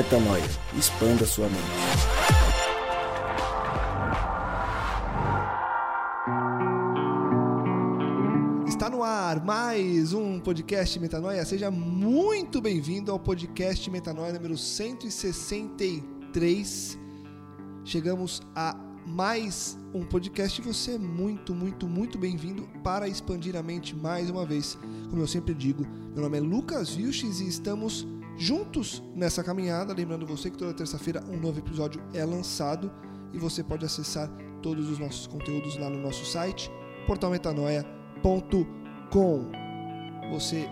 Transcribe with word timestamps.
Metanoia. 0.00 0.48
Expanda 0.78 1.26
sua 1.26 1.46
mente. 1.46 1.60
Está 8.66 8.88
no 8.88 9.02
ar 9.02 9.44
mais 9.44 10.14
um 10.14 10.40
podcast 10.40 10.98
Metanoia. 10.98 11.44
Seja 11.44 11.70
muito 11.70 12.62
bem-vindo 12.62 13.12
ao 13.12 13.18
podcast 13.18 13.90
Metanoia 13.90 14.32
número 14.32 14.56
163. 14.56 16.98
Chegamos 17.84 18.40
a 18.56 18.74
mais 19.06 19.78
um 19.92 20.06
podcast 20.06 20.62
e 20.62 20.64
você 20.64 20.92
é 20.92 20.98
muito, 20.98 21.54
muito, 21.54 21.86
muito 21.86 22.16
bem-vindo 22.16 22.66
para 22.82 23.06
expandir 23.06 23.54
a 23.54 23.62
mente 23.62 23.94
mais 23.94 24.30
uma 24.30 24.46
vez. 24.46 24.78
Como 25.10 25.20
eu 25.20 25.28
sempre 25.28 25.52
digo, 25.52 25.86
meu 26.14 26.22
nome 26.22 26.38
é 26.38 26.40
Lucas 26.40 26.94
Vilches 26.94 27.40
e 27.40 27.48
estamos 27.48 28.06
juntos 28.40 29.02
nessa 29.14 29.44
caminhada. 29.44 29.92
Lembrando 29.92 30.26
você 30.26 30.50
que 30.50 30.56
toda 30.56 30.72
terça-feira 30.72 31.22
um 31.28 31.36
novo 31.36 31.58
episódio 31.58 32.02
é 32.14 32.24
lançado 32.24 32.90
e 33.32 33.38
você 33.38 33.62
pode 33.62 33.84
acessar 33.84 34.28
todos 34.62 34.90
os 34.90 34.98
nossos 34.98 35.26
conteúdos 35.26 35.76
lá 35.76 35.90
no 35.90 36.00
nosso 36.00 36.24
site 36.24 36.70
portalmetanoia.com. 37.06 39.50
Você 40.32 40.66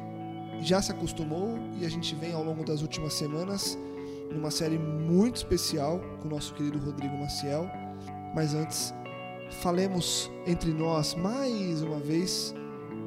já 0.60 0.80
se 0.80 0.90
acostumou 0.90 1.58
e 1.78 1.84
a 1.84 1.90
gente 1.90 2.14
vem 2.14 2.32
ao 2.32 2.42
longo 2.42 2.64
das 2.64 2.80
últimas 2.80 3.12
semanas 3.12 3.78
numa 4.32 4.50
série 4.50 4.78
muito 4.78 5.36
especial 5.36 6.00
com 6.20 6.28
o 6.28 6.30
nosso 6.30 6.54
querido 6.54 6.78
Rodrigo 6.78 7.18
Maciel. 7.18 7.68
Mas 8.34 8.54
antes, 8.54 8.94
falemos 9.60 10.30
entre 10.46 10.72
nós 10.72 11.14
mais 11.14 11.82
uma 11.82 11.98
vez. 11.98 12.54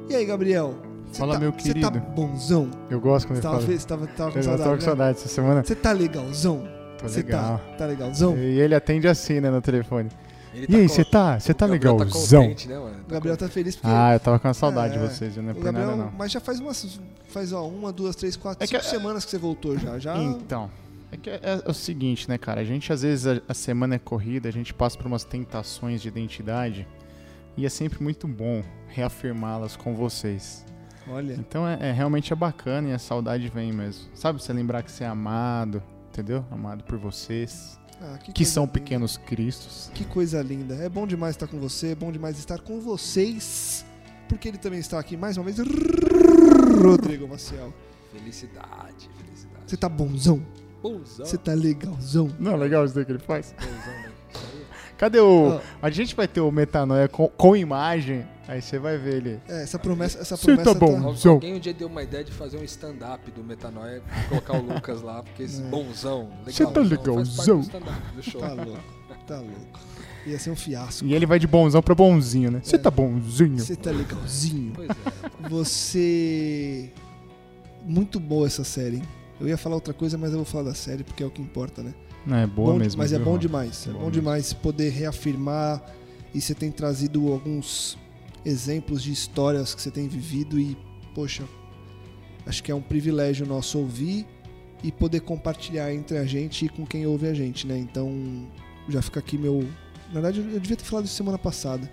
E 0.08 0.14
aí, 0.14 0.24
Gabriel? 0.24 0.91
Cê 1.12 1.18
Fala, 1.18 1.34
tá, 1.34 1.40
meu 1.40 1.52
Você 1.52 1.74
tá 1.74 1.90
querido. 1.90 2.00
bonzão? 2.14 2.70
Eu 2.88 3.00
gosto 3.00 3.26
quando 3.26 3.36
Você 3.36 3.40
ele 3.40 3.42
tava, 3.42 3.60
fala. 3.62 3.78
você 3.78 3.86
tava, 3.86 4.06
tava 4.06 4.32
com 4.32 4.38
Eu 4.38 4.42
saudade, 4.42 4.62
tava 4.64 4.70
com 4.76 4.80
né? 4.80 4.84
saudade 4.86 5.18
essa 5.18 5.28
semana. 5.28 5.62
Você 5.64 5.74
tá 5.74 5.92
legalzão? 5.92 6.68
Tô 6.98 7.08
Você 7.08 7.22
legal. 7.22 7.58
tá, 7.58 7.76
tá 7.76 7.86
legalzão? 7.86 8.36
E 8.38 8.60
ele 8.60 8.74
atende 8.74 9.06
assim, 9.08 9.40
né, 9.40 9.50
no 9.50 9.60
telefone. 9.60 10.08
Ele 10.54 10.66
E 10.68 10.76
aí, 10.76 10.82
con- 10.88 10.94
você 10.94 11.04
tá, 11.04 11.38
você 11.38 11.54
tá 11.54 11.66
Gabriel 11.66 11.96
legalzão? 11.96 12.42
contente, 12.42 12.68
né, 12.68 12.78
mano? 12.78 12.96
O 13.06 13.10
Gabriel 13.10 13.36
tá 13.36 13.48
feliz 13.48 13.74
porque... 13.76 13.88
ah, 13.90 14.14
eu 14.14 14.20
tava 14.20 14.38
com 14.38 14.48
uma 14.48 14.54
saudade 14.54 14.94
É, 14.94 14.98
de 14.98 15.06
vocês, 15.08 15.34
viu? 15.34 15.42
não 15.42 15.50
é 15.50 15.54
por 15.54 15.62
Gabriel, 15.64 15.86
nada 15.88 16.02
não. 16.04 16.12
mas 16.16 16.30
já 16.32 16.40
faz 16.40 16.60
umas, 16.60 17.00
faz 17.28 17.52
ó, 17.52 17.66
uma, 17.66 17.90
duas, 17.92 18.14
três, 18.16 18.36
quatro, 18.36 18.62
É 18.62 18.66
que- 18.66 18.76
cinco 18.78 18.84
semanas 18.84 19.24
que 19.24 19.30
você 19.30 19.38
voltou 19.38 19.78
já. 19.78 19.98
Já. 19.98 20.16
Então, 20.18 20.70
é 21.10 21.16
que 21.16 21.28
é, 21.30 21.40
é 21.64 21.70
o 21.70 21.72
seguinte, 21.74 22.28
né, 22.28 22.36
cara? 22.38 22.60
A 22.60 22.64
gente, 22.64 22.92
às 22.92 23.00
vezes, 23.02 23.26
a, 23.26 23.40
a 23.48 23.54
semana 23.54 23.94
é 23.94 23.98
corrida, 23.98 24.48
a 24.48 24.52
gente 24.52 24.72
passa 24.74 24.96
por 24.98 25.06
umas 25.06 25.24
tentações 25.24 26.00
de 26.02 26.08
identidade 26.08 26.86
e 27.56 27.64
é 27.66 27.68
sempre 27.70 28.02
muito 28.02 28.28
bom 28.28 28.62
reafirmá-las 28.88 29.74
com 29.74 29.94
vocês. 29.94 30.64
Olha, 31.08 31.34
Então, 31.34 31.66
é, 31.66 31.78
é- 31.80 31.92
realmente 31.92 32.32
é 32.32 32.36
bacana 32.36 32.88
e 32.88 32.92
a 32.92 32.98
saudade 32.98 33.48
vem 33.48 33.72
mesmo. 33.72 34.04
Sabe, 34.14 34.40
você 34.42 34.52
lembrar 34.52 34.82
que 34.82 34.90
você 34.90 35.04
é 35.04 35.06
amado, 35.06 35.82
entendeu? 36.10 36.44
Amado 36.50 36.84
por 36.84 36.96
vocês, 36.98 37.78
ah, 38.00 38.18
que 38.18 38.32
coisa 38.32 38.50
são 38.52 38.62
linda. 38.64 38.72
pequenos 38.72 39.16
cristos. 39.16 39.90
Que 39.94 40.04
coisa 40.04 40.40
linda. 40.42 40.74
É 40.76 40.88
bom 40.88 41.06
demais 41.06 41.34
estar 41.34 41.46
com 41.48 41.58
você, 41.58 41.88
é 41.88 41.94
bom 41.94 42.12
demais 42.12 42.38
estar 42.38 42.60
com 42.60 42.80
vocês, 42.80 43.84
porque 44.28 44.48
ele 44.48 44.58
também 44.58 44.78
está 44.80 44.98
aqui 44.98 45.16
mais 45.16 45.36
uma 45.36 45.44
vez. 45.44 45.58
Rodrigo 46.82 47.28
Maciel. 47.28 47.72
Felicidade, 48.12 49.08
felicidade. 49.16 49.64
Você 49.66 49.76
tá 49.76 49.88
bonzão? 49.88 50.42
Bonzão. 50.82 51.24
Você 51.24 51.38
tá 51.38 51.54
legalzão? 51.54 52.30
Não, 52.38 52.56
legal 52.56 52.84
isso 52.84 52.94
daí 52.94 53.04
que 53.04 53.12
ele 53.12 53.18
faz. 53.18 53.54
Bonzão. 53.58 54.01
Cadê 55.02 55.18
o. 55.18 55.60
A 55.82 55.90
gente 55.90 56.14
vai 56.14 56.28
ter 56.28 56.40
o 56.40 56.52
metanoia 56.52 57.08
com, 57.08 57.26
com 57.26 57.56
imagem, 57.56 58.24
aí 58.46 58.62
você 58.62 58.78
vai 58.78 58.96
ver 58.96 59.14
ele. 59.16 59.40
É, 59.48 59.64
essa 59.64 59.76
promessa, 59.76 60.20
essa 60.20 60.36
Você 60.36 60.46
promessa 60.54 60.72
tá 60.72 60.78
bom. 60.78 61.00
Bonzão. 61.00 61.32
Alguém 61.32 61.54
um 61.54 61.58
dia 61.58 61.74
deu 61.74 61.88
uma 61.88 62.04
ideia 62.04 62.22
de 62.22 62.30
fazer 62.30 62.56
um 62.56 62.62
stand-up 62.62 63.28
do 63.32 63.42
Metanoia 63.42 64.00
e 64.00 64.28
colocar 64.28 64.52
o 64.56 64.62
Lucas 64.62 65.02
lá, 65.02 65.20
porque 65.24 65.42
esse 65.42 65.60
É. 65.60 65.64
bonzão, 65.64 66.30
Você 66.46 66.64
tá 66.64 66.78
legalzão. 66.80 67.64
Tá 67.64 68.52
louco, 68.52 68.80
tá 69.26 69.38
louco. 69.40 69.80
Ia 70.24 70.38
ser 70.38 70.50
um 70.50 70.54
fiasco. 70.54 71.04
E 71.04 71.12
ele 71.14 71.26
vai 71.26 71.40
de 71.40 71.48
bonzão 71.48 71.82
pra 71.82 71.96
bonzinho, 71.96 72.52
né? 72.52 72.60
Você 72.62 72.76
É. 72.76 72.78
tá 72.78 72.88
bonzinho. 72.88 73.58
Você 73.58 73.74
tá 73.74 73.90
legalzinho. 73.90 74.72
Pois 74.76 74.88
é. 74.88 75.48
Você. 75.48 76.92
Muito 77.84 78.20
boa 78.20 78.46
essa 78.46 78.62
série, 78.62 78.98
hein? 78.98 79.02
Eu 79.40 79.48
ia 79.48 79.58
falar 79.58 79.74
outra 79.74 79.92
coisa, 79.92 80.16
mas 80.16 80.30
eu 80.30 80.36
vou 80.36 80.44
falar 80.44 80.62
da 80.70 80.74
série 80.76 81.02
porque 81.02 81.24
é 81.24 81.26
o 81.26 81.30
que 81.30 81.42
importa, 81.42 81.82
né? 81.82 81.92
Não, 82.26 82.36
é 82.36 82.46
boa 82.46 82.72
Bom 82.72 82.78
mesmo. 82.78 82.98
mas 82.98 83.12
é 83.12 83.16
viu, 83.16 83.24
bom 83.24 83.32
Ron? 83.32 83.38
demais. 83.38 83.86
É 83.86 83.90
É 83.90 83.92
bom 83.92 83.98
bom 84.00 84.10
demais 84.10 84.52
poder 84.52 84.90
reafirmar 84.90 85.82
e 86.34 86.40
você 86.40 86.54
tem 86.54 86.70
trazido 86.70 87.32
alguns 87.32 87.98
exemplos 88.44 89.02
de 89.02 89.12
histórias 89.12 89.74
que 89.74 89.82
você 89.82 89.90
tem 89.90 90.08
vivido 90.08 90.58
e, 90.58 90.76
poxa, 91.14 91.44
acho 92.46 92.62
que 92.62 92.70
é 92.70 92.74
um 92.74 92.80
privilégio 92.80 93.46
nosso 93.46 93.78
ouvir 93.78 94.26
e 94.82 94.90
poder 94.90 95.20
compartilhar 95.20 95.92
entre 95.94 96.18
a 96.18 96.24
gente 96.24 96.64
e 96.66 96.68
com 96.68 96.84
quem 96.86 97.06
ouve 97.06 97.26
a 97.28 97.34
gente, 97.34 97.66
né? 97.66 97.78
Então, 97.78 98.48
já 98.88 99.00
fica 99.00 99.20
aqui 99.20 99.38
meu. 99.38 99.62
Na 100.08 100.14
verdade, 100.20 100.40
eu 100.40 100.60
devia 100.60 100.76
ter 100.76 100.84
falado 100.84 101.04
isso 101.06 101.14
semana 101.14 101.38
passada, 101.38 101.90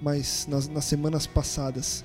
mas 0.00 0.46
nas, 0.48 0.68
nas 0.68 0.84
semanas 0.84 1.26
passadas. 1.26 2.04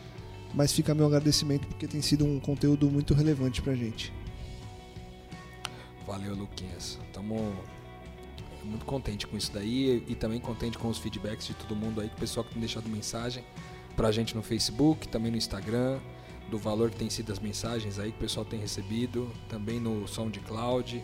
Mas 0.53 0.71
fica 0.71 0.95
meu 0.95 1.05
agradecimento 1.05 1.67
porque 1.67 1.85
tem 1.85 2.01
sido 2.01 2.25
um 2.25 2.39
conteúdo 2.39 2.89
muito 2.89 3.13
relevante 3.13 3.61
pra 3.61 3.75
gente. 3.75 4.13
Valeu, 6.05 6.35
Luquinhas. 6.35 6.99
Tamo 7.11 7.55
muito 8.63 8.85
contente 8.85 9.25
com 9.27 9.37
isso 9.37 9.51
daí 9.51 10.03
e 10.07 10.15
também 10.15 10.39
contente 10.39 10.77
com 10.77 10.87
os 10.87 10.97
feedbacks 10.97 11.47
de 11.47 11.53
todo 11.53 11.75
mundo 11.75 12.01
aí, 12.01 12.09
com 12.09 12.15
o 12.15 12.19
pessoal 12.19 12.43
que 12.43 12.51
tem 12.51 12.59
deixado 12.59 12.87
mensagem 12.89 13.43
pra 13.95 14.11
gente 14.11 14.35
no 14.35 14.43
Facebook, 14.43 15.07
também 15.07 15.31
no 15.31 15.37
Instagram, 15.37 15.99
do 16.49 16.57
valor 16.57 16.89
que 16.89 16.97
tem 16.97 17.09
sido 17.09 17.31
as 17.31 17.39
mensagens 17.39 17.97
aí 17.97 18.11
que 18.11 18.17
o 18.17 18.21
pessoal 18.21 18.45
tem 18.45 18.59
recebido, 18.59 19.31
também 19.49 19.79
no 19.79 20.07
SoundCloud, 20.07 21.03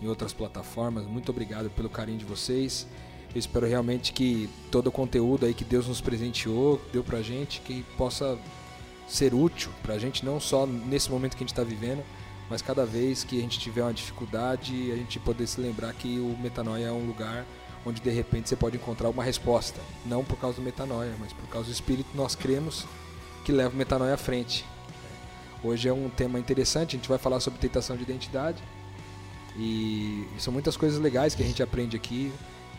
em 0.00 0.06
outras 0.08 0.32
plataformas. 0.32 1.04
Muito 1.06 1.30
obrigado 1.30 1.70
pelo 1.70 1.88
carinho 1.88 2.18
de 2.18 2.24
vocês. 2.24 2.86
Eu 3.32 3.38
espero 3.38 3.66
realmente 3.66 4.12
que 4.12 4.48
todo 4.70 4.88
o 4.88 4.92
conteúdo 4.92 5.46
aí 5.46 5.54
que 5.54 5.64
Deus 5.64 5.86
nos 5.86 6.00
presenteou, 6.00 6.80
deu 6.92 7.04
pra 7.04 7.22
gente, 7.22 7.60
que 7.60 7.84
possa 7.96 8.38
ser 9.06 9.34
útil 9.34 9.70
pra 9.82 9.98
gente, 9.98 10.24
não 10.24 10.40
só 10.40 10.66
nesse 10.66 11.10
momento 11.10 11.36
que 11.36 11.44
a 11.44 11.46
gente 11.46 11.52
está 11.52 11.62
vivendo, 11.62 12.02
mas 12.50 12.60
cada 12.60 12.84
vez 12.84 13.22
que 13.22 13.38
a 13.38 13.40
gente 13.40 13.60
tiver 13.60 13.82
uma 13.82 13.94
dificuldade, 13.94 14.90
a 14.90 14.96
gente 14.96 15.20
poder 15.20 15.46
se 15.46 15.60
lembrar 15.60 15.94
que 15.94 16.18
o 16.18 16.36
metanoia 16.36 16.86
é 16.86 16.92
um 16.92 17.06
lugar 17.06 17.46
onde 17.86 18.00
de 18.00 18.10
repente 18.10 18.48
você 18.48 18.56
pode 18.56 18.76
encontrar 18.76 19.08
uma 19.08 19.22
resposta, 19.22 19.80
não 20.04 20.24
por 20.24 20.36
causa 20.36 20.56
do 20.56 20.62
metanoia, 20.62 21.14
mas 21.20 21.32
por 21.32 21.48
causa 21.48 21.68
do 21.68 21.72
Espírito 21.72 22.10
nós 22.12 22.34
cremos 22.34 22.84
que 23.44 23.52
leva 23.52 23.72
o 23.72 23.76
metanoia 23.76 24.14
à 24.14 24.16
frente. 24.16 24.64
Hoje 25.62 25.88
é 25.88 25.92
um 25.92 26.10
tema 26.10 26.40
interessante, 26.40 26.96
a 26.96 26.98
gente 26.98 27.08
vai 27.08 27.18
falar 27.18 27.38
sobre 27.38 27.60
tentação 27.60 27.96
de 27.96 28.02
identidade 28.02 28.60
e 29.56 30.26
são 30.36 30.52
muitas 30.52 30.76
coisas 30.76 30.98
legais 30.98 31.36
que 31.36 31.42
a 31.44 31.46
gente 31.46 31.62
aprende 31.62 31.96
aqui. 31.96 32.32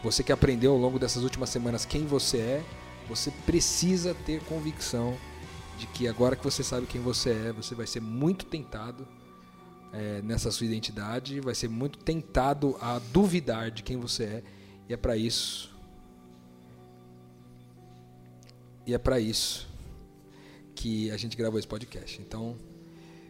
Você 0.04 0.22
que 0.22 0.34
aprendeu 0.34 0.74
ao 0.74 0.78
longo 0.78 1.00
dessas 1.00 1.24
últimas 1.24 1.50
semanas 1.50 1.86
quem 1.86 2.06
você 2.06 2.38
é, 2.38 2.64
você 3.08 3.32
precisa 3.46 4.14
ter 4.26 4.42
convicção 4.42 5.16
de 5.78 5.88
que 5.88 6.10
agora 6.10 6.36
que 6.36 6.44
você 6.44 6.62
sabe 6.62 6.86
quem 6.88 7.02
você 7.02 7.30
é, 7.30 7.54
você 7.54 7.74
vai 7.74 7.88
ser 7.88 8.02
muito 8.02 8.46
tentado 8.46 9.08
é, 9.94 10.22
nessa 10.22 10.52
sua 10.52 10.66
identidade, 10.66 11.40
vai 11.40 11.54
ser 11.54 11.68
muito 11.68 12.00
tentado 12.00 12.78
a 12.82 13.00
duvidar 13.00 13.72
de 13.72 13.84
quem 13.84 13.98
você 13.98 14.24
é, 14.24 14.44
e 14.90 14.94
é 14.94 14.98
para 14.98 15.18
isso. 15.18 15.72
E 18.86 18.94
é 18.94 18.98
para 18.98 19.20
isso 19.20 19.70
que 20.74 21.12
a 21.12 21.18
gente 21.18 21.38
gravou 21.38 21.60
esse 21.60 21.68
podcast. 21.68 22.22
Então, 22.22 22.58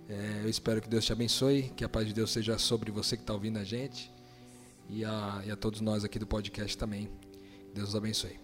é, 0.07 0.41
eu 0.43 0.49
espero 0.49 0.81
que 0.81 0.89
Deus 0.89 1.05
te 1.05 1.11
abençoe, 1.11 1.71
que 1.75 1.83
a 1.83 1.89
paz 1.89 2.07
de 2.07 2.13
Deus 2.13 2.31
seja 2.31 2.57
sobre 2.57 2.91
você 2.91 3.15
que 3.15 3.23
está 3.23 3.33
ouvindo 3.33 3.57
a 3.57 3.63
gente 3.63 4.11
e 4.89 5.03
a, 5.05 5.41
e 5.45 5.51
a 5.51 5.55
todos 5.55 5.81
nós 5.81 6.03
aqui 6.03 6.19
do 6.19 6.27
podcast 6.27 6.77
também. 6.77 7.09
Deus 7.73 7.89
os 7.89 7.95
abençoe. 7.95 8.39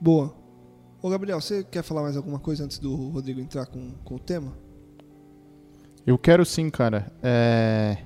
Boa. 0.00 0.34
Ô 1.00 1.08
Gabriel, 1.08 1.40
você 1.40 1.62
quer 1.64 1.82
falar 1.82 2.02
mais 2.02 2.16
alguma 2.16 2.38
coisa 2.38 2.64
antes 2.64 2.78
do 2.78 2.94
Rodrigo 2.94 3.40
entrar 3.40 3.66
com, 3.66 3.92
com 4.04 4.16
o 4.16 4.18
tema? 4.18 4.67
Eu 6.06 6.16
quero 6.18 6.44
sim, 6.44 6.70
cara. 6.70 7.12
É. 7.22 7.98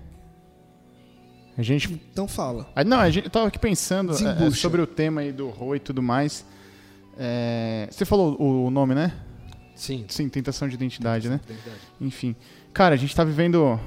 A 1.57 1.63
gente. 1.63 2.01
Então 2.13 2.27
fala. 2.27 2.71
Ah, 2.75 2.83
não, 2.85 2.99
a 2.99 3.11
gente 3.11 3.25
eu 3.25 3.31
tava 3.31 3.49
aqui 3.49 3.59
pensando 3.59 4.13
é, 4.13 4.47
é, 4.47 4.51
sobre 4.51 4.81
o 4.81 4.87
tema 4.87 5.21
aí 5.21 5.33
do 5.33 5.49
Ro 5.49 5.77
e 5.77 5.81
tudo 5.81 6.03
mais. 6.03 6.45
É, 7.19 7.89
Você 7.91 8.05
falou 8.05 8.37
o 8.41 8.67
o 8.67 8.71
nome, 8.71 8.95
né? 8.95 9.13
Sim. 9.75 10.05
Sim, 10.09 10.29
tentação 10.29 10.69
de 10.69 10.75
identidade, 10.75 11.29
né? 11.29 11.41
Identidade. 11.45 11.81
Enfim. 12.01 12.37
Cara, 12.73 12.95
a 12.95 12.99
gente 12.99 13.15
tá 13.15 13.25
vivendo 13.25 13.79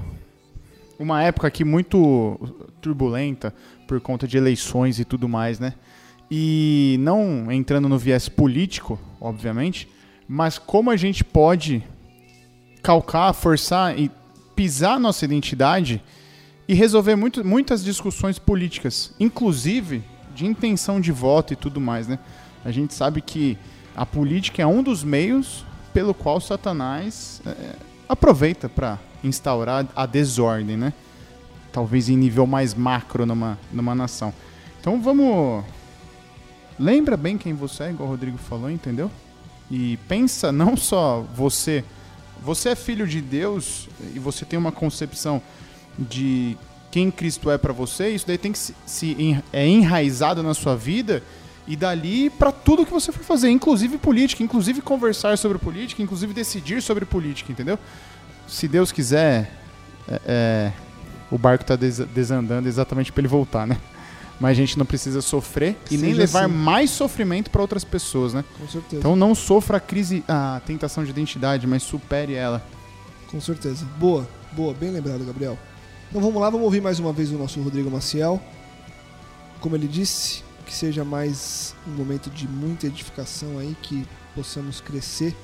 uma 0.98 1.22
época 1.22 1.46
aqui 1.46 1.64
muito 1.64 2.38
turbulenta 2.80 3.52
por 3.86 4.00
conta 4.00 4.26
de 4.26 4.36
eleições 4.36 4.98
e 4.98 5.04
tudo 5.04 5.28
mais, 5.28 5.58
né? 5.58 5.74
E 6.30 6.96
não 7.00 7.50
entrando 7.50 7.88
no 7.88 7.98
viés 7.98 8.28
político, 8.28 8.98
obviamente, 9.20 9.88
mas 10.26 10.58
como 10.58 10.90
a 10.90 10.96
gente 10.96 11.22
pode 11.22 11.84
calcar, 12.86 13.34
forçar 13.34 13.98
e 13.98 14.08
pisar 14.54 15.00
nossa 15.00 15.24
identidade 15.24 16.00
e 16.68 16.74
resolver 16.74 17.16
muito, 17.16 17.44
muitas 17.44 17.82
discussões 17.82 18.38
políticas, 18.38 19.12
inclusive 19.18 20.04
de 20.32 20.46
intenção 20.46 21.00
de 21.00 21.10
voto 21.10 21.52
e 21.52 21.56
tudo 21.56 21.80
mais, 21.80 22.06
né? 22.06 22.16
A 22.64 22.70
gente 22.70 22.94
sabe 22.94 23.20
que 23.20 23.58
a 23.96 24.06
política 24.06 24.62
é 24.62 24.66
um 24.66 24.84
dos 24.84 25.02
meios 25.02 25.64
pelo 25.92 26.14
qual 26.14 26.40
Satanás 26.40 27.42
é, 27.44 27.74
aproveita 28.08 28.68
para 28.68 29.00
instaurar 29.24 29.84
a 29.96 30.06
desordem, 30.06 30.76
né? 30.76 30.92
talvez 31.72 32.08
em 32.08 32.16
nível 32.16 32.46
mais 32.46 32.72
macro 32.72 33.26
numa, 33.26 33.58
numa 33.72 33.96
nação. 33.96 34.32
Então 34.80 35.02
vamos. 35.02 35.64
Lembra 36.78 37.16
bem 37.16 37.36
quem 37.36 37.52
você 37.52 37.82
é, 37.82 37.90
igual 37.90 38.08
o 38.08 38.12
Rodrigo 38.12 38.38
falou, 38.38 38.70
entendeu? 38.70 39.10
E 39.68 39.98
pensa 40.08 40.52
não 40.52 40.76
só 40.76 41.24
você. 41.34 41.84
Você 42.42 42.70
é 42.70 42.74
filho 42.74 43.06
de 43.06 43.20
Deus 43.20 43.88
e 44.14 44.18
você 44.18 44.44
tem 44.44 44.58
uma 44.58 44.72
concepção 44.72 45.42
de 45.98 46.56
quem 46.90 47.10
Cristo 47.10 47.50
é 47.50 47.58
para 47.58 47.72
você, 47.72 48.10
isso 48.10 48.26
daí 48.26 48.38
tem 48.38 48.52
que 48.52 48.58
se, 48.58 48.74
se 48.86 49.42
é 49.52 49.66
enraizado 49.66 50.42
na 50.42 50.54
sua 50.54 50.76
vida 50.76 51.22
e 51.66 51.76
dali 51.76 52.30
para 52.30 52.52
tudo 52.52 52.86
que 52.86 52.92
você 52.92 53.10
for 53.10 53.24
fazer, 53.24 53.50
inclusive 53.50 53.98
política, 53.98 54.42
inclusive 54.42 54.80
conversar 54.80 55.36
sobre 55.36 55.58
política, 55.58 56.02
inclusive 56.02 56.32
decidir 56.32 56.80
sobre 56.80 57.04
política, 57.04 57.50
entendeu? 57.50 57.78
Se 58.46 58.68
Deus 58.68 58.92
quiser, 58.92 59.52
é, 60.08 60.20
é, 60.26 60.72
o 61.30 61.36
barco 61.36 61.64
está 61.64 61.74
des 61.74 61.98
desandando 61.98 62.68
exatamente 62.68 63.10
para 63.10 63.20
ele 63.20 63.28
voltar, 63.28 63.66
né? 63.66 63.76
Mas 64.38 64.50
a 64.50 64.54
gente 64.54 64.78
não 64.78 64.84
precisa 64.84 65.22
sofrer 65.22 65.76
e 65.90 65.96
nem 65.96 66.12
levar 66.12 66.44
assim. 66.44 66.54
mais 66.54 66.90
sofrimento 66.90 67.50
para 67.50 67.62
outras 67.62 67.84
pessoas, 67.84 68.34
né? 68.34 68.44
Com 68.58 68.68
certeza. 68.68 68.96
Então 68.96 69.16
não 69.16 69.34
sofra 69.34 69.78
a 69.78 69.80
crise, 69.80 70.22
a 70.28 70.60
tentação 70.66 71.04
de 71.04 71.10
identidade, 71.10 71.66
mas 71.66 71.82
supere 71.82 72.34
ela. 72.34 72.62
Com 73.30 73.40
certeza. 73.40 73.86
Boa, 73.98 74.28
boa, 74.52 74.74
bem 74.74 74.90
lembrado, 74.90 75.24
Gabriel. 75.24 75.58
Então 76.10 76.20
vamos 76.20 76.40
lá, 76.40 76.50
vamos 76.50 76.64
ouvir 76.64 76.82
mais 76.82 76.98
uma 76.98 77.12
vez 77.12 77.30
o 77.32 77.38
nosso 77.38 77.60
Rodrigo 77.62 77.90
Maciel. 77.90 78.40
Como 79.60 79.74
ele 79.74 79.88
disse, 79.88 80.44
que 80.66 80.74
seja 80.74 81.04
mais 81.04 81.74
um 81.86 81.92
momento 81.92 82.28
de 82.28 82.46
muita 82.46 82.86
edificação 82.86 83.58
aí, 83.58 83.74
que 83.80 84.06
possamos 84.34 84.80
crescer 84.80 85.34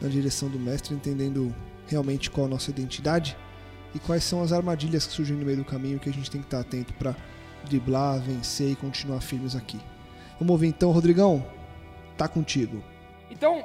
na 0.00 0.08
direção 0.08 0.48
do 0.48 0.58
Mestre, 0.58 0.94
entendendo 0.94 1.54
realmente 1.86 2.30
qual 2.30 2.46
a 2.46 2.50
nossa 2.50 2.70
identidade 2.70 3.36
e 3.94 3.98
quais 3.98 4.22
são 4.22 4.42
as 4.42 4.52
armadilhas 4.52 5.06
que 5.06 5.12
surgem 5.14 5.36
no 5.36 5.46
meio 5.46 5.58
do 5.58 5.64
caminho 5.64 5.98
que 5.98 6.08
a 6.08 6.12
gente 6.12 6.30
tem 6.30 6.40
que 6.40 6.46
estar 6.46 6.60
atento 6.60 6.92
para 6.94 7.16
driblar, 7.64 8.20
vencer 8.20 8.70
e 8.72 8.76
continuar 8.76 9.20
firmes 9.20 9.54
aqui. 9.54 9.78
Vamos 10.38 10.52
ouvir 10.52 10.68
então, 10.68 10.90
Rodrigão, 10.90 11.44
tá 12.16 12.28
contigo. 12.28 12.82
Então, 13.30 13.64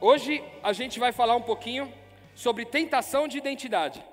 hoje 0.00 0.42
a 0.62 0.72
gente 0.72 0.98
vai 0.98 1.12
falar 1.12 1.36
um 1.36 1.42
pouquinho 1.42 1.92
sobre 2.34 2.64
tentação 2.64 3.26
de 3.28 3.38
identidade. 3.38 4.04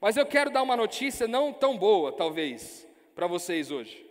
Mas 0.00 0.16
eu 0.16 0.24
quero 0.24 0.50
dar 0.50 0.62
uma 0.62 0.76
notícia 0.76 1.28
não 1.28 1.52
tão 1.52 1.76
boa, 1.76 2.12
talvez, 2.12 2.86
para 3.14 3.26
vocês 3.26 3.70
hoje. 3.70 4.06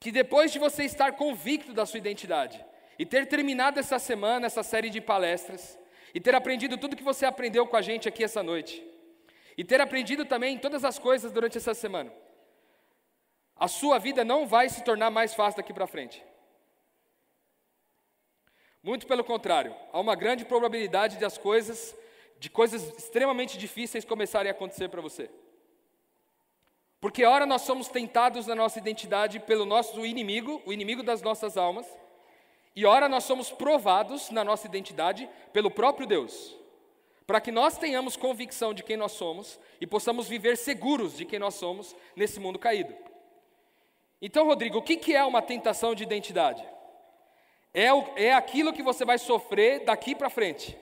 Que 0.00 0.10
depois 0.10 0.52
de 0.52 0.58
você 0.58 0.84
estar 0.84 1.12
convicto 1.12 1.72
da 1.72 1.84
sua 1.84 1.98
identidade 1.98 2.64
e 2.98 3.04
ter 3.04 3.26
terminado 3.26 3.78
essa 3.78 3.98
semana, 3.98 4.46
essa 4.46 4.62
série 4.62 4.90
de 4.90 5.00
palestras, 5.00 5.78
e 6.14 6.20
ter 6.20 6.34
aprendido 6.34 6.78
tudo 6.78 6.96
que 6.96 7.02
você 7.02 7.26
aprendeu 7.26 7.66
com 7.66 7.76
a 7.76 7.82
gente 7.82 8.08
aqui 8.08 8.24
essa 8.24 8.42
noite, 8.42 8.82
e 9.56 9.62
ter 9.62 9.80
aprendido 9.80 10.24
também 10.24 10.58
todas 10.58 10.84
as 10.84 10.98
coisas 10.98 11.30
durante 11.30 11.58
essa 11.58 11.74
semana, 11.74 12.12
a 13.58 13.68
sua 13.68 13.98
vida 13.98 14.24
não 14.24 14.46
vai 14.46 14.68
se 14.68 14.84
tornar 14.84 15.10
mais 15.10 15.34
fácil 15.34 15.56
daqui 15.56 15.72
para 15.72 15.86
frente. 15.86 16.24
Muito 18.82 19.06
pelo 19.06 19.24
contrário, 19.24 19.74
há 19.92 20.00
uma 20.00 20.14
grande 20.14 20.44
probabilidade 20.44 21.16
de 21.16 21.24
as 21.24 21.36
coisas 21.36 21.96
de 22.38 22.48
coisas 22.48 22.96
extremamente 22.96 23.58
difíceis 23.58 24.04
começarem 24.04 24.50
a 24.50 24.54
acontecer 24.54 24.88
para 24.88 25.02
você. 25.02 25.28
Porque 27.00 27.24
ora 27.24 27.46
nós 27.46 27.62
somos 27.62 27.88
tentados 27.88 28.46
na 28.46 28.54
nossa 28.54 28.78
identidade 28.78 29.40
pelo 29.40 29.64
nosso 29.64 30.04
inimigo, 30.04 30.62
o 30.64 30.72
inimigo 30.72 31.02
das 31.02 31.22
nossas 31.22 31.56
almas, 31.56 31.86
e 32.74 32.86
ora 32.86 33.08
nós 33.08 33.24
somos 33.24 33.50
provados 33.50 34.30
na 34.30 34.44
nossa 34.44 34.66
identidade 34.66 35.28
pelo 35.52 35.70
próprio 35.70 36.06
Deus, 36.06 36.56
para 37.26 37.40
que 37.40 37.50
nós 37.50 37.76
tenhamos 37.76 38.16
convicção 38.16 38.72
de 38.72 38.82
quem 38.82 38.96
nós 38.96 39.12
somos 39.12 39.58
e 39.80 39.86
possamos 39.86 40.28
viver 40.28 40.56
seguros 40.56 41.16
de 41.16 41.24
quem 41.24 41.38
nós 41.38 41.54
somos 41.54 41.94
nesse 42.16 42.40
mundo 42.40 42.58
caído. 42.58 42.94
Então, 44.20 44.46
Rodrigo, 44.46 44.78
o 44.78 44.82
que 44.82 45.14
é 45.14 45.24
uma 45.24 45.40
tentação 45.40 45.94
de 45.94 46.02
identidade? 46.02 46.64
É, 47.72 47.92
o, 47.92 48.04
é 48.16 48.32
aquilo 48.32 48.72
que 48.72 48.82
você 48.82 49.04
vai 49.04 49.18
sofrer 49.18 49.84
daqui 49.84 50.14
para 50.14 50.30
frente. 50.30 50.76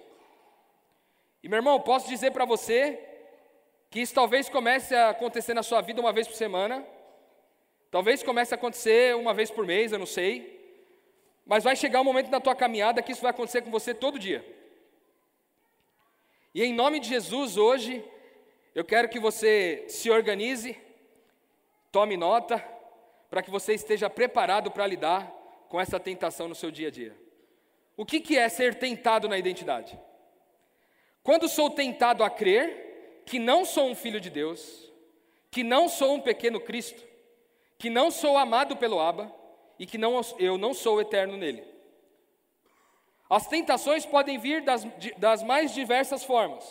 E 1.42 1.48
meu 1.48 1.58
irmão, 1.58 1.80
posso 1.80 2.08
dizer 2.08 2.30
para 2.30 2.44
você 2.44 2.98
que 3.90 4.00
isso 4.00 4.14
talvez 4.14 4.48
comece 4.48 4.94
a 4.94 5.10
acontecer 5.10 5.54
na 5.54 5.62
sua 5.62 5.80
vida 5.80 6.00
uma 6.00 6.12
vez 6.12 6.26
por 6.26 6.34
semana, 6.34 6.86
talvez 7.90 8.22
comece 8.22 8.54
a 8.54 8.56
acontecer 8.56 9.14
uma 9.14 9.34
vez 9.34 9.50
por 9.50 9.66
mês, 9.66 9.92
eu 9.92 9.98
não 9.98 10.06
sei, 10.06 10.56
mas 11.44 11.62
vai 11.62 11.76
chegar 11.76 12.00
um 12.00 12.04
momento 12.04 12.30
na 12.30 12.40
tua 12.40 12.54
caminhada 12.54 13.02
que 13.02 13.12
isso 13.12 13.22
vai 13.22 13.30
acontecer 13.30 13.62
com 13.62 13.70
você 13.70 13.94
todo 13.94 14.18
dia. 14.18 14.44
E 16.54 16.64
em 16.64 16.72
nome 16.72 16.98
de 16.98 17.08
Jesus, 17.08 17.56
hoje, 17.56 18.02
eu 18.74 18.84
quero 18.84 19.08
que 19.08 19.20
você 19.20 19.84
se 19.88 20.10
organize, 20.10 20.76
tome 21.92 22.16
nota, 22.16 22.75
para 23.36 23.42
que 23.42 23.50
você 23.50 23.74
esteja 23.74 24.08
preparado 24.08 24.70
para 24.70 24.86
lidar 24.86 25.30
com 25.68 25.78
essa 25.78 26.00
tentação 26.00 26.48
no 26.48 26.54
seu 26.54 26.70
dia 26.70 26.88
a 26.88 26.90
dia. 26.90 27.14
O 27.94 28.02
que, 28.02 28.18
que 28.18 28.38
é 28.38 28.48
ser 28.48 28.76
tentado 28.76 29.28
na 29.28 29.36
identidade? 29.36 30.00
Quando 31.22 31.46
sou 31.46 31.68
tentado 31.68 32.24
a 32.24 32.30
crer 32.30 33.20
que 33.26 33.38
não 33.38 33.66
sou 33.66 33.90
um 33.90 33.94
filho 33.94 34.18
de 34.18 34.30
Deus, 34.30 34.90
que 35.50 35.62
não 35.62 35.86
sou 35.86 36.14
um 36.14 36.20
pequeno 36.22 36.58
Cristo, 36.58 37.06
que 37.76 37.90
não 37.90 38.10
sou 38.10 38.38
amado 38.38 38.74
pelo 38.74 38.98
Abba 38.98 39.30
e 39.78 39.84
que 39.84 39.98
não, 39.98 40.18
eu 40.38 40.56
não 40.56 40.72
sou 40.72 40.98
eterno 40.98 41.36
nele. 41.36 41.62
As 43.28 43.46
tentações 43.46 44.06
podem 44.06 44.38
vir 44.38 44.62
das, 44.62 44.82
das 45.18 45.42
mais 45.42 45.74
diversas 45.74 46.24
formas, 46.24 46.64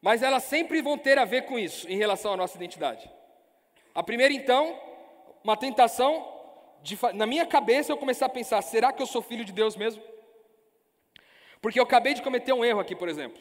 mas 0.00 0.22
elas 0.22 0.44
sempre 0.44 0.80
vão 0.80 0.96
ter 0.96 1.18
a 1.18 1.26
ver 1.26 1.42
com 1.42 1.58
isso 1.58 1.86
em 1.86 1.98
relação 1.98 2.32
à 2.32 2.36
nossa 2.38 2.56
identidade. 2.56 3.14
A 3.94 4.02
primeira, 4.02 4.32
então, 4.32 4.85
uma 5.46 5.56
tentação, 5.56 6.26
de, 6.82 6.98
na 7.14 7.24
minha 7.24 7.46
cabeça 7.46 7.92
eu 7.92 7.96
começar 7.96 8.26
a 8.26 8.28
pensar: 8.28 8.60
será 8.62 8.92
que 8.92 9.00
eu 9.00 9.06
sou 9.06 9.22
filho 9.22 9.44
de 9.44 9.52
Deus 9.52 9.76
mesmo? 9.76 10.02
Porque 11.62 11.78
eu 11.78 11.84
acabei 11.84 12.14
de 12.14 12.22
cometer 12.22 12.52
um 12.52 12.64
erro 12.64 12.80
aqui, 12.80 12.96
por 12.96 13.08
exemplo. 13.08 13.40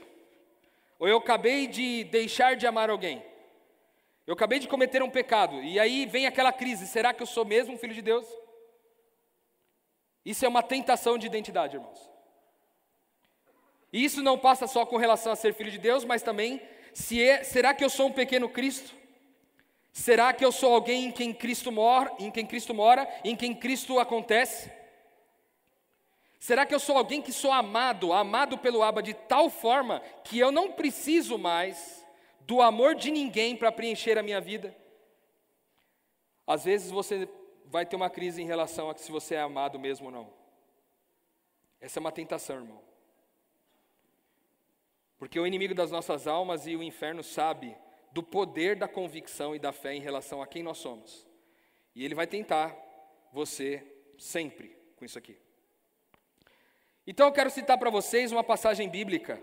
Ou 0.99 1.07
eu 1.07 1.17
acabei 1.17 1.65
de 1.65 2.03
deixar 2.03 2.55
de 2.55 2.67
amar 2.67 2.91
alguém. 2.91 3.25
Eu 4.27 4.35
acabei 4.35 4.59
de 4.59 4.67
cometer 4.67 5.01
um 5.01 5.09
pecado. 5.09 5.63
E 5.63 5.79
aí 5.79 6.05
vem 6.05 6.27
aquela 6.27 6.53
crise: 6.53 6.85
será 6.85 7.11
que 7.11 7.23
eu 7.23 7.27
sou 7.27 7.43
mesmo 7.43 7.73
um 7.73 7.77
filho 7.77 7.95
de 7.95 8.03
Deus? 8.03 8.27
Isso 10.23 10.45
é 10.45 10.47
uma 10.47 10.61
tentação 10.61 11.17
de 11.17 11.25
identidade, 11.25 11.75
irmãos. 11.75 12.11
E 13.91 14.05
isso 14.05 14.21
não 14.21 14.37
passa 14.37 14.67
só 14.67 14.85
com 14.85 14.97
relação 14.97 15.31
a 15.31 15.35
ser 15.35 15.55
filho 15.55 15.71
de 15.71 15.79
Deus, 15.79 16.05
mas 16.05 16.21
também 16.21 16.61
se 16.93 17.19
é, 17.19 17.43
será 17.43 17.73
que 17.73 17.83
eu 17.83 17.89
sou 17.89 18.09
um 18.09 18.11
pequeno 18.11 18.47
Cristo? 18.47 18.95
Será 19.95 20.33
que 20.33 20.43
eu 20.43 20.51
sou 20.51 20.73
alguém 20.73 21.05
em 21.05 21.11
quem 21.11 21.33
Cristo 21.33 21.71
mora, 21.71 22.13
em 22.19 22.29
quem 22.29 22.45
Cristo 22.45 22.73
mora, 22.73 23.07
em 23.23 23.33
quem 23.33 23.55
Cristo 23.55 23.97
acontece? 23.97 24.69
Será 26.37 26.65
que 26.65 26.75
eu 26.75 26.81
sou 26.81 26.97
alguém 26.97 27.21
que 27.21 27.31
sou 27.31 27.49
amado, 27.49 28.11
amado 28.11 28.57
pelo 28.57 28.83
Abba 28.83 29.01
de 29.01 29.13
tal 29.13 29.49
forma 29.49 30.01
que 30.25 30.37
eu 30.37 30.51
não 30.51 30.73
preciso 30.73 31.37
mais 31.37 32.05
do 32.41 32.61
amor 32.61 32.93
de 32.93 33.09
ninguém 33.09 33.55
para 33.55 33.71
preencher 33.71 34.17
a 34.17 34.21
minha 34.21 34.41
vida? 34.41 34.75
Às 36.45 36.65
vezes 36.65 36.91
você 36.91 37.29
vai 37.63 37.85
ter 37.85 37.95
uma 37.95 38.09
crise 38.09 38.41
em 38.41 38.45
relação 38.45 38.89
a 38.89 38.97
se 38.97 39.09
você 39.09 39.35
é 39.35 39.41
amado 39.41 39.79
mesmo 39.79 40.07
ou 40.07 40.11
não. 40.11 40.33
Essa 41.79 41.99
é 41.99 42.01
uma 42.01 42.11
tentação, 42.11 42.57
irmão. 42.57 42.81
Porque 45.17 45.39
o 45.39 45.47
inimigo 45.47 45.73
das 45.73 45.89
nossas 45.89 46.27
almas 46.27 46.67
e 46.67 46.75
o 46.75 46.83
inferno 46.83 47.23
sabe 47.23 47.77
do 48.15 48.23
poder 48.23 48.77
da 48.77 48.87
convicção 48.87 49.53
e 49.53 49.59
da 49.59 49.73
fé 49.73 49.93
em 49.93 49.99
relação 49.99 50.41
a 50.41 50.47
quem 50.47 50.63
nós 50.63 50.77
somos. 50.77 51.27
E 51.93 52.05
ele 52.05 52.15
vai 52.15 52.25
tentar 52.25 52.73
você 53.33 53.85
sempre 54.17 54.73
com 54.95 55.03
isso 55.03 55.17
aqui. 55.17 55.37
Então 57.05 57.27
eu 57.27 57.33
quero 57.33 57.49
citar 57.49 57.77
para 57.77 57.89
vocês 57.89 58.31
uma 58.31 58.41
passagem 58.41 58.87
bíblica, 58.87 59.37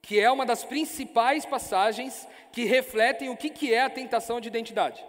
que 0.00 0.20
é 0.20 0.30
uma 0.30 0.46
das 0.46 0.64
principais 0.64 1.44
passagens 1.44 2.28
que 2.52 2.62
refletem 2.62 3.30
o 3.30 3.36
que 3.36 3.74
é 3.74 3.82
a 3.82 3.90
tentação 3.90 4.40
de 4.40 4.46
identidade. 4.46 5.04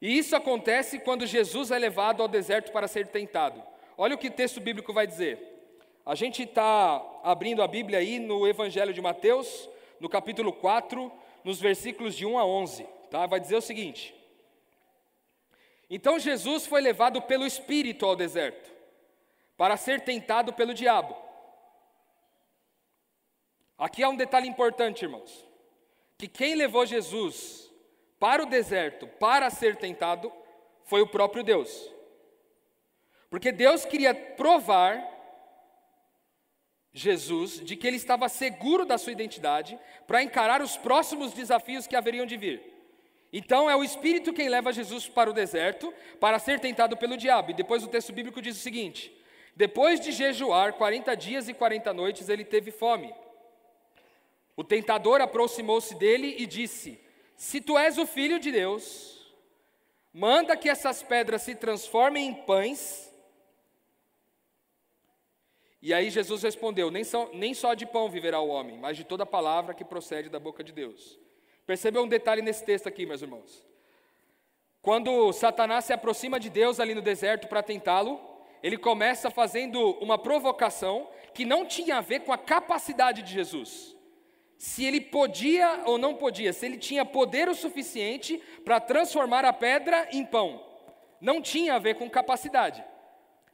E 0.00 0.18
isso 0.18 0.34
acontece 0.34 0.98
quando 0.98 1.24
Jesus 1.24 1.70
é 1.70 1.78
levado 1.78 2.22
ao 2.22 2.28
deserto 2.28 2.72
para 2.72 2.88
ser 2.88 3.06
tentado. 3.06 3.62
Olha 3.96 4.16
o 4.16 4.18
que 4.18 4.26
o 4.26 4.32
texto 4.32 4.60
bíblico 4.60 4.92
vai 4.92 5.06
dizer. 5.06 5.38
A 6.04 6.16
gente 6.16 6.42
está 6.42 7.00
abrindo 7.22 7.62
a 7.62 7.68
Bíblia 7.68 8.00
aí 8.00 8.18
no 8.18 8.48
Evangelho 8.48 8.92
de 8.92 9.00
Mateus, 9.00 9.70
no 10.00 10.08
capítulo 10.08 10.52
4, 10.52 11.21
nos 11.44 11.60
versículos 11.60 12.14
de 12.14 12.26
1 12.26 12.38
a 12.38 12.44
11. 12.44 12.84
Tá? 13.10 13.26
Vai 13.26 13.40
dizer 13.40 13.56
o 13.56 13.62
seguinte: 13.62 14.14
Então 15.88 16.18
Jesus 16.18 16.66
foi 16.66 16.80
levado 16.80 17.20
pelo 17.22 17.46
Espírito 17.46 18.06
ao 18.06 18.16
deserto 18.16 18.70
para 19.56 19.76
ser 19.76 20.00
tentado 20.00 20.52
pelo 20.52 20.74
diabo. 20.74 21.16
Aqui 23.78 24.02
há 24.02 24.08
um 24.08 24.16
detalhe 24.16 24.48
importante, 24.48 25.04
irmãos: 25.04 25.46
que 26.16 26.28
quem 26.28 26.54
levou 26.54 26.86
Jesus 26.86 27.70
para 28.18 28.42
o 28.42 28.46
deserto 28.46 29.06
para 29.06 29.50
ser 29.50 29.76
tentado 29.76 30.32
foi 30.84 31.02
o 31.02 31.08
próprio 31.08 31.42
Deus. 31.42 31.90
Porque 33.28 33.50
Deus 33.50 33.84
queria 33.84 34.14
provar 34.14 35.11
Jesus 36.92 37.60
de 37.60 37.74
que 37.74 37.86
ele 37.86 37.96
estava 37.96 38.28
seguro 38.28 38.84
da 38.84 38.98
sua 38.98 39.12
identidade 39.12 39.78
para 40.06 40.22
encarar 40.22 40.60
os 40.60 40.76
próximos 40.76 41.32
desafios 41.32 41.86
que 41.86 41.96
haveriam 41.96 42.26
de 42.26 42.36
vir. 42.36 42.62
Então 43.32 43.70
é 43.70 43.74
o 43.74 43.82
Espírito 43.82 44.32
quem 44.32 44.48
leva 44.48 44.72
Jesus 44.72 45.08
para 45.08 45.30
o 45.30 45.32
deserto 45.32 45.92
para 46.20 46.38
ser 46.38 46.60
tentado 46.60 46.96
pelo 46.96 47.16
diabo. 47.16 47.50
E 47.50 47.54
depois 47.54 47.82
o 47.82 47.88
texto 47.88 48.12
bíblico 48.12 48.42
diz 48.42 48.56
o 48.56 48.60
seguinte: 48.60 49.10
depois 49.54 50.00
de 50.00 50.12
jejuar 50.12 50.74
40 50.74 51.14
dias 51.16 51.48
e 51.48 51.54
40 51.54 51.92
noites, 51.92 52.28
ele 52.28 52.44
teve 52.44 52.70
fome. 52.70 53.14
O 54.56 54.64
tentador 54.64 55.20
aproximou-se 55.20 55.94
dele 55.94 56.36
e 56.38 56.46
disse: 56.46 56.98
Se 57.36 57.60
tu 57.60 57.78
és 57.78 57.98
o 57.98 58.06
filho 58.06 58.38
de 58.38 58.50
Deus, 58.50 59.34
manda 60.12 60.56
que 60.56 60.68
essas 60.68 61.02
pedras 61.02 61.42
se 61.42 61.54
transformem 61.54 62.28
em 62.28 62.34
pães. 62.34 63.11
E 65.82 65.92
aí 65.92 66.08
Jesus 66.08 66.42
respondeu: 66.44 66.90
nem 66.90 67.02
só, 67.02 67.28
nem 67.34 67.52
só 67.52 67.74
de 67.74 67.84
pão 67.84 68.08
viverá 68.08 68.40
o 68.40 68.48
homem, 68.48 68.78
mas 68.78 68.96
de 68.96 69.02
toda 69.02 69.26
palavra 69.26 69.74
que 69.74 69.84
procede 69.84 70.28
da 70.28 70.38
boca 70.38 70.62
de 70.62 70.72
Deus. 70.72 71.18
Percebeu 71.66 72.04
um 72.04 72.08
detalhe 72.08 72.40
nesse 72.40 72.64
texto 72.64 72.86
aqui, 72.86 73.04
meus 73.04 73.20
irmãos. 73.20 73.66
Quando 74.80 75.32
Satanás 75.32 75.84
se 75.84 75.92
aproxima 75.92 76.38
de 76.38 76.48
Deus 76.48 76.78
ali 76.78 76.94
no 76.94 77.02
deserto 77.02 77.48
para 77.48 77.62
tentá-lo, 77.62 78.20
ele 78.62 78.76
começa 78.76 79.30
fazendo 79.30 79.92
uma 80.00 80.16
provocação 80.16 81.08
que 81.34 81.44
não 81.44 81.66
tinha 81.66 81.96
a 81.96 82.00
ver 82.00 82.20
com 82.20 82.32
a 82.32 82.38
capacidade 82.38 83.22
de 83.22 83.32
Jesus. 83.32 83.96
Se 84.58 84.84
ele 84.84 85.00
podia 85.00 85.82
ou 85.86 85.98
não 85.98 86.14
podia, 86.14 86.52
se 86.52 86.64
ele 86.66 86.78
tinha 86.78 87.04
poder 87.04 87.48
o 87.48 87.54
suficiente 87.54 88.40
para 88.64 88.78
transformar 88.78 89.44
a 89.44 89.52
pedra 89.52 90.08
em 90.12 90.24
pão. 90.24 90.64
Não 91.20 91.42
tinha 91.42 91.74
a 91.74 91.78
ver 91.80 91.96
com 91.96 92.08
capacidade. 92.08 92.84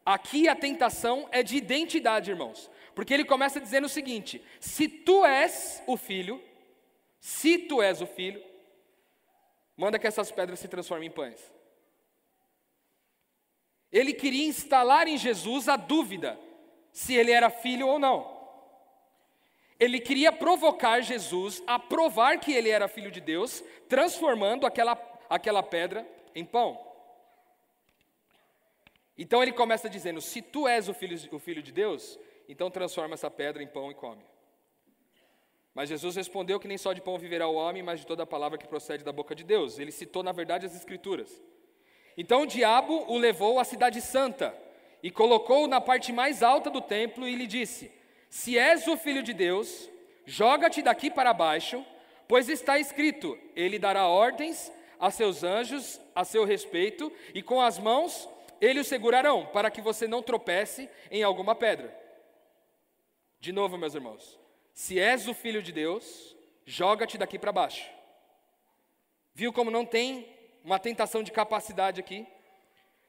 Aqui 0.09 0.49
a 0.49 0.57
tentação 0.57 1.29
é 1.31 1.43
de 1.43 1.59
identidade, 1.59 2.31
irmãos. 2.31 2.71
Porque 2.95 3.12
ele 3.12 3.27
começa 3.27 3.61
dizendo 3.61 3.85
o 3.85 3.91
seguinte: 3.91 4.43
se 4.59 4.88
tu 4.88 5.23
és 5.23 5.83
o 5.87 5.99
filho, 5.99 6.43
se 7.21 7.59
tu 7.59 7.83
és 7.83 8.00
o 8.00 8.07
filho, 8.07 8.43
manda 9.77 9.99
que 9.99 10.07
essas 10.07 10.33
pedras 10.33 10.61
se 10.61 10.67
transformem 10.67 11.11
em 11.11 11.12
pães. 11.12 11.53
Ele 13.93 14.15
queria 14.15 14.49
instalar 14.49 15.07
em 15.07 15.19
Jesus 15.19 15.69
a 15.69 15.77
dúvida 15.77 16.41
se 16.91 17.15
ele 17.15 17.31
era 17.31 17.50
filho 17.50 17.87
ou 17.87 17.99
não. 17.99 18.35
Ele 19.79 20.00
queria 20.00 20.33
provocar 20.33 21.03
Jesus 21.03 21.62
a 21.67 21.79
provar 21.79 22.41
que 22.41 22.55
ele 22.55 22.71
era 22.71 22.88
filho 22.88 23.11
de 23.11 23.21
Deus, 23.21 23.62
transformando 23.91 24.67
aquela, 24.67 24.99
aquela 25.29 25.62
pedra 25.62 26.09
em 26.35 26.47
pão. 26.47 26.88
Então 29.19 29.43
ele 29.43 29.53
começa 29.53 29.91
dizendo: 29.91 30.21
Se 30.21 30.41
tu 30.41 30.69
és 30.69 30.89
o 30.89 30.95
filho, 30.95 31.19
o 31.33 31.39
filho 31.39 31.63
de 31.63 31.73
Deus, 31.73 32.19
então 32.49 32.71
transforma 32.71 33.15
essa 33.15 33.31
pedra 33.31 33.63
em 33.63 33.67
pão 33.67 33.91
e 33.91 33.95
come. 33.95 34.25
Mas 35.75 35.89
Jesus 35.89 36.17
respondeu 36.17 36.59
que 36.59 36.69
nem 36.69 36.79
só 36.79 36.93
de 36.93 37.01
pão 37.01 37.19
viverá 37.19 37.47
o 37.49 37.55
homem, 37.55 37.83
mas 37.83 38.01
de 38.01 38.07
toda 38.07 38.23
a 38.23 38.27
palavra 38.27 38.59
que 38.59 38.67
procede 38.67 39.05
da 39.05 39.13
boca 39.13 39.35
de 39.35 39.45
Deus. 39.45 39.79
Ele 39.79 39.93
citou, 39.93 40.23
na 40.23 40.33
verdade, 40.33 40.67
as 40.67 40.75
Escrituras. 40.75 41.43
Então 42.17 42.43
o 42.43 42.47
diabo 42.47 43.05
o 43.09 43.17
levou 43.17 43.61
à 43.61 43.65
cidade 43.65 44.01
santa 44.01 44.55
e 45.03 45.11
colocou-o 45.11 45.69
na 45.69 45.81
parte 45.81 46.13
mais 46.13 46.43
alta 46.43 46.71
do 46.71 46.81
templo 46.81 47.29
e 47.29 47.35
lhe 47.35 47.47
disse: 47.47 47.93
Se 48.31 48.57
és 48.59 48.87
o 48.87 48.97
filho 48.97 49.23
de 49.23 49.33
Deus, 49.33 49.89
joga-te 50.27 50.83
daqui 50.83 51.11
para 51.11 51.33
baixo, 51.33 51.85
pois 52.27 52.49
está 52.49 52.79
escrito: 52.79 53.39
Ele 53.55 53.79
dará 53.79 54.07
ordens 54.07 54.73
a 54.99 55.11
seus 55.11 55.45
anjos 55.45 56.01
a 56.15 56.25
seu 56.25 56.45
respeito, 56.45 57.13
e 57.33 57.41
com 57.41 57.61
as 57.61 57.79
mãos 57.79 58.29
ele 58.61 58.81
o 58.81 58.85
segurarão, 58.85 59.47
para 59.47 59.71
que 59.71 59.81
você 59.81 60.07
não 60.07 60.23
tropece 60.23 60.88
em 61.11 61.23
alguma 61.23 61.55
pedra. 61.55 61.97
De 63.41 63.53
novo, 63.53 63.79
meus 63.79 63.95
irmãos, 63.95 64.38
se 64.75 64.99
és 64.99 65.29
o 65.29 65.35
filho 65.35 65.62
de 65.62 65.73
Deus, 65.73 66.37
joga-te 66.65 67.17
daqui 67.17 67.38
para 67.38 67.53
baixo. 67.53 67.88
Viu 69.35 69.53
como 69.53 69.71
não 69.71 69.87
tem 69.87 70.29
uma 70.65 70.79
tentação 70.79 71.23
de 71.23 71.31
capacidade 71.31 72.00
aqui? 72.00 72.27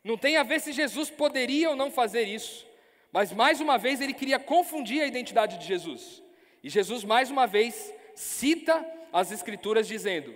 Não 0.04 0.18
tem 0.18 0.38
a 0.38 0.44
ver 0.44 0.62
se 0.62 0.72
Jesus 0.72 1.10
poderia 1.10 1.70
ou 1.70 1.76
não 1.76 1.92
fazer 1.92 2.24
isso, 2.24 2.66
mas 3.12 3.32
mais 3.32 3.60
uma 3.60 3.78
vez 3.78 4.00
ele 4.00 4.14
queria 4.14 4.40
confundir 4.40 5.02
a 5.02 5.08
identidade 5.08 5.58
de 5.58 5.66
Jesus. 5.66 6.24
E 6.64 6.70
Jesus, 6.70 7.04
mais 7.04 7.32
uma 7.32 7.48
vez, 7.48 7.94
cita 8.16 8.86
as 9.12 9.32
Escrituras 9.32 9.88
dizendo: 9.88 10.36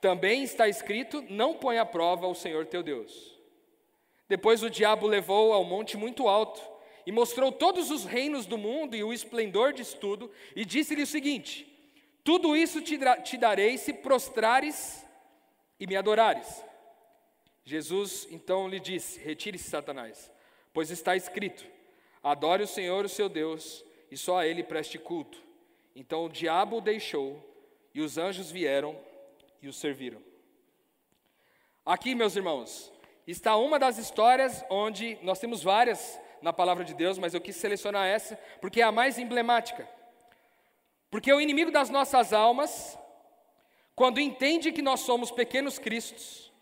Também 0.00 0.42
está 0.42 0.68
escrito: 0.68 1.22
Não 1.28 1.54
põe 1.54 1.78
à 1.78 1.84
prova 1.84 2.26
o 2.26 2.34
Senhor 2.34 2.66
teu 2.66 2.82
Deus. 2.82 3.33
Depois 4.34 4.64
o 4.64 4.68
diabo 4.68 5.06
levou 5.06 5.52
ao 5.52 5.62
monte 5.62 5.96
muito 5.96 6.26
alto 6.26 6.60
e 7.06 7.12
mostrou 7.12 7.52
todos 7.52 7.92
os 7.92 8.04
reinos 8.04 8.46
do 8.46 8.58
mundo 8.58 8.96
e 8.96 9.04
o 9.04 9.12
esplendor 9.12 9.72
disso 9.72 9.96
tudo, 9.98 10.28
e 10.56 10.64
disse-lhe 10.64 11.04
o 11.04 11.06
seguinte: 11.06 11.64
Tudo 12.24 12.56
isso 12.56 12.82
te, 12.82 12.98
te 13.22 13.36
darei 13.36 13.78
se 13.78 13.92
prostrares 13.92 15.06
e 15.78 15.86
me 15.86 15.94
adorares. 15.94 16.64
Jesus 17.64 18.26
então 18.28 18.66
lhe 18.66 18.80
disse: 18.80 19.20
Retire-se, 19.20 19.70
Satanás, 19.70 20.28
pois 20.72 20.90
está 20.90 21.14
escrito: 21.14 21.64
Adore 22.20 22.64
o 22.64 22.66
Senhor, 22.66 23.04
o 23.04 23.08
seu 23.08 23.28
Deus, 23.28 23.84
e 24.10 24.16
só 24.16 24.38
a 24.38 24.48
ele 24.48 24.64
preste 24.64 24.98
culto. 24.98 25.40
Então 25.94 26.24
o 26.24 26.28
diabo 26.28 26.78
o 26.78 26.80
deixou, 26.80 27.40
e 27.94 28.00
os 28.00 28.18
anjos 28.18 28.50
vieram 28.50 29.00
e 29.62 29.68
o 29.68 29.72
serviram. 29.72 30.20
Aqui, 31.86 32.16
meus 32.16 32.34
irmãos, 32.34 32.92
está 33.26 33.56
uma 33.56 33.78
das 33.78 33.98
histórias 33.98 34.64
onde 34.68 35.18
nós 35.22 35.38
temos 35.38 35.62
várias 35.62 36.20
na 36.42 36.52
palavra 36.52 36.84
de 36.84 36.94
Deus, 36.94 37.18
mas 37.18 37.32
eu 37.32 37.40
quis 37.40 37.56
selecionar 37.56 38.06
essa 38.06 38.38
porque 38.60 38.80
é 38.80 38.84
a 38.84 38.92
mais 38.92 39.18
emblemática. 39.18 39.88
Porque 41.10 41.32
o 41.32 41.40
inimigo 41.40 41.70
das 41.70 41.90
nossas 41.90 42.32
almas, 42.32 42.98
quando 43.94 44.20
entende 44.20 44.72
que 44.72 44.82
nós 44.82 45.00
somos 45.00 45.30
pequenos 45.30 45.78
cristos, 45.78 46.52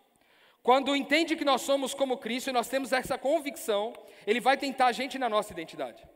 quando 0.62 0.95
entende 0.95 1.35
que 1.35 1.45
nós 1.45 1.62
somos 1.62 1.92
como 1.92 2.19
Cristo 2.19 2.50
e 2.50 2.52
nós 2.52 2.69
temos 2.69 2.92
essa 2.92 3.19
convicção, 3.19 3.92
ele 4.26 4.40
vai 4.40 4.57
tentar 4.57 4.87
a 4.87 4.92
gente 4.92 5.19
na 5.19 5.28
nossa 5.28 5.52
identidade. 5.52 6.07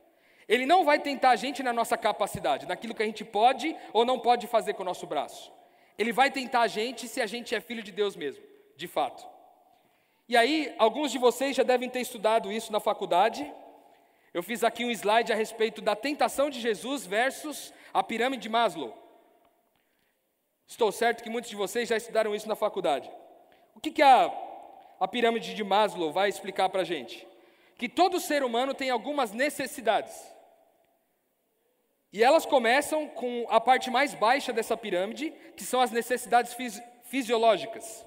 Ele 0.48 0.64
não 0.64 0.84
vai 0.84 1.00
tentar 1.00 1.30
a 1.30 1.36
gente 1.36 1.62
na 1.62 1.72
nossa 1.72 1.96
capacidade, 1.96 2.66
naquilo 2.66 2.94
que 2.94 3.02
a 3.02 3.06
gente 3.06 3.24
pode 3.24 3.76
ou 3.92 4.04
não 4.04 4.20
pode 4.20 4.46
fazer 4.46 4.74
com 4.74 4.82
o 4.82 4.86
nosso 4.86 5.06
braço. 5.06 5.52
Ele 5.98 6.12
vai 6.12 6.30
tentar 6.30 6.60
a 6.60 6.68
gente 6.68 7.08
se 7.08 7.20
a 7.20 7.26
gente 7.26 7.54
é 7.54 7.60
filho 7.60 7.82
de 7.82 7.90
Deus 7.90 8.14
mesmo, 8.14 8.44
de 8.76 8.86
fato. 8.86 9.26
E 10.28 10.36
aí, 10.36 10.74
alguns 10.78 11.12
de 11.12 11.18
vocês 11.18 11.54
já 11.54 11.62
devem 11.62 11.88
ter 11.88 12.00
estudado 12.00 12.50
isso 12.50 12.72
na 12.72 12.80
faculdade. 12.80 13.50
Eu 14.34 14.42
fiz 14.42 14.64
aqui 14.64 14.84
um 14.84 14.90
slide 14.90 15.32
a 15.32 15.36
respeito 15.36 15.80
da 15.80 15.94
tentação 15.94 16.50
de 16.50 16.60
Jesus 16.60 17.06
versus 17.06 17.72
a 17.94 18.02
pirâmide 18.02 18.42
de 18.42 18.48
Maslow. 18.48 18.96
Estou 20.66 20.90
certo 20.90 21.22
que 21.22 21.30
muitos 21.30 21.48
de 21.48 21.56
vocês 21.56 21.88
já 21.88 21.96
estudaram 21.96 22.34
isso 22.34 22.48
na 22.48 22.56
faculdade. 22.56 23.10
O 23.74 23.80
que, 23.80 23.90
que 23.90 24.02
a, 24.02 24.32
a 24.98 25.06
pirâmide 25.06 25.54
de 25.54 25.62
Maslow 25.62 26.12
vai 26.12 26.28
explicar 26.28 26.68
para 26.68 26.80
a 26.80 26.84
gente? 26.84 27.26
Que 27.76 27.88
todo 27.88 28.18
ser 28.18 28.42
humano 28.42 28.74
tem 28.74 28.90
algumas 28.90 29.32
necessidades. 29.32 30.34
E 32.12 32.24
elas 32.24 32.46
começam 32.46 33.06
com 33.08 33.46
a 33.48 33.60
parte 33.60 33.90
mais 33.90 34.14
baixa 34.14 34.52
dessa 34.52 34.76
pirâmide, 34.76 35.30
que 35.56 35.62
são 35.62 35.80
as 35.80 35.90
necessidades 35.90 36.54
fisi 36.54 36.82
fisiológicas. 37.04 38.05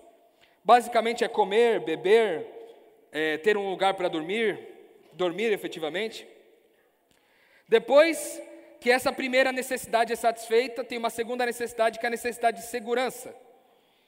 Basicamente 0.70 1.24
é 1.24 1.28
comer, 1.28 1.80
beber, 1.80 2.46
é, 3.12 3.40
ter 3.40 3.58
um 3.58 3.72
lugar 3.72 3.96
para 3.96 4.08
dormir, 4.08 4.60
dormir 5.14 5.52
efetivamente. 5.52 6.28
Depois 7.68 8.40
que 8.80 8.92
essa 8.92 9.12
primeira 9.12 9.52
necessidade 9.52 10.14
é 10.14 10.16
satisfeita, 10.16 10.84
tem 10.84 11.00
uma 11.00 11.10
segunda 11.10 11.44
necessidade 11.44 11.98
que 11.98 12.06
é 12.06 12.08
a 12.08 12.12
necessidade 12.12 12.58
de 12.58 12.68
segurança. 12.68 13.36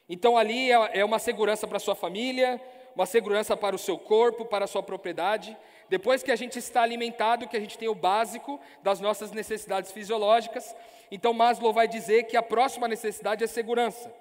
Então 0.07 0.37
ali 0.37 0.71
é, 0.71 0.99
é 0.99 1.03
uma 1.03 1.17
segurança 1.17 1.65
para 1.65 1.79
sua 1.79 1.95
família, 1.95 2.61
uma 2.95 3.07
segurança 3.07 3.57
para 3.57 3.75
o 3.75 3.79
seu 3.79 3.97
corpo, 3.97 4.45
para 4.45 4.65
a 4.65 4.67
sua 4.67 4.83
propriedade. 4.83 5.57
Depois 5.89 6.21
que 6.21 6.31
a 6.31 6.35
gente 6.35 6.59
está 6.59 6.83
alimentado, 6.83 7.47
que 7.47 7.57
a 7.57 7.59
gente 7.59 7.75
tem 7.75 7.89
o 7.89 7.95
básico 7.95 8.59
das 8.83 8.99
nossas 8.99 9.31
necessidades 9.31 9.91
fisiológicas, 9.91 10.75
então 11.09 11.33
Maslow 11.33 11.73
vai 11.73 11.87
dizer 11.87 12.25
que 12.25 12.37
a 12.37 12.43
próxima 12.43 12.87
necessidade 12.87 13.43
é 13.43 13.47
segurança. 13.47 14.13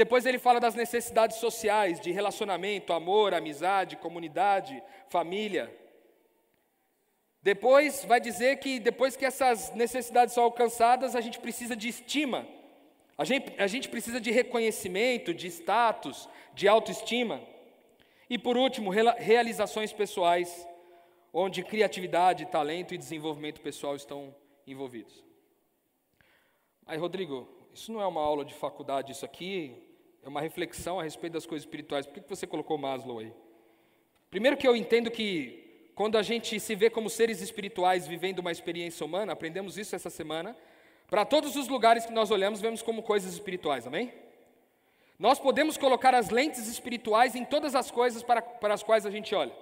Depois 0.00 0.24
ele 0.24 0.38
fala 0.38 0.58
das 0.58 0.74
necessidades 0.74 1.36
sociais, 1.36 2.00
de 2.00 2.10
relacionamento, 2.10 2.94
amor, 2.94 3.34
amizade, 3.34 3.98
comunidade, 3.98 4.82
família. 5.10 5.70
Depois 7.42 8.02
vai 8.06 8.18
dizer 8.18 8.60
que 8.60 8.80
depois 8.80 9.14
que 9.14 9.26
essas 9.26 9.74
necessidades 9.74 10.32
são 10.32 10.44
alcançadas, 10.44 11.14
a 11.14 11.20
gente 11.20 11.38
precisa 11.38 11.76
de 11.76 11.88
estima. 11.88 12.48
A 13.18 13.26
gente, 13.26 13.52
a 13.60 13.66
gente 13.66 13.90
precisa 13.90 14.18
de 14.18 14.30
reconhecimento, 14.30 15.34
de 15.34 15.48
status, 15.48 16.26
de 16.54 16.66
autoestima. 16.66 17.38
E 18.30 18.38
por 18.38 18.56
último, 18.56 18.88
realizações 18.88 19.92
pessoais, 19.92 20.66
onde 21.30 21.62
criatividade, 21.62 22.46
talento 22.46 22.94
e 22.94 22.96
desenvolvimento 22.96 23.60
pessoal 23.60 23.94
estão 23.96 24.34
envolvidos. 24.66 25.22
Aí, 26.86 26.96
Rodrigo, 26.96 27.46
isso 27.74 27.92
não 27.92 28.00
é 28.00 28.06
uma 28.06 28.22
aula 28.22 28.46
de 28.46 28.54
faculdade, 28.54 29.12
isso 29.12 29.26
aqui 29.26 29.89
é 30.22 30.28
uma 30.28 30.40
reflexão 30.40 31.00
a 31.00 31.02
respeito 31.02 31.34
das 31.34 31.46
coisas 31.46 31.64
espirituais. 31.64 32.06
Por 32.06 32.22
que 32.22 32.28
você 32.28 32.46
colocou 32.46 32.76
Maslow 32.76 33.18
aí? 33.18 33.32
Primeiro 34.30 34.56
que 34.56 34.66
eu 34.66 34.76
entendo 34.76 35.10
que 35.10 35.90
quando 35.94 36.16
a 36.16 36.22
gente 36.22 36.58
se 36.60 36.74
vê 36.74 36.88
como 36.88 37.10
seres 37.10 37.40
espirituais 37.40 38.06
vivendo 38.06 38.38
uma 38.38 38.52
experiência 38.52 39.04
humana, 39.04 39.32
aprendemos 39.32 39.76
isso 39.76 39.94
essa 39.94 40.10
semana, 40.10 40.56
para 41.08 41.24
todos 41.24 41.56
os 41.56 41.68
lugares 41.68 42.06
que 42.06 42.12
nós 42.12 42.30
olhamos, 42.30 42.60
vemos 42.60 42.82
como 42.82 43.02
coisas 43.02 43.32
espirituais, 43.32 43.86
amém? 43.86 44.12
Nós 45.18 45.38
podemos 45.38 45.76
colocar 45.76 46.14
as 46.14 46.30
lentes 46.30 46.66
espirituais 46.68 47.34
em 47.34 47.44
todas 47.44 47.74
as 47.74 47.90
coisas 47.90 48.22
para, 48.22 48.40
para 48.40 48.72
as 48.72 48.82
quais 48.82 49.04
a 49.04 49.10
gente 49.10 49.34
olha. 49.34 49.52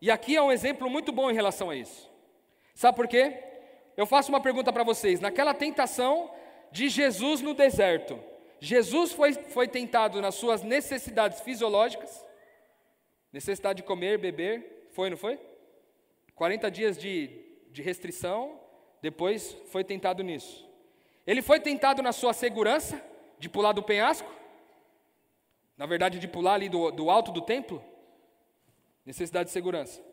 E 0.00 0.10
aqui 0.10 0.34
é 0.34 0.42
um 0.42 0.50
exemplo 0.50 0.88
muito 0.88 1.12
bom 1.12 1.30
em 1.30 1.34
relação 1.34 1.70
a 1.70 1.76
isso. 1.76 2.10
Sabe 2.74 2.96
por 2.96 3.06
quê? 3.06 3.44
Eu 3.96 4.06
faço 4.06 4.30
uma 4.30 4.40
pergunta 4.40 4.72
para 4.72 4.82
vocês. 4.82 5.20
Naquela 5.20 5.52
tentação 5.52 6.30
de 6.72 6.88
Jesus 6.88 7.42
no 7.42 7.52
deserto, 7.52 8.18
Jesus 8.60 9.12
foi, 9.12 9.32
foi 9.32 9.66
tentado 9.66 10.20
nas 10.20 10.34
suas 10.34 10.62
necessidades 10.62 11.40
fisiológicas, 11.40 12.24
necessidade 13.32 13.78
de 13.78 13.82
comer, 13.82 14.18
beber, 14.18 14.88
foi, 14.92 15.08
não 15.08 15.16
foi? 15.16 15.40
40 16.34 16.70
dias 16.70 16.98
de, 16.98 17.28
de 17.70 17.80
restrição, 17.80 18.60
depois 19.00 19.56
foi 19.70 19.82
tentado 19.82 20.22
nisso. 20.22 20.68
Ele 21.26 21.40
foi 21.40 21.58
tentado 21.58 22.02
na 22.02 22.12
sua 22.12 22.34
segurança, 22.34 23.02
de 23.38 23.48
pular 23.48 23.72
do 23.72 23.82
penhasco, 23.82 24.30
na 25.76 25.86
verdade, 25.86 26.18
de 26.18 26.28
pular 26.28 26.54
ali 26.54 26.68
do, 26.68 26.90
do 26.90 27.08
alto 27.08 27.32
do 27.32 27.40
templo, 27.40 27.82
necessidade 29.06 29.46
de 29.46 29.52
segurança. 29.52 30.04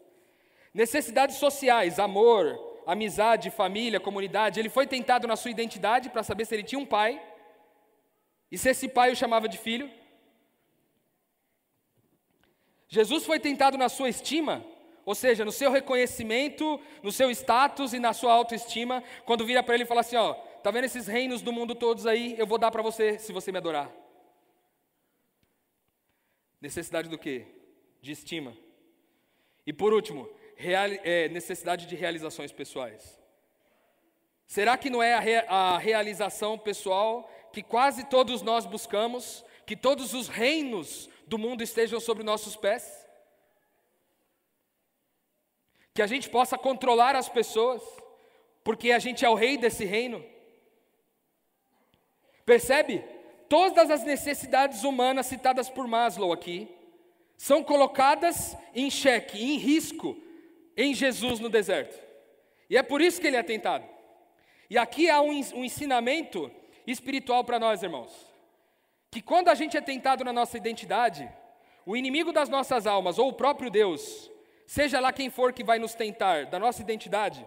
Necessidades 0.73 1.35
sociais, 1.35 1.99
amor, 1.99 2.57
amizade, 2.85 3.51
família, 3.51 3.99
comunidade. 3.99 4.61
Ele 4.61 4.69
foi 4.69 4.87
tentado 4.87 5.27
na 5.27 5.35
sua 5.35 5.51
identidade 5.51 6.09
para 6.09 6.23
saber 6.23 6.45
se 6.45 6.55
ele 6.55 6.63
tinha 6.63 6.79
um 6.79 6.85
pai 6.85 7.21
e 8.51 8.57
se 8.57 8.69
esse 8.69 8.87
pai 8.87 9.11
o 9.11 9.15
chamava 9.15 9.47
de 9.47 9.57
filho. 9.57 9.89
Jesus 12.87 13.25
foi 13.25 13.39
tentado 13.39 13.77
na 13.77 13.89
sua 13.89 14.09
estima, 14.09 14.65
ou 15.05 15.13
seja, 15.13 15.43
no 15.43 15.51
seu 15.51 15.69
reconhecimento, 15.71 16.79
no 17.03 17.11
seu 17.11 17.29
status 17.31 17.93
e 17.93 17.99
na 17.99 18.13
sua 18.13 18.33
autoestima, 18.33 19.03
quando 19.25 19.45
vira 19.45 19.61
para 19.61 19.75
ele 19.75 19.83
e 19.83 19.87
fala 19.87 20.01
assim: 20.01 20.15
Ó, 20.15 20.33
tá 20.33 20.71
vendo 20.71 20.85
esses 20.85 21.07
reinos 21.07 21.41
do 21.41 21.51
mundo 21.51 21.75
todos 21.75 22.05
aí? 22.05 22.35
Eu 22.37 22.47
vou 22.47 22.57
dar 22.57 22.71
para 22.71 22.81
você 22.81 23.19
se 23.19 23.33
você 23.33 23.51
me 23.51 23.57
adorar. 23.57 23.91
Necessidade 26.61 27.09
do 27.09 27.17
quê? 27.17 27.45
De 28.01 28.11
estima. 28.11 28.55
E 29.65 29.73
por 29.73 29.93
último, 29.93 30.29
real, 30.55 30.89
é, 31.03 31.27
necessidade 31.29 31.85
de 31.85 31.95
realizações 31.95 32.51
pessoais. 32.53 33.19
Será 34.47 34.77
que 34.77 34.89
não 34.89 35.03
é 35.03 35.13
a, 35.13 35.73
a 35.73 35.77
realização 35.77 36.57
pessoal 36.57 37.29
que 37.51 37.63
quase 37.63 38.05
todos 38.05 38.41
nós 38.41 38.65
buscamos? 38.65 39.43
Que 39.65 39.75
todos 39.75 40.13
os 40.13 40.27
reinos 40.27 41.09
do 41.25 41.37
mundo 41.37 41.61
estejam 41.61 41.99
sobre 41.99 42.23
nossos 42.23 42.55
pés? 42.55 43.05
Que 45.93 46.01
a 46.01 46.07
gente 46.07 46.29
possa 46.29 46.57
controlar 46.57 47.15
as 47.15 47.27
pessoas, 47.27 47.81
porque 48.63 48.91
a 48.91 48.99
gente 48.99 49.25
é 49.25 49.29
o 49.29 49.35
rei 49.35 49.57
desse 49.57 49.83
reino. 49.83 50.23
Percebe? 52.45 53.03
Todas 53.49 53.89
as 53.89 54.03
necessidades 54.03 54.83
humanas 54.83 55.25
citadas 55.25 55.69
por 55.69 55.87
Maslow 55.87 56.31
aqui 56.31 56.69
são 57.37 57.63
colocadas 57.63 58.57
em 58.73 58.89
xeque, 58.89 59.41
em 59.41 59.57
risco, 59.57 60.17
em 60.75 60.93
Jesus 60.93 61.39
no 61.39 61.49
deserto. 61.49 61.97
E 62.69 62.77
é 62.77 62.83
por 62.83 63.01
isso 63.01 63.21
que 63.21 63.27
ele 63.27 63.37
é 63.37 63.43
tentado. 63.43 63.85
E 64.69 64.77
aqui 64.77 65.09
há 65.09 65.21
um, 65.21 65.31
um 65.55 65.63
ensinamento 65.63 66.51
espiritual 66.87 67.43
para 67.43 67.59
nós, 67.59 67.83
irmãos. 67.83 68.11
Que 69.11 69.21
quando 69.21 69.49
a 69.49 69.55
gente 69.55 69.77
é 69.77 69.81
tentado 69.81 70.23
na 70.23 70.33
nossa 70.33 70.57
identidade, 70.57 71.29
o 71.85 71.95
inimigo 71.95 72.31
das 72.31 72.49
nossas 72.49 72.87
almas, 72.87 73.19
ou 73.19 73.29
o 73.29 73.33
próprio 73.33 73.69
Deus, 73.69 74.31
seja 74.65 74.99
lá 74.99 75.13
quem 75.13 75.29
for 75.29 75.53
que 75.53 75.63
vai 75.63 75.77
nos 75.77 75.93
tentar 75.93 76.45
da 76.45 76.57
nossa 76.57 76.81
identidade, 76.81 77.45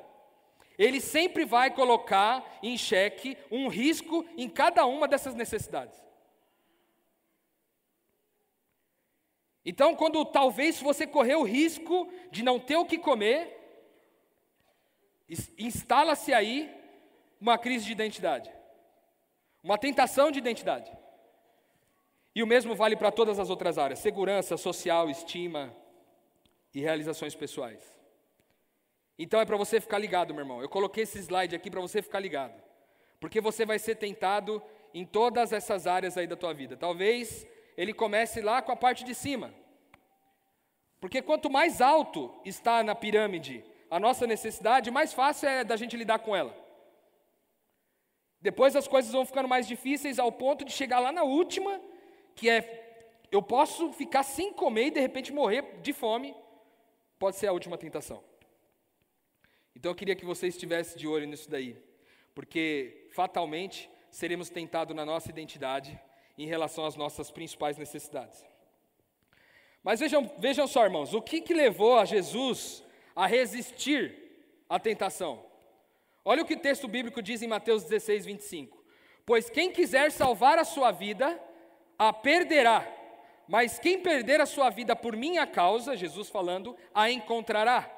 ele 0.78 1.00
sempre 1.00 1.44
vai 1.44 1.70
colocar 1.70 2.58
em 2.62 2.76
xeque 2.76 3.36
um 3.50 3.68
risco 3.68 4.26
em 4.36 4.48
cada 4.48 4.86
uma 4.86 5.06
dessas 5.08 5.34
necessidades. 5.34 5.98
Então, 9.64 9.94
quando 9.94 10.24
talvez 10.24 10.80
você 10.80 11.06
correr 11.06 11.34
o 11.34 11.42
risco 11.42 12.10
de 12.30 12.42
não 12.42 12.58
ter 12.58 12.76
o 12.76 12.86
que 12.86 12.96
comer, 12.96 13.58
instala-se 15.58 16.32
aí 16.32 16.74
uma 17.38 17.58
crise 17.58 17.84
de 17.84 17.92
identidade, 17.92 18.50
uma 19.62 19.78
tentação 19.78 20.30
de 20.30 20.38
identidade. 20.38 20.90
E 22.34 22.42
o 22.42 22.46
mesmo 22.46 22.74
vale 22.74 22.96
para 22.96 23.10
todas 23.10 23.38
as 23.38 23.50
outras 23.50 23.78
áreas: 23.78 23.98
segurança, 23.98 24.56
social, 24.56 25.10
estima 25.10 25.74
e 26.74 26.80
realizações 26.80 27.34
pessoais. 27.34 27.98
Então 29.18 29.40
é 29.40 29.44
para 29.44 29.56
você 29.56 29.80
ficar 29.80 29.98
ligado, 29.98 30.32
meu 30.32 30.42
irmão. 30.42 30.62
Eu 30.62 30.68
coloquei 30.68 31.02
esse 31.02 31.18
slide 31.18 31.54
aqui 31.54 31.70
para 31.70 31.80
você 31.80 32.00
ficar 32.00 32.20
ligado. 32.20 32.62
Porque 33.18 33.40
você 33.40 33.66
vai 33.66 33.78
ser 33.78 33.96
tentado 33.96 34.62
em 34.94 35.04
todas 35.04 35.52
essas 35.52 35.86
áreas 35.86 36.16
aí 36.16 36.26
da 36.26 36.36
tua 36.36 36.54
vida. 36.54 36.76
Talvez 36.76 37.46
ele 37.76 37.92
comece 37.92 38.40
lá 38.40 38.62
com 38.62 38.72
a 38.72 38.76
parte 38.76 39.04
de 39.04 39.14
cima. 39.14 39.52
Porque 41.00 41.20
quanto 41.20 41.50
mais 41.50 41.80
alto 41.80 42.32
está 42.44 42.82
na 42.82 42.94
pirâmide 42.94 43.64
a 43.90 43.98
nossa 43.98 44.26
necessidade, 44.26 44.90
mais 44.90 45.12
fácil 45.12 45.48
é 45.48 45.64
da 45.64 45.76
gente 45.76 45.96
lidar 45.96 46.20
com 46.20 46.34
ela. 46.34 46.54
Depois 48.40 48.74
as 48.74 48.88
coisas 48.88 49.12
vão 49.12 49.26
ficando 49.26 49.48
mais 49.48 49.66
difíceis 49.66 50.18
ao 50.18 50.32
ponto 50.32 50.64
de 50.64 50.72
chegar 50.72 50.98
lá 50.98 51.12
na 51.12 51.22
última, 51.22 51.80
que 52.34 52.48
é 52.48 52.78
eu 53.30 53.42
posso 53.42 53.92
ficar 53.92 54.22
sem 54.22 54.52
comer 54.52 54.86
e 54.86 54.90
de 54.90 55.00
repente 55.00 55.32
morrer 55.32 55.80
de 55.82 55.92
fome. 55.92 56.34
Pode 57.18 57.36
ser 57.36 57.46
a 57.46 57.52
última 57.52 57.78
tentação. 57.78 58.24
Então 59.76 59.92
eu 59.92 59.94
queria 59.94 60.16
que 60.16 60.24
você 60.24 60.48
estivesse 60.48 60.98
de 60.98 61.06
olho 61.06 61.26
nisso 61.26 61.48
daí, 61.48 61.76
porque 62.34 63.08
fatalmente 63.12 63.88
seremos 64.10 64.50
tentados 64.50 64.96
na 64.96 65.04
nossa 65.04 65.30
identidade 65.30 65.98
em 66.36 66.46
relação 66.46 66.84
às 66.84 66.96
nossas 66.96 67.30
principais 67.30 67.76
necessidades. 67.76 68.44
Mas 69.82 70.00
vejam, 70.00 70.30
vejam 70.38 70.66
só, 70.66 70.84
irmãos, 70.84 71.14
o 71.14 71.22
que, 71.22 71.40
que 71.40 71.54
levou 71.54 71.98
a 71.98 72.04
Jesus 72.04 72.82
a 73.14 73.26
resistir 73.26 74.14
à 74.68 74.78
tentação? 74.78 75.49
Olha 76.24 76.42
o 76.42 76.46
que 76.46 76.54
o 76.54 76.60
texto 76.60 76.86
bíblico 76.86 77.22
diz 77.22 77.42
em 77.42 77.48
Mateus 77.48 77.84
16, 77.84 78.26
25. 78.26 78.84
Pois 79.24 79.48
quem 79.48 79.72
quiser 79.72 80.10
salvar 80.10 80.58
a 80.58 80.64
sua 80.64 80.90
vida, 80.90 81.40
a 81.98 82.12
perderá. 82.12 82.86
Mas 83.48 83.78
quem 83.78 84.00
perder 84.00 84.40
a 84.40 84.46
sua 84.46 84.70
vida 84.70 84.94
por 84.94 85.16
minha 85.16 85.46
causa, 85.46 85.96
Jesus 85.96 86.28
falando, 86.28 86.76
a 86.94 87.10
encontrará. 87.10 87.90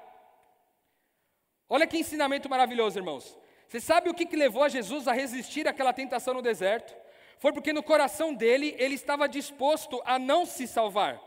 Olha 1.68 1.86
que 1.86 1.98
ensinamento 1.98 2.48
maravilhoso, 2.48 2.98
irmãos. 2.98 3.38
Você 3.68 3.80
sabe 3.80 4.10
o 4.10 4.14
que, 4.14 4.26
que 4.26 4.36
levou 4.36 4.62
a 4.62 4.68
Jesus 4.68 5.08
a 5.08 5.12
resistir 5.12 5.66
àquela 5.66 5.92
tentação 5.92 6.34
no 6.34 6.42
deserto? 6.42 6.94
Foi 7.38 7.52
porque 7.52 7.72
no 7.72 7.82
coração 7.82 8.34
dele 8.34 8.74
ele 8.78 8.94
estava 8.94 9.28
disposto 9.28 10.00
a 10.04 10.18
não 10.18 10.44
se 10.46 10.66
salvar. 10.66 11.20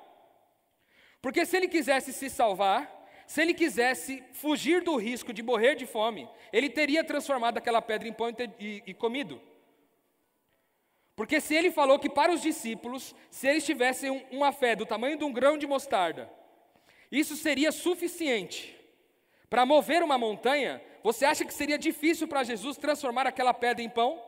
Porque 1.21 1.45
se 1.45 1.57
ele 1.57 1.67
quisesse 1.67 2.13
se 2.13 2.29
salvar, 2.29 3.04
se 3.27 3.41
ele 3.41 3.53
quisesse 3.53 4.23
fugir 4.33 4.81
do 4.81 4.95
risco 4.97 5.33
de 5.33 5.41
morrer 5.41 5.75
de 5.75 5.85
fome, 5.85 6.29
ele 6.53 6.69
teria 6.69 7.03
transformado 7.03 7.57
aquela 7.57 7.81
pedra 7.81 8.07
em 8.07 8.13
pão 8.13 8.29
e, 8.59 8.83
e, 8.85 8.93
comido. 8.93 9.41
Porque 11.15 11.39
se 11.39 11.55
ele 11.55 11.71
falou 11.71 11.97
que 11.97 12.09
para 12.09 12.31
os 12.31 12.41
discípulos, 12.41 13.15
se 13.29 13.47
eles 13.47 13.65
tivessem 13.65 14.25
uma 14.31 14.51
fé 14.51 14.75
do 14.75 14.85
tamanho 14.85 15.17
de 15.17 15.23
um 15.23 15.33
grão 15.33 15.57
de 15.57 15.65
mostarda, 15.65 16.31
isso 17.11 17.35
seria 17.35 17.71
suficiente 17.71 18.75
para 19.49 19.65
mover 19.65 20.03
uma 20.03 20.17
montanha, 20.17 20.81
você 21.01 21.23
acha 21.23 21.45
que 21.45 21.53
seria 21.53 21.77
difícil 21.77 22.27
para 22.27 22.43
Jesus 22.43 22.77
transformar 22.77 23.25
aquela 23.25 23.53
pedra 23.53 23.83
em 23.83 23.89
pão? 23.89 24.21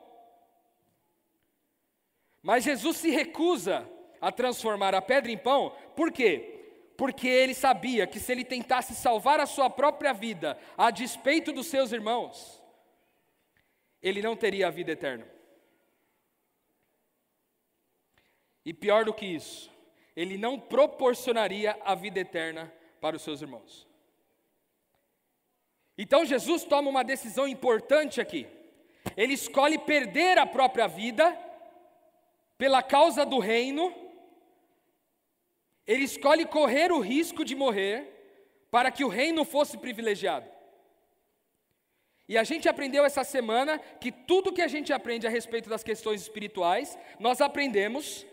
Mas 2.42 2.64
Jesus 2.64 2.98
se 2.98 3.10
recusa 3.10 3.88
a 4.22 4.32
transformar 4.32 4.96
a 4.96 5.02
pedra 5.02 5.32
em 5.32 5.38
pão, 5.38 5.76
por 5.96 6.12
quê? 6.12 6.57
Porque 6.98 7.28
ele 7.28 7.54
sabia 7.54 8.08
que 8.08 8.20
se 8.20 8.32
ele 8.32 8.44
tentasse 8.44 8.96
salvar 8.96 9.40
a 9.40 9.46
sua 9.46 9.70
própria 9.70 10.12
vida 10.14 10.58
a 10.76 10.90
despeito 10.90 11.54
dos 11.54 11.68
seus 11.68 11.92
irmãos, 11.92 12.62
ele 14.02 14.22
não 14.22 14.36
teria 14.36 14.68
a 14.68 14.72
vida 14.72 14.92
eterna. 14.92 15.28
E 18.66 18.74
pior 18.74 19.06
do 19.06 19.14
que 19.14 19.26
isso, 19.26 19.72
ele 20.16 20.38
não 20.38 20.60
proporcionaria 20.60 21.80
a 21.86 21.94
vida 21.94 22.20
eterna 22.20 22.74
para 23.00 23.16
os 23.16 23.22
seus 23.22 23.42
irmãos. 23.42 23.88
Então 25.98 26.26
Jesus 26.26 26.64
toma 26.64 26.90
uma 26.90 27.04
decisão 27.04 27.48
importante 27.48 28.20
aqui. 28.20 28.48
Ele 29.16 29.34
escolhe 29.34 29.78
perder 29.78 30.38
a 30.38 30.46
própria 30.46 30.88
vida 30.88 31.38
pela 32.58 32.82
causa 32.82 33.26
do 33.26 33.40
reino, 33.40 33.94
ele 35.88 36.04
escolhe 36.04 36.45
correr 36.45 36.91
o 36.91 37.00
risco 37.00 37.45
de 37.45 37.56
morrer 37.56 38.13
para 38.69 38.91
que 38.91 39.04
o 39.04 39.08
reino 39.08 39.45
fosse 39.45 39.78
privilegiado. 39.78 40.45
E 42.28 42.38
a 42.38 42.43
gente 42.43 42.67
aprendeu 42.67 43.06
essa 43.06 43.23
semana 43.23 43.80
que 43.80 44.12
tudo 44.12 44.52
que 44.52 44.62
a 44.62 44.67
gente 44.67 44.91
aprende 44.91 45.26
a 45.26 45.30
respeito 45.30 45.69
das 45.69 45.84
questões 45.84 46.21
espirituais, 46.21 47.00
nós 47.19 47.39
aprendemos 47.39 48.26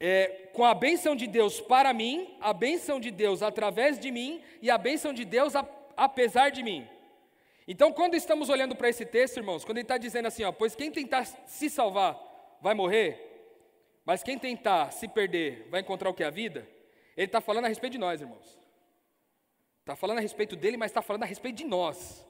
é, 0.00 0.48
com 0.52 0.64
a 0.64 0.74
bênção 0.74 1.14
de 1.14 1.28
Deus 1.28 1.60
para 1.60 1.92
mim, 1.92 2.36
a 2.40 2.52
bênção 2.52 2.98
de 2.98 3.12
Deus 3.12 3.40
através 3.40 4.00
de 4.00 4.10
mim 4.10 4.42
e 4.60 4.68
a 4.68 4.76
bênção 4.76 5.12
de 5.12 5.24
Deus 5.24 5.54
a, 5.54 5.64
apesar 5.96 6.50
de 6.50 6.64
mim. 6.64 6.88
Então, 7.68 7.92
quando 7.92 8.14
estamos 8.14 8.48
olhando 8.48 8.74
para 8.74 8.88
esse 8.88 9.04
texto, 9.04 9.36
irmãos, 9.36 9.64
quando 9.64 9.76
ele 9.76 9.84
está 9.84 9.98
dizendo 9.98 10.26
assim, 10.26 10.42
ó, 10.42 10.50
pois 10.50 10.74
quem 10.74 10.90
tentar 10.90 11.24
se 11.24 11.70
salvar 11.70 12.18
vai 12.60 12.74
morrer, 12.74 13.27
mas 14.08 14.22
quem 14.22 14.38
tentar 14.38 14.90
se 14.90 15.06
perder 15.06 15.68
vai 15.68 15.82
encontrar 15.82 16.08
o 16.08 16.14
que? 16.14 16.24
A 16.24 16.30
vida. 16.30 16.66
Ele 17.14 17.26
está 17.26 17.42
falando 17.42 17.66
a 17.66 17.68
respeito 17.68 17.92
de 17.92 17.98
nós, 17.98 18.22
irmãos. 18.22 18.58
Está 19.80 19.94
falando 19.94 20.16
a 20.16 20.22
respeito 20.22 20.56
dele, 20.56 20.78
mas 20.78 20.90
está 20.90 21.02
falando 21.02 21.24
a 21.24 21.26
respeito 21.26 21.56
de 21.56 21.64
nós. 21.64 22.26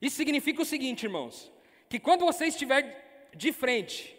Isso 0.00 0.16
significa 0.16 0.60
o 0.60 0.64
seguinte, 0.64 1.04
irmãos, 1.04 1.52
que 1.88 2.00
quando 2.00 2.24
você 2.24 2.46
estiver 2.46 3.30
de 3.32 3.52
frente 3.52 4.18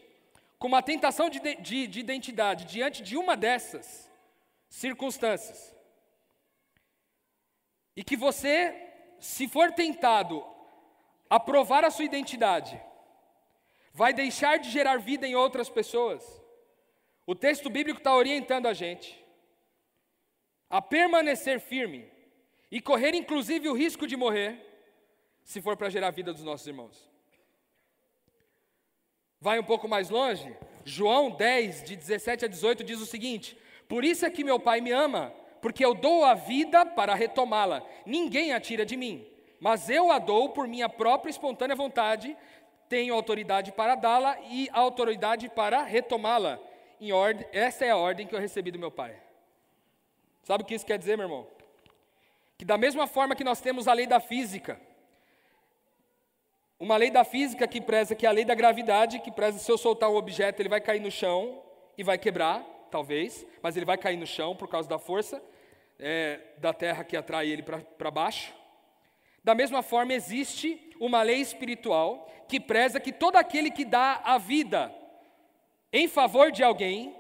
com 0.57 0.69
uma 0.69 0.81
tentação 0.81 1.29
de, 1.29 1.41
de, 1.57 1.85
de 1.85 1.99
identidade 1.99 2.63
diante 2.63 3.03
de 3.03 3.17
uma 3.17 3.35
dessas 3.35 4.09
circunstâncias, 4.69 5.75
e 7.93 8.05
que 8.05 8.15
você 8.15 8.73
se 9.19 9.49
for 9.49 9.73
tentado 9.73 10.45
a 11.29 11.41
provar 11.41 11.83
a 11.83 11.91
sua 11.91 12.05
identidade, 12.05 12.81
vai 13.93 14.12
deixar 14.13 14.58
de 14.58 14.69
gerar 14.69 14.97
vida 14.97 15.27
em 15.27 15.36
outras 15.36 15.69
pessoas. 15.69 16.41
O 17.25 17.36
texto 17.36 17.69
bíblico 17.69 17.99
está 17.99 18.13
orientando 18.15 18.67
a 18.67 18.73
gente 18.73 19.23
a 20.69 20.82
permanecer 20.82 21.60
firme 21.60 22.12
e 22.71 22.82
correr 22.82 23.13
inclusive 23.13 23.69
o 23.69 23.73
risco 23.73 24.08
de 24.08 24.17
morrer, 24.17 24.60
se 25.43 25.62
for 25.62 25.77
para 25.77 25.89
gerar 25.89 26.10
vida 26.10 26.34
dos 26.34 26.43
nossos 26.43 26.65
irmãos. 26.65 27.12
Vai 29.39 29.60
um 29.60 29.63
pouco 29.63 29.88
mais 29.88 30.10
longe, 30.10 30.56
João 30.84 31.29
10, 31.29 31.84
de 31.84 31.95
17 31.95 32.45
a 32.45 32.47
18, 32.47 32.84
diz 32.84 32.99
o 32.99 33.06
seguinte: 33.06 33.56
Por 33.88 34.03
isso 34.03 34.25
é 34.25 34.32
que 34.32 34.43
meu 34.43 34.60
Pai 34.60 34.82
me 34.82 34.91
ama, 34.91 35.32
porque 35.62 35.86
eu 35.86 35.93
dou 35.93 36.25
a 36.25 36.34
vida 36.34 36.86
para 36.86 37.13
retomá-la. 37.13 37.86
Ninguém 38.06 38.53
a 38.53 38.60
tira 38.60 38.86
de 38.86 38.97
mim, 38.97 39.27
mas 39.60 39.89
eu 39.89 40.12
a 40.12 40.17
dou 40.17 40.49
por 40.49 40.67
minha 40.67 40.89
própria 40.89 41.29
espontânea 41.29 41.75
vontade. 41.75 42.36
Tenho 42.93 43.15
autoridade 43.15 43.71
para 43.71 43.95
dá-la 43.95 44.38
e 44.51 44.69
autoridade 44.71 45.49
para 45.49 45.82
retomá-la. 45.82 46.60
Em 47.01 47.12
ordem, 47.12 47.43
essa 47.51 47.84
é 47.84 47.89
a 47.89 47.97
ordem 47.97 48.27
que 48.27 48.36
eu 48.36 48.39
recebi 48.39 48.69
do 48.69 48.77
meu 48.77 48.91
Pai. 48.91 49.19
Sabe 50.43 50.62
o 50.62 50.65
que 50.67 50.75
isso 50.75 50.86
quer 50.86 50.99
dizer, 50.99 51.17
meu 51.17 51.25
irmão? 51.25 51.47
Que 52.56 52.63
da 52.63 52.77
mesma 52.77 53.08
forma 53.08 53.36
que 53.36 53.43
nós 53.43 53.60
temos 53.60 53.88
a 53.88 53.93
lei 53.93 54.06
da 54.06 54.19
física, 54.19 54.79
uma 56.79 56.95
lei 56.95 57.10
da 57.10 57.23
física 57.23 57.67
que 57.67 57.82
preza 57.82 58.13
que 58.13 58.27
é 58.27 58.29
a 58.29 58.32
lei 58.32 58.45
da 58.45 58.53
gravidade, 58.53 59.17
que 59.21 59.32
preza 59.32 59.58
se 59.58 59.71
eu 59.71 59.77
soltar 59.79 60.12
um 60.12 60.15
objeto, 60.15 60.62
ele 60.62 60.69
vai 60.69 60.79
cair 60.79 60.99
no 60.99 61.10
chão 61.10 61.63
e 61.97 62.03
vai 62.03 62.19
quebrar, 62.19 62.63
talvez, 62.91 63.43
mas 63.63 63.75
ele 63.75 63.88
vai 63.88 63.97
cair 63.97 64.17
no 64.17 64.27
chão 64.27 64.56
por 64.56 64.67
causa 64.67 64.88
da 64.88 64.99
força 64.99 65.41
é, 65.97 66.39
da 66.60 66.71
terra 66.71 67.03
que 67.03 67.17
atrai 67.17 67.49
ele 67.49 67.63
para 67.63 68.12
baixo. 68.12 68.53
Da 69.43 69.56
mesma 69.56 69.82
forma, 69.82 70.13
existe 70.13 70.82
uma 70.99 71.21
lei 71.21 71.41
espiritual 71.41 72.29
que 72.47 72.60
preza 72.60 72.99
que 72.99 73.12
todo 73.12 73.36
aquele 73.36 73.71
que 73.71 73.86
dá 73.86 74.21
a 74.23 74.38
vida 74.38 74.93
em 75.91 76.08
favor 76.08 76.51
de 76.51 76.63
alguém, 76.63 77.15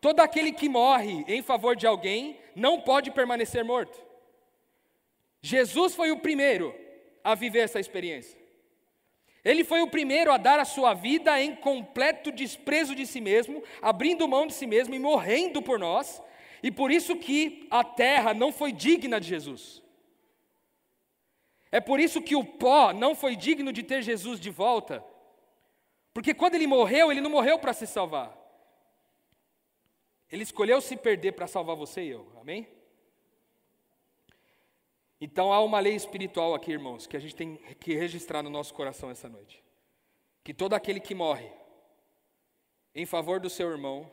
todo 0.00 0.20
aquele 0.20 0.52
que 0.52 0.68
morre 0.68 1.24
em 1.28 1.42
favor 1.42 1.76
de 1.76 1.86
alguém, 1.86 2.38
não 2.54 2.80
pode 2.80 3.10
permanecer 3.10 3.64
morto. 3.64 3.98
Jesus 5.42 5.94
foi 5.94 6.10
o 6.10 6.18
primeiro 6.18 6.74
a 7.22 7.34
viver 7.34 7.60
essa 7.60 7.78
experiência. 7.78 8.38
Ele 9.44 9.62
foi 9.62 9.80
o 9.80 9.88
primeiro 9.88 10.32
a 10.32 10.36
dar 10.36 10.58
a 10.58 10.64
sua 10.64 10.92
vida 10.92 11.40
em 11.40 11.54
completo 11.54 12.32
desprezo 12.32 12.96
de 12.96 13.06
si 13.06 13.20
mesmo, 13.20 13.62
abrindo 13.80 14.26
mão 14.26 14.46
de 14.46 14.54
si 14.54 14.66
mesmo 14.66 14.94
e 14.94 14.98
morrendo 14.98 15.62
por 15.62 15.78
nós, 15.78 16.20
e 16.62 16.70
por 16.70 16.90
isso 16.90 17.14
que 17.14 17.66
a 17.70 17.84
terra 17.84 18.34
não 18.34 18.50
foi 18.50 18.72
digna 18.72 19.20
de 19.20 19.28
Jesus. 19.28 19.85
É 21.76 21.80
por 21.80 22.00
isso 22.00 22.22
que 22.22 22.34
o 22.34 22.42
pó 22.42 22.94
não 22.94 23.14
foi 23.14 23.36
digno 23.36 23.70
de 23.70 23.82
ter 23.82 24.00
Jesus 24.00 24.40
de 24.40 24.48
volta. 24.48 25.04
Porque 26.14 26.32
quando 26.32 26.54
ele 26.54 26.66
morreu, 26.66 27.12
ele 27.12 27.20
não 27.20 27.28
morreu 27.28 27.58
para 27.58 27.74
se 27.74 27.86
salvar. 27.86 28.34
Ele 30.32 30.42
escolheu 30.42 30.80
se 30.80 30.96
perder 30.96 31.32
para 31.32 31.46
salvar 31.46 31.76
você 31.76 32.02
e 32.02 32.08
eu. 32.08 32.32
Amém? 32.40 32.66
Então 35.20 35.52
há 35.52 35.62
uma 35.62 35.78
lei 35.78 35.94
espiritual 35.94 36.54
aqui, 36.54 36.72
irmãos, 36.72 37.06
que 37.06 37.14
a 37.14 37.20
gente 37.20 37.36
tem 37.36 37.56
que 37.78 37.94
registrar 37.94 38.42
no 38.42 38.48
nosso 38.48 38.72
coração 38.72 39.10
essa 39.10 39.28
noite. 39.28 39.62
Que 40.42 40.54
todo 40.54 40.72
aquele 40.72 40.98
que 40.98 41.14
morre 41.14 41.52
em 42.94 43.04
favor 43.04 43.38
do 43.38 43.50
seu 43.50 43.70
irmão 43.70 44.10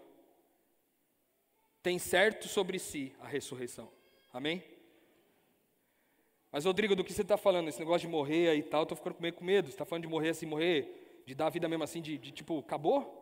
tem 1.81 1.97
certo 1.97 2.49
sobre 2.49 2.77
si 2.77 3.15
a 3.21 3.25
ressurreição. 3.25 3.89
Amém? 4.33 4.72
Mas, 6.53 6.65
Rodrigo, 6.65 6.95
do 6.95 7.03
que 7.03 7.11
você 7.11 7.23
está 7.23 7.35
falando? 7.35 7.67
Esse 7.67 7.79
negócio 7.79 8.07
de 8.07 8.11
morrer 8.13 8.49
aí 8.49 8.59
e 8.59 8.63
tal, 8.63 8.83
estou 8.83 8.95
ficando 8.95 9.17
meio 9.19 9.33
com 9.33 9.43
medo. 9.43 9.69
Você 9.69 9.73
está 9.73 9.85
falando 9.85 10.03
de 10.03 10.07
morrer 10.07 10.29
assim, 10.29 10.45
morrer, 10.45 11.23
de 11.25 11.33
dar 11.33 11.47
a 11.47 11.49
vida 11.49 11.67
mesmo 11.67 11.83
assim, 11.83 11.99
de, 11.99 12.15
de 12.15 12.31
tipo, 12.31 12.59
acabou? 12.59 13.19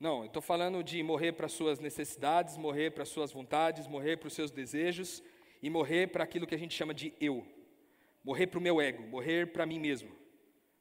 Não, 0.00 0.20
eu 0.20 0.26
estou 0.26 0.40
falando 0.40 0.82
de 0.82 1.02
morrer 1.02 1.32
para 1.32 1.48
suas 1.48 1.78
necessidades, 1.78 2.56
morrer 2.56 2.92
para 2.92 3.04
suas 3.04 3.30
vontades, 3.30 3.86
morrer 3.86 4.16
para 4.16 4.28
os 4.28 4.32
seus 4.32 4.50
desejos 4.50 5.22
e 5.62 5.68
morrer 5.68 6.06
para 6.06 6.24
aquilo 6.24 6.46
que 6.46 6.54
a 6.54 6.58
gente 6.58 6.74
chama 6.74 6.94
de 6.94 7.12
eu. 7.20 7.46
Morrer 8.24 8.46
para 8.46 8.58
o 8.58 8.62
meu 8.62 8.80
ego, 8.80 9.02
morrer 9.02 9.52
para 9.52 9.66
mim 9.66 9.78
mesmo, 9.78 10.10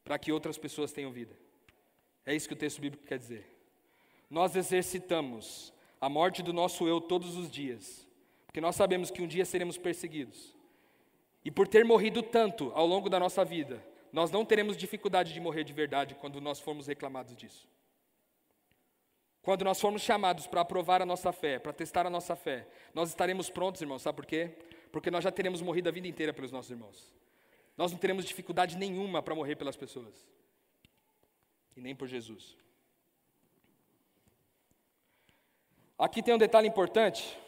para 0.05 0.17
que 0.17 0.31
outras 0.31 0.57
pessoas 0.57 0.93
tenham 0.93 1.11
vida. 1.11 1.37
É 2.25 2.33
isso 2.33 2.47
que 2.47 2.53
o 2.53 2.57
texto 2.57 2.79
bíblico 2.79 3.05
quer 3.05 3.19
dizer. 3.19 3.45
Nós 4.29 4.55
exercitamos 4.55 5.73
a 5.99 6.07
morte 6.07 6.41
do 6.41 6.53
nosso 6.53 6.87
eu 6.87 7.01
todos 7.01 7.35
os 7.35 7.51
dias, 7.51 8.07
porque 8.45 8.61
nós 8.61 8.77
sabemos 8.77 9.11
que 9.11 9.21
um 9.21 9.27
dia 9.27 9.43
seremos 9.43 9.77
perseguidos. 9.77 10.55
E 11.47 11.51
por 11.51 11.65
ter 11.65 11.85
morrido 11.85 12.21
tanto 12.21 12.73
ao 12.75 12.85
longo 12.85 13.09
da 13.09 13.17
nossa 13.17 13.45
vida, 13.45 13.81
nós 14.11 14.29
não 14.29 14.43
teremos 14.43 14.75
dificuldade 14.75 15.33
de 15.33 15.39
morrer 15.39 15.63
de 15.63 15.71
verdade 15.71 16.13
quando 16.13 16.41
nós 16.41 16.59
formos 16.59 16.87
reclamados 16.87 17.33
disso. 17.37 17.69
Quando 19.41 19.63
nós 19.63 19.79
formos 19.79 20.01
chamados 20.01 20.45
para 20.45 20.59
aprovar 20.59 21.01
a 21.01 21.05
nossa 21.05 21.31
fé, 21.31 21.57
para 21.57 21.71
testar 21.71 22.05
a 22.05 22.09
nossa 22.09 22.35
fé, 22.35 22.67
nós 22.93 23.07
estaremos 23.07 23.49
prontos, 23.49 23.81
irmãos, 23.81 24.01
sabe 24.01 24.17
por 24.17 24.25
quê? 24.25 24.57
Porque 24.91 25.09
nós 25.09 25.23
já 25.23 25.31
teremos 25.31 25.61
morrido 25.61 25.87
a 25.87 25.91
vida 25.93 26.05
inteira 26.05 26.33
pelos 26.33 26.51
nossos 26.51 26.69
irmãos. 26.69 27.15
Nós 27.77 27.93
não 27.93 27.97
teremos 27.97 28.25
dificuldade 28.25 28.75
nenhuma 28.75 29.23
para 29.23 29.33
morrer 29.33 29.55
pelas 29.55 29.77
pessoas. 29.77 30.27
E 31.77 31.79
nem 31.79 31.95
por 31.95 32.09
Jesus. 32.09 32.57
Aqui 35.97 36.21
tem 36.21 36.33
um 36.33 36.37
detalhe 36.37 36.67
importante. 36.67 37.39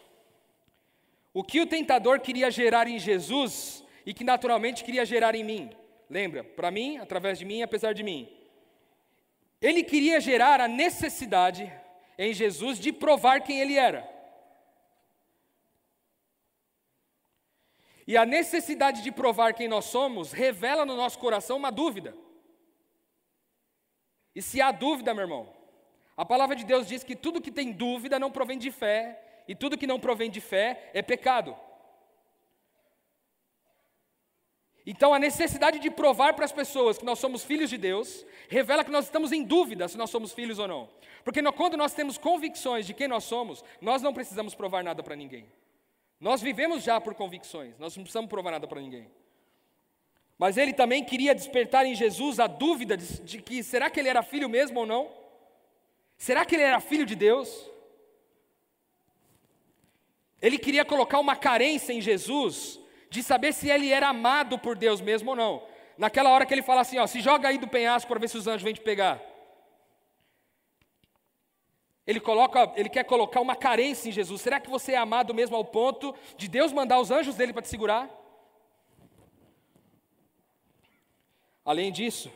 O 1.34 1.44
que 1.44 1.60
o 1.60 1.68
tentador 1.68 2.22
queria 2.22 2.50
gerar 2.50 2.88
em 2.88 2.98
Jesus 2.98 3.84
e 4.06 4.14
que 4.14 4.24
naturalmente 4.24 4.84
queria 4.84 5.06
gerar 5.06 5.36
em 5.36 5.44
mim? 5.44 5.70
Lembra? 6.10 6.44
Para 6.44 6.72
mim, 6.72 6.98
através 6.98 7.38
de 7.38 7.46
mim, 7.46 7.62
apesar 7.62 7.94
de 7.94 8.04
mim. 8.04 8.28
Ele 9.62 9.84
queria 9.84 10.20
gerar 10.20 10.62
a 10.62 10.68
necessidade 10.68 11.72
em 12.18 12.34
Jesus 12.34 12.80
de 12.80 12.92
provar 12.92 13.42
quem 13.42 13.60
ele 13.60 13.76
era. 13.76 14.08
E 18.08 18.18
a 18.18 18.26
necessidade 18.26 19.04
de 19.04 19.12
provar 19.12 19.54
quem 19.54 19.68
nós 19.68 19.86
somos 19.86 20.32
revela 20.32 20.86
no 20.86 20.96
nosso 20.96 21.20
coração 21.20 21.58
uma 21.58 21.72
dúvida. 21.72 22.16
E 24.34 24.42
se 24.42 24.60
há 24.62 24.72
dúvida, 24.72 25.14
meu 25.14 25.24
irmão, 25.24 25.54
a 26.18 26.26
palavra 26.26 26.56
de 26.56 26.66
Deus 26.66 26.88
diz 26.88 27.04
que 27.04 27.16
tudo 27.16 27.42
que 27.42 27.52
tem 27.52 27.72
dúvida 27.72 28.18
não 28.18 28.32
provém 28.32 28.58
de 28.58 28.72
fé, 28.72 29.44
e 29.48 29.56
tudo 29.56 29.78
que 29.78 29.88
não 29.88 30.00
provém 30.00 30.30
de 30.30 30.42
fé 30.42 30.90
é 30.94 31.02
pecado. 31.02 31.56
Então, 34.92 35.14
a 35.14 35.20
necessidade 35.20 35.78
de 35.78 35.92
provar 35.92 36.34
para 36.34 36.46
as 36.46 36.52
pessoas 36.52 36.98
que 36.98 37.06
nós 37.06 37.20
somos 37.20 37.44
filhos 37.44 37.70
de 37.70 37.78
Deus 37.78 38.26
revela 38.48 38.84
que 38.84 38.90
nós 38.90 39.06
estamos 39.06 39.32
em 39.32 39.44
dúvida 39.44 39.88
se 39.88 39.96
nós 39.96 40.10
somos 40.10 40.34
filhos 40.34 40.58
ou 40.58 40.68
não. 40.68 40.90
Porque 41.24 41.44
quando 41.52 41.78
nós 41.78 41.94
temos 41.94 42.18
convicções 42.18 42.88
de 42.88 42.96
quem 42.96 43.08
nós 43.08 43.24
somos, 43.24 43.64
nós 43.80 44.02
não 44.02 44.12
precisamos 44.12 44.56
provar 44.56 44.84
nada 44.84 45.04
para 45.04 45.16
ninguém. 45.16 45.46
Nós 46.20 46.42
vivemos 46.42 46.84
já 46.84 47.00
por 47.00 47.14
convicções, 47.14 47.78
nós 47.78 47.96
não 47.96 48.02
precisamos 48.02 48.28
provar 48.28 48.50
nada 48.50 48.66
para 48.66 48.82
ninguém. 48.82 49.08
Mas 50.40 50.58
ele 50.58 50.74
também 50.74 51.06
queria 51.06 51.36
despertar 51.36 51.86
em 51.86 51.94
Jesus 51.94 52.40
a 52.40 52.48
dúvida 52.48 52.98
de, 52.98 53.22
de 53.22 53.44
que 53.44 53.62
será 53.62 53.92
que 53.92 54.00
ele 54.00 54.10
era 54.10 54.24
filho 54.24 54.50
mesmo 54.50 54.80
ou 54.80 54.88
não? 54.88 55.08
Será 56.18 56.44
que 56.44 56.56
ele 56.56 56.64
era 56.64 56.80
filho 56.80 57.06
de 57.06 57.14
Deus? 57.14 57.70
Ele 60.42 60.58
queria 60.58 60.84
colocar 60.84 61.20
uma 61.20 61.36
carência 61.36 61.94
em 61.94 62.02
Jesus 62.02 62.80
de 63.10 63.24
saber 63.24 63.54
se 63.54 63.70
ele 63.70 63.92
era 63.92 64.10
amado 64.10 64.58
por 64.58 64.78
Deus 64.78 65.02
mesmo 65.02 65.32
ou 65.32 65.36
não. 65.36 65.64
Naquela 65.98 66.30
hora 66.30 66.46
que 66.46 66.54
ele 66.54 66.62
fala 66.62 66.82
assim, 66.82 66.98
ó, 66.98 67.08
se 67.08 67.22
joga 67.22 67.48
aí 67.48 67.58
do 67.58 67.68
penhasco 67.68 68.08
para 68.08 68.20
ver 68.20 68.30
se 68.30 68.38
os 68.38 68.48
anjos 68.48 68.64
vêm 68.64 68.74
te 68.74 68.82
pegar. 68.82 69.22
Ele, 72.06 72.20
coloca, 72.20 72.72
ele 72.76 72.90
quer 72.90 73.04
colocar 73.04 73.42
uma 73.42 73.56
carência 73.56 74.10
em 74.10 74.12
Jesus. 74.12 74.42
Será 74.42 74.60
que 74.60 74.70
você 74.70 74.94
é 74.94 74.98
amado 74.98 75.34
mesmo 75.34 75.56
ao 75.56 75.66
ponto 75.66 76.16
de 76.38 76.48
Deus 76.48 76.72
mandar 76.72 77.00
os 77.00 77.12
anjos 77.12 77.36
dele 77.36 77.54
para 77.54 77.62
te 77.62 77.68
segurar? 77.68 78.10
Além 81.64 81.92
disso, 81.92 82.32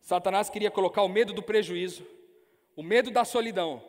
Satanás 0.00 0.50
queria 0.50 0.70
colocar 0.70 1.02
o 1.02 1.08
medo 1.08 1.32
do 1.32 1.42
prejuízo 1.42 2.04
o 2.76 2.82
medo 2.82 3.10
da 3.10 3.24
solidão 3.24 3.82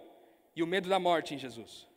e 0.55 0.61
o 0.61 0.67
medo 0.67 0.89
da 0.89 0.99
morte 0.99 1.33
em 1.33 1.37
Jesus. 1.37 1.87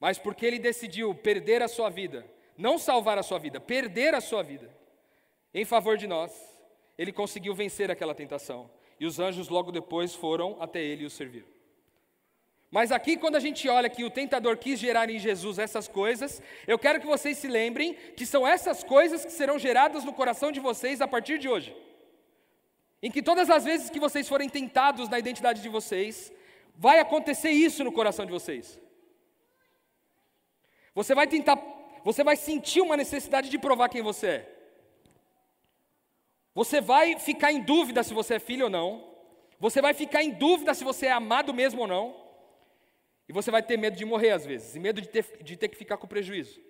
Mas 0.00 0.18
porque 0.18 0.46
ele 0.46 0.58
decidiu 0.58 1.14
perder 1.14 1.62
a 1.62 1.68
sua 1.68 1.90
vida, 1.90 2.24
não 2.56 2.78
salvar 2.78 3.18
a 3.18 3.22
sua 3.22 3.38
vida, 3.38 3.60
perder 3.60 4.14
a 4.14 4.20
sua 4.20 4.42
vida, 4.42 4.70
em 5.52 5.64
favor 5.64 5.96
de 5.96 6.06
nós, 6.06 6.32
ele 6.96 7.12
conseguiu 7.12 7.54
vencer 7.54 7.90
aquela 7.90 8.14
tentação. 8.14 8.70
E 9.00 9.06
os 9.06 9.20
anjos 9.20 9.48
logo 9.48 9.70
depois 9.70 10.14
foram 10.14 10.56
até 10.60 10.80
ele 10.82 11.04
e 11.04 11.06
o 11.06 11.10
serviram. 11.10 11.46
Mas 12.70 12.92
aqui, 12.92 13.16
quando 13.16 13.36
a 13.36 13.40
gente 13.40 13.66
olha 13.68 13.88
que 13.88 14.04
o 14.04 14.10
tentador 14.10 14.58
quis 14.58 14.78
gerar 14.78 15.08
em 15.08 15.18
Jesus 15.18 15.58
essas 15.58 15.88
coisas, 15.88 16.42
eu 16.66 16.78
quero 16.78 17.00
que 17.00 17.06
vocês 17.06 17.38
se 17.38 17.48
lembrem 17.48 17.94
que 17.94 18.26
são 18.26 18.46
essas 18.46 18.84
coisas 18.84 19.24
que 19.24 19.32
serão 19.32 19.58
geradas 19.58 20.04
no 20.04 20.12
coração 20.12 20.52
de 20.52 20.60
vocês 20.60 21.00
a 21.00 21.08
partir 21.08 21.38
de 21.38 21.48
hoje. 21.48 21.74
Em 23.02 23.10
que 23.10 23.22
todas 23.22 23.48
as 23.48 23.64
vezes 23.64 23.88
que 23.88 24.00
vocês 24.00 24.28
forem 24.28 24.48
tentados 24.48 25.08
na 25.08 25.18
identidade 25.18 25.62
de 25.62 25.68
vocês, 25.68 26.30
vai 26.76 26.98
acontecer 26.98 27.50
isso 27.50 27.82
no 27.82 27.92
coração 27.92 28.26
de 28.26 28.32
vocês. 28.32 28.78
Você 30.98 31.14
vai 31.14 31.28
tentar, 31.28 31.56
você 32.02 32.24
vai 32.24 32.34
sentir 32.34 32.80
uma 32.80 32.96
necessidade 32.96 33.48
de 33.48 33.56
provar 33.56 33.88
quem 33.88 34.02
você 34.02 34.26
é. 34.26 34.40
Você 36.52 36.80
vai 36.80 37.16
ficar 37.20 37.52
em 37.52 37.60
dúvida 37.62 38.02
se 38.02 38.12
você 38.12 38.34
é 38.34 38.40
filho 38.40 38.64
ou 38.64 38.70
não. 38.70 38.88
Você 39.60 39.80
vai 39.80 39.94
ficar 39.94 40.24
em 40.24 40.32
dúvida 40.32 40.74
se 40.74 40.82
você 40.82 41.06
é 41.06 41.12
amado 41.12 41.54
mesmo 41.54 41.82
ou 41.82 41.86
não. 41.86 42.06
E 43.28 43.32
você 43.32 43.48
vai 43.48 43.62
ter 43.62 43.76
medo 43.76 43.96
de 43.96 44.04
morrer 44.04 44.32
às 44.32 44.44
vezes, 44.44 44.74
e 44.74 44.80
medo 44.80 45.00
de 45.00 45.08
ter, 45.08 45.24
de 45.40 45.56
ter 45.56 45.68
que 45.68 45.76
ficar 45.76 45.98
com 45.98 46.08
prejuízo. 46.08 46.60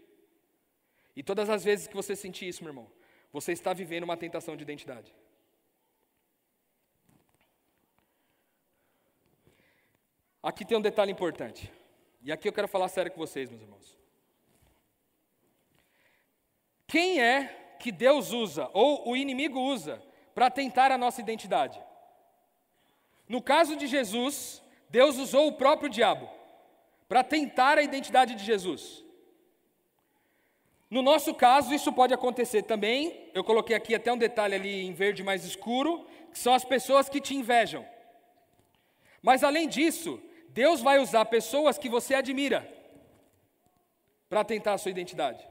E 1.17 1.23
todas 1.23 1.49
as 1.49 1.65
vezes 1.65 1.87
que 1.87 1.97
você 1.97 2.15
sentir 2.15 2.49
isso, 2.49 2.63
meu 2.63 2.73
irmão, 2.73 2.93
você 3.33 3.53
está 3.53 3.73
vivendo 3.73 4.05
uma 4.05 4.17
tentação 4.17 4.59
de 4.59 4.63
identidade. 4.63 5.11
Aqui 10.43 10.67
tem 10.67 10.77
um 10.77 10.83
detalhe 10.83 11.13
importante. 11.13 11.73
E 12.21 12.31
aqui 12.31 12.47
eu 12.47 12.53
quero 12.53 12.69
falar 12.69 12.89
sério 12.89 13.11
com 13.11 13.19
vocês, 13.19 13.49
meus 13.49 13.63
irmãos. 13.63 13.98
Quem 16.89 17.21
é 17.21 17.77
que 17.79 17.93
Deus 17.93 18.33
usa, 18.33 18.69
ou 18.73 19.11
o 19.11 19.15
inimigo 19.15 19.61
usa, 19.61 20.03
para 20.35 20.51
tentar 20.51 20.91
a 20.91 20.99
nossa 20.99 21.21
identidade? 21.21 21.79
No 23.29 23.43
caso 23.43 23.77
de 23.77 23.87
Jesus, 23.87 24.63
Deus 24.89 25.19
usou 25.19 25.49
o 25.49 25.53
próprio 25.53 25.91
diabo 25.91 26.29
para 27.07 27.23
tentar 27.23 27.77
a 27.77 27.83
identidade 27.83 28.35
de 28.35 28.43
Jesus. 28.43 29.05
No 30.91 31.03
nosso 31.03 31.35
caso, 31.35 31.75
isso 31.75 31.93
pode 31.93 32.15
acontecer 32.15 32.63
também. 32.63 33.31
Eu 33.35 33.45
coloquei 33.45 33.77
aqui 33.77 33.95
até 33.95 34.11
um 34.11 34.17
detalhe 34.17 34.55
ali 34.55 34.87
em 34.87 34.95
verde 34.95 35.23
mais 35.23 35.45
escuro, 35.45 36.07
que 36.33 36.39
são 36.39 36.55
as 36.55 36.65
pessoas 36.65 37.07
que 37.11 37.21
te 37.21 37.37
invejam. 37.37 37.87
Mas 39.21 39.45
além 39.45 39.69
disso, 39.69 40.19
Deus 40.49 40.81
vai 40.81 40.99
usar 40.99 41.27
pessoas 41.27 41.77
que 41.77 41.91
você 41.91 42.15
admira 42.15 42.67
para 44.31 44.43
tentar 44.43 44.73
a 44.73 44.79
sua 44.79 44.91
identidade. 44.91 45.47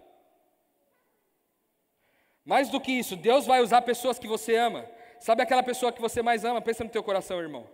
Mais 2.47 2.69
do 2.69 2.79
que 2.79 2.93
isso, 2.93 3.17
Deus 3.17 3.45
vai 3.45 3.61
usar 3.61 3.81
pessoas 3.81 4.17
que 4.17 4.25
você 4.25 4.55
ama. 4.55 4.89
Sabe 5.19 5.41
aquela 5.41 5.61
pessoa 5.61 5.91
que 5.91 5.99
você 5.99 6.21
mais 6.21 6.45
ama? 6.45 6.61
Pensa 6.61 6.81
no 6.81 6.89
teu 6.89 7.03
coração, 7.03 7.41
irmão. 7.41 7.69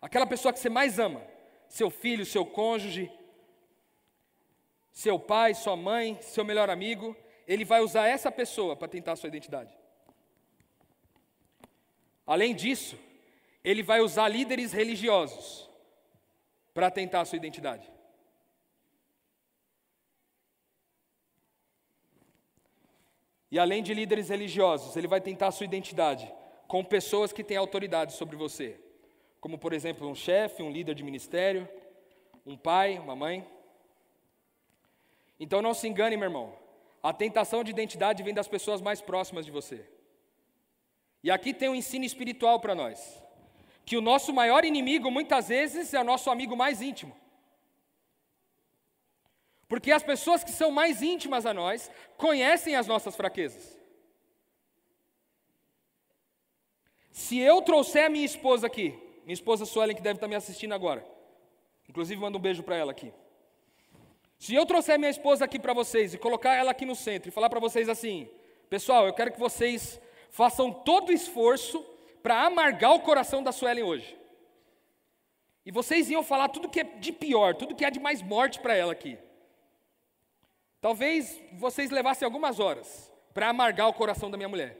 Aquela 0.00 0.26
pessoa 0.26 0.50
que 0.50 0.58
você 0.58 0.70
mais 0.70 0.98
ama. 0.98 1.20
Seu 1.68 1.90
filho, 1.90 2.24
seu 2.24 2.46
cônjuge, 2.46 3.12
seu 4.90 5.18
pai, 5.18 5.52
sua 5.52 5.76
mãe, 5.76 6.18
seu 6.22 6.42
melhor 6.42 6.70
amigo. 6.70 7.14
Ele 7.46 7.66
vai 7.66 7.82
usar 7.82 8.06
essa 8.06 8.32
pessoa 8.32 8.74
para 8.74 8.88
tentar 8.88 9.12
a 9.12 9.16
sua 9.16 9.28
identidade. 9.28 9.76
Além 12.26 12.54
disso, 12.54 12.98
ele 13.62 13.82
vai 13.82 14.00
usar 14.00 14.26
líderes 14.26 14.72
religiosos 14.72 15.68
para 16.72 16.90
tentar 16.90 17.20
a 17.20 17.24
sua 17.26 17.36
identidade. 17.36 17.91
E 23.52 23.58
além 23.58 23.82
de 23.82 23.92
líderes 23.92 24.30
religiosos, 24.30 24.96
ele 24.96 25.06
vai 25.06 25.20
tentar 25.20 25.48
a 25.48 25.50
sua 25.50 25.66
identidade 25.66 26.32
com 26.66 26.82
pessoas 26.82 27.34
que 27.34 27.44
têm 27.44 27.58
autoridade 27.58 28.14
sobre 28.14 28.34
você, 28.34 28.80
como 29.42 29.58
por 29.58 29.74
exemplo 29.74 30.08
um 30.08 30.14
chefe, 30.14 30.62
um 30.62 30.70
líder 30.70 30.94
de 30.94 31.04
ministério, 31.04 31.68
um 32.46 32.56
pai, 32.56 32.98
uma 32.98 33.14
mãe. 33.14 33.46
Então 35.38 35.60
não 35.60 35.74
se 35.74 35.86
engane, 35.86 36.16
meu 36.16 36.28
irmão. 36.28 36.54
A 37.02 37.12
tentação 37.12 37.62
de 37.62 37.70
identidade 37.70 38.22
vem 38.22 38.32
das 38.32 38.48
pessoas 38.48 38.80
mais 38.80 39.02
próximas 39.02 39.44
de 39.44 39.50
você. 39.50 39.84
E 41.22 41.30
aqui 41.30 41.52
tem 41.52 41.68
um 41.68 41.74
ensino 41.74 42.06
espiritual 42.06 42.58
para 42.58 42.74
nós: 42.74 43.22
que 43.84 43.98
o 43.98 44.00
nosso 44.00 44.32
maior 44.32 44.64
inimigo 44.64 45.10
muitas 45.10 45.48
vezes 45.48 45.92
é 45.92 46.00
o 46.00 46.04
nosso 46.04 46.30
amigo 46.30 46.56
mais 46.56 46.80
íntimo. 46.80 47.14
Porque 49.72 49.90
as 49.90 50.02
pessoas 50.02 50.44
que 50.44 50.50
são 50.50 50.70
mais 50.70 51.00
íntimas 51.00 51.46
a 51.46 51.54
nós 51.54 51.90
conhecem 52.18 52.76
as 52.76 52.86
nossas 52.86 53.16
fraquezas. 53.16 53.80
Se 57.10 57.38
eu 57.38 57.62
trouxer 57.62 58.04
a 58.04 58.10
minha 58.10 58.26
esposa 58.26 58.66
aqui, 58.66 58.90
minha 59.24 59.32
esposa 59.32 59.64
Suelen, 59.64 59.96
que 59.96 60.02
deve 60.02 60.18
estar 60.18 60.28
me 60.28 60.34
assistindo 60.34 60.74
agora, 60.74 61.02
inclusive 61.88 62.20
mando 62.20 62.36
um 62.36 62.40
beijo 62.42 62.62
para 62.62 62.76
ela 62.76 62.92
aqui. 62.92 63.14
Se 64.38 64.54
eu 64.54 64.66
trouxer 64.66 64.98
minha 64.98 65.10
esposa 65.10 65.46
aqui 65.46 65.58
para 65.58 65.72
vocês 65.72 66.12
e 66.12 66.18
colocar 66.18 66.54
ela 66.54 66.72
aqui 66.72 66.84
no 66.84 66.94
centro 66.94 67.30
e 67.30 67.32
falar 67.32 67.48
para 67.48 67.58
vocês 67.58 67.88
assim, 67.88 68.28
pessoal, 68.68 69.06
eu 69.06 69.14
quero 69.14 69.32
que 69.32 69.40
vocês 69.40 69.98
façam 70.28 70.70
todo 70.70 71.08
o 71.08 71.12
esforço 71.14 71.82
para 72.22 72.44
amargar 72.44 72.92
o 72.92 73.00
coração 73.00 73.42
da 73.42 73.52
Suelen 73.52 73.84
hoje. 73.84 74.18
E 75.64 75.72
vocês 75.72 76.10
iam 76.10 76.22
falar 76.22 76.50
tudo 76.50 76.68
que 76.68 76.80
é 76.80 76.84
de 76.84 77.10
pior, 77.10 77.54
tudo 77.54 77.74
que 77.74 77.86
é 77.86 77.90
de 77.90 77.98
mais 77.98 78.20
morte 78.20 78.60
para 78.60 78.76
ela 78.76 78.92
aqui. 78.92 79.16
Talvez 80.82 81.40
vocês 81.52 81.92
levassem 81.92 82.26
algumas 82.26 82.58
horas 82.58 83.10
para 83.32 83.48
amargar 83.48 83.88
o 83.88 83.94
coração 83.94 84.28
da 84.28 84.36
minha 84.36 84.48
mulher. 84.48 84.76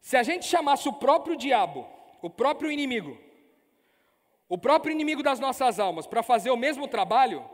Se 0.00 0.16
a 0.16 0.22
gente 0.22 0.46
chamasse 0.46 0.88
o 0.88 0.92
próprio 0.92 1.36
diabo, 1.36 1.84
o 2.22 2.30
próprio 2.30 2.70
inimigo, 2.70 3.18
o 4.48 4.56
próprio 4.56 4.92
inimigo 4.92 5.24
das 5.24 5.40
nossas 5.40 5.80
almas, 5.80 6.06
para 6.06 6.22
fazer 6.22 6.52
o 6.52 6.56
mesmo 6.56 6.86
trabalho, 6.86 7.44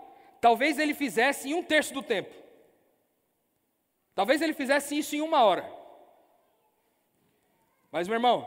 talvez 0.42 0.78
ele 0.78 0.92
fizesse 0.92 1.48
em 1.48 1.54
um 1.54 1.64
terço 1.64 1.94
do 1.94 2.02
tempo. 2.02 2.34
Talvez 4.14 4.42
ele 4.42 4.52
fizesse 4.52 4.98
isso 4.98 5.16
em 5.16 5.22
uma 5.22 5.42
hora. 5.42 5.72
Mas, 7.90 8.06
meu 8.06 8.16
irmão, 8.16 8.46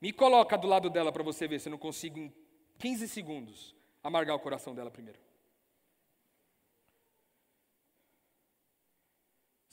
me 0.00 0.10
coloca 0.10 0.56
do 0.56 0.66
lado 0.66 0.88
dela 0.88 1.12
para 1.12 1.22
você 1.22 1.46
ver 1.46 1.60
se 1.60 1.68
eu 1.68 1.72
não 1.72 1.78
consigo 1.78 2.18
em 2.18 2.32
15 2.78 3.08
segundos 3.08 3.76
amargar 4.02 4.34
o 4.34 4.40
coração 4.40 4.74
dela 4.74 4.90
primeiro. 4.90 5.29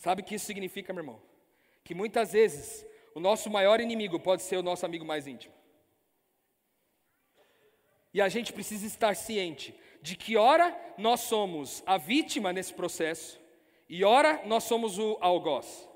Sabe 0.08 0.22
o 0.22 0.24
que 0.24 0.36
isso 0.36 0.46
significa, 0.46 0.94
meu 0.94 1.02
irmão? 1.02 1.22
Que 1.84 1.94
muitas 1.94 2.32
vezes 2.32 2.86
o 3.14 3.20
nosso 3.20 3.50
maior 3.50 3.82
inimigo 3.82 4.18
pode 4.18 4.42
ser 4.42 4.56
o 4.56 4.64
nosso 4.64 4.86
amigo 4.86 5.04
mais 5.04 5.28
íntimo. 5.28 5.54
E 8.14 8.22
a 8.22 8.30
gente 8.30 8.54
precisa 8.54 8.88
estar 8.88 9.18
ciente 9.18 9.78
de 10.02 10.16
que, 10.16 10.38
ora, 10.38 10.74
nós 10.98 11.20
somos 11.20 11.84
a 11.86 11.98
vítima 11.98 12.54
nesse 12.54 12.74
processo, 12.74 13.38
e 13.90 14.06
ora, 14.06 14.42
nós 14.46 14.64
somos 14.64 14.98
o 14.98 15.18
algoz. 15.20 15.90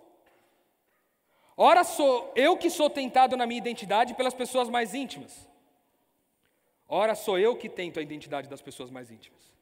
Ora, 1.56 1.86
sou 1.86 2.34
eu 2.36 2.58
que 2.58 2.70
sou 2.70 2.90
tentado 2.90 3.38
na 3.38 3.48
minha 3.48 3.60
identidade 3.60 4.14
pelas 4.14 4.34
pessoas 4.34 4.68
mais 4.68 4.94
íntimas. 4.94 5.48
Ora, 6.86 7.16
sou 7.16 7.40
eu 7.40 7.56
que 7.56 7.70
tento 7.70 7.98
a 7.98 8.04
identidade 8.04 8.50
das 8.50 8.62
pessoas 8.62 8.90
mais 8.90 9.10
íntimas. 9.10 9.54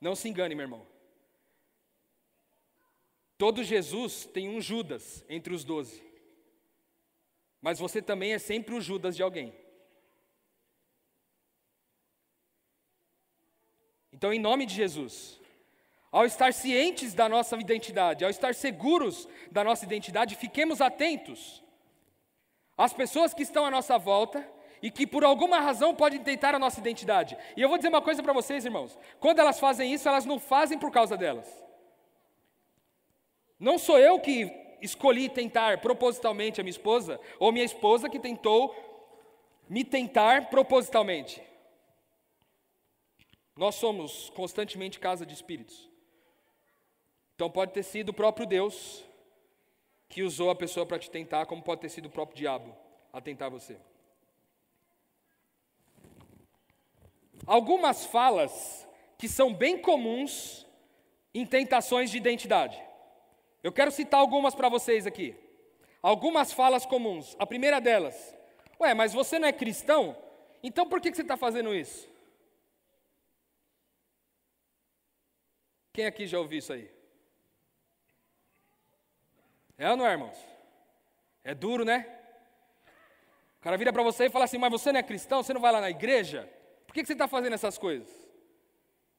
Não 0.00 0.16
se 0.16 0.28
engane, 0.28 0.56
meu 0.56 0.64
irmão. 0.64 0.93
Todo 3.44 3.62
Jesus 3.62 4.24
tem 4.24 4.48
um 4.48 4.58
Judas 4.58 5.22
entre 5.28 5.52
os 5.52 5.64
doze. 5.64 6.02
Mas 7.60 7.78
você 7.78 8.00
também 8.00 8.32
é 8.32 8.38
sempre 8.38 8.74
o 8.74 8.80
Judas 8.80 9.14
de 9.14 9.22
alguém. 9.22 9.54
Então, 14.10 14.32
em 14.32 14.38
nome 14.38 14.64
de 14.64 14.74
Jesus, 14.74 15.38
ao 16.10 16.24
estar 16.24 16.54
cientes 16.54 17.12
da 17.12 17.28
nossa 17.28 17.54
identidade, 17.56 18.24
ao 18.24 18.30
estar 18.30 18.54
seguros 18.54 19.28
da 19.52 19.62
nossa 19.62 19.84
identidade, 19.84 20.36
fiquemos 20.36 20.80
atentos 20.80 21.62
às 22.78 22.94
pessoas 22.94 23.34
que 23.34 23.42
estão 23.42 23.66
à 23.66 23.70
nossa 23.70 23.98
volta 23.98 24.50
e 24.80 24.90
que 24.90 25.06
por 25.06 25.22
alguma 25.22 25.60
razão 25.60 25.94
podem 25.94 26.22
tentar 26.22 26.54
a 26.54 26.58
nossa 26.58 26.80
identidade. 26.80 27.36
E 27.54 27.60
eu 27.60 27.68
vou 27.68 27.76
dizer 27.76 27.90
uma 27.90 28.00
coisa 28.00 28.22
para 28.22 28.32
vocês, 28.32 28.64
irmãos: 28.64 28.98
quando 29.20 29.38
elas 29.38 29.60
fazem 29.60 29.92
isso, 29.92 30.08
elas 30.08 30.24
não 30.24 30.38
fazem 30.38 30.78
por 30.78 30.90
causa 30.90 31.14
delas. 31.14 31.63
Não 33.64 33.78
sou 33.78 33.98
eu 33.98 34.20
que 34.20 34.52
escolhi 34.82 35.26
tentar 35.26 35.80
propositalmente 35.80 36.60
a 36.60 36.62
minha 36.62 36.70
esposa, 36.70 37.18
ou 37.38 37.50
minha 37.50 37.64
esposa 37.64 38.10
que 38.10 38.20
tentou 38.20 38.76
me 39.66 39.82
tentar 39.82 40.50
propositalmente. 40.50 41.42
Nós 43.56 43.76
somos 43.76 44.28
constantemente 44.36 45.00
casa 45.00 45.24
de 45.24 45.32
espíritos. 45.32 45.88
Então 47.34 47.50
pode 47.50 47.72
ter 47.72 47.82
sido 47.82 48.10
o 48.10 48.12
próprio 48.12 48.46
Deus 48.46 49.02
que 50.10 50.22
usou 50.22 50.50
a 50.50 50.54
pessoa 50.54 50.84
para 50.84 50.98
te 50.98 51.10
tentar, 51.10 51.46
como 51.46 51.62
pode 51.62 51.80
ter 51.80 51.88
sido 51.88 52.04
o 52.04 52.10
próprio 52.10 52.36
diabo 52.36 52.76
a 53.14 53.18
tentar 53.18 53.48
você. 53.48 53.78
Algumas 57.46 58.04
falas 58.04 58.86
que 59.16 59.26
são 59.26 59.54
bem 59.54 59.78
comuns 59.78 60.66
em 61.32 61.46
tentações 61.46 62.10
de 62.10 62.18
identidade. 62.18 62.78
Eu 63.64 63.72
quero 63.72 63.90
citar 63.90 64.20
algumas 64.20 64.54
para 64.54 64.68
vocês 64.68 65.06
aqui. 65.06 65.34
Algumas 66.02 66.52
falas 66.52 66.84
comuns. 66.84 67.34
A 67.38 67.46
primeira 67.46 67.80
delas: 67.80 68.36
Ué, 68.78 68.92
mas 68.92 69.14
você 69.14 69.38
não 69.38 69.48
é 69.48 69.52
cristão? 69.54 70.14
Então 70.62 70.86
por 70.86 71.00
que 71.00 71.12
você 71.12 71.22
está 71.22 71.34
fazendo 71.34 71.74
isso? 71.74 72.06
Quem 75.94 76.04
aqui 76.04 76.26
já 76.26 76.38
ouviu 76.38 76.58
isso 76.58 76.74
aí? 76.74 76.90
É 79.78 79.90
ou 79.90 79.96
não 79.96 80.06
é, 80.06 80.12
irmãos? 80.12 80.38
É 81.42 81.54
duro, 81.54 81.86
né? 81.86 82.06
O 83.60 83.62
cara 83.62 83.78
vira 83.78 83.94
para 83.94 84.02
você 84.02 84.26
e 84.26 84.30
fala 84.30 84.44
assim: 84.44 84.58
Mas 84.58 84.72
você 84.72 84.92
não 84.92 85.00
é 85.00 85.02
cristão? 85.02 85.42
Você 85.42 85.54
não 85.54 85.60
vai 85.62 85.72
lá 85.72 85.80
na 85.80 85.88
igreja? 85.88 86.52
Por 86.86 86.92
que 86.92 87.02
você 87.02 87.14
está 87.14 87.26
fazendo 87.26 87.54
essas 87.54 87.78
coisas? 87.78 88.10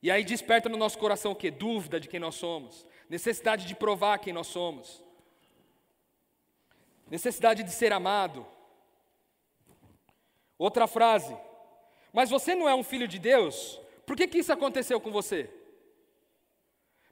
E 0.03 0.11
aí 0.11 0.23
desperta 0.23 0.69
no 0.69 0.77
nosso 0.77 0.99
coração 0.99 1.31
o 1.31 1.35
quê? 1.35 1.49
Dúvida 1.49 1.99
de 1.99 2.07
quem 2.07 2.19
nós 2.19 2.35
somos, 2.35 2.85
necessidade 3.09 3.65
de 3.65 3.75
provar 3.75 4.19
quem 4.19 4.33
nós 4.33 4.47
somos, 4.47 5.03
necessidade 7.09 7.63
de 7.63 7.71
ser 7.71 7.93
amado. 7.93 8.45
Outra 10.57 10.87
frase, 10.87 11.35
mas 12.13 12.29
você 12.29 12.55
não 12.55 12.67
é 12.67 12.73
um 12.73 12.83
filho 12.83 13.07
de 13.07 13.19
Deus? 13.19 13.79
Por 14.05 14.15
que, 14.15 14.27
que 14.27 14.37
isso 14.37 14.53
aconteceu 14.53 15.01
com 15.01 15.11
você? 15.11 15.49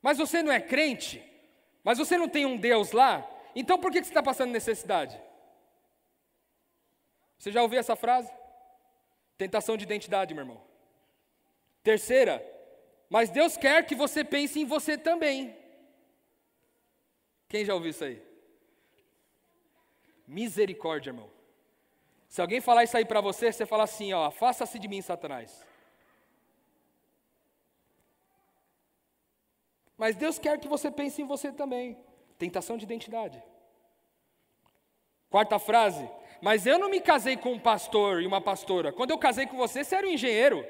Mas 0.01 0.17
você 0.17 0.41
não 0.41 0.51
é 0.51 0.61
crente? 0.61 1.21
Mas 1.83 1.97
você 1.97 2.17
não 2.17 2.29
tem 2.29 2.45
um 2.45 2.57
Deus 2.57 2.91
lá? 2.91 3.29
Então 3.55 3.77
por 3.77 3.91
que, 3.91 3.99
que 3.99 4.07
você 4.07 4.11
está 4.11 4.23
passando 4.23 4.51
necessidade? 4.51 5.19
Você 7.37 7.51
já 7.51 7.61
ouviu 7.61 7.79
essa 7.79 7.95
frase? 7.95 8.31
Tentação 9.37 9.75
de 9.75 9.83
identidade, 9.83 10.33
meu 10.33 10.43
irmão. 10.43 10.61
Terceira, 11.83 12.41
mas 13.09 13.29
Deus 13.29 13.57
quer 13.57 13.85
que 13.85 13.93
você 13.93 14.23
pense 14.23 14.59
em 14.59 14.65
você 14.65 14.97
também. 14.97 15.62
Quem 17.53 17.63
já 17.63 17.75
ouviu 17.75 17.91
isso 17.91 18.03
aí? 18.03 18.19
Misericórdia, 20.25 21.11
irmão. 21.11 21.29
Se 22.27 22.41
alguém 22.41 22.59
falar 22.59 22.83
isso 22.83 22.97
aí 22.97 23.05
para 23.05 23.21
você, 23.21 23.51
você 23.51 23.63
fala 23.63 23.83
assim, 23.83 24.11
ó, 24.11 24.25
afasta-se 24.25 24.79
de 24.79 24.87
mim, 24.87 25.03
Satanás. 25.03 25.63
Mas 29.95 30.15
Deus 30.15 30.39
quer 30.39 30.59
que 30.59 30.67
você 30.67 30.89
pense 30.89 31.21
em 31.21 31.27
você 31.27 31.51
também. 31.51 31.95
Tentação 32.39 32.75
de 32.75 32.85
identidade. 32.85 33.43
Quarta 35.29 35.59
frase, 35.59 36.09
mas 36.41 36.65
eu 36.65 36.79
não 36.79 36.89
me 36.89 36.99
casei 36.99 37.37
com 37.37 37.53
um 37.53 37.59
pastor 37.59 38.23
e 38.23 38.25
uma 38.25 38.41
pastora. 38.41 38.91
Quando 38.91 39.11
eu 39.11 39.19
casei 39.19 39.45
com 39.45 39.57
você, 39.57 39.83
você 39.83 39.95
era 39.95 40.07
um 40.07 40.09
engenheiro. 40.09 40.65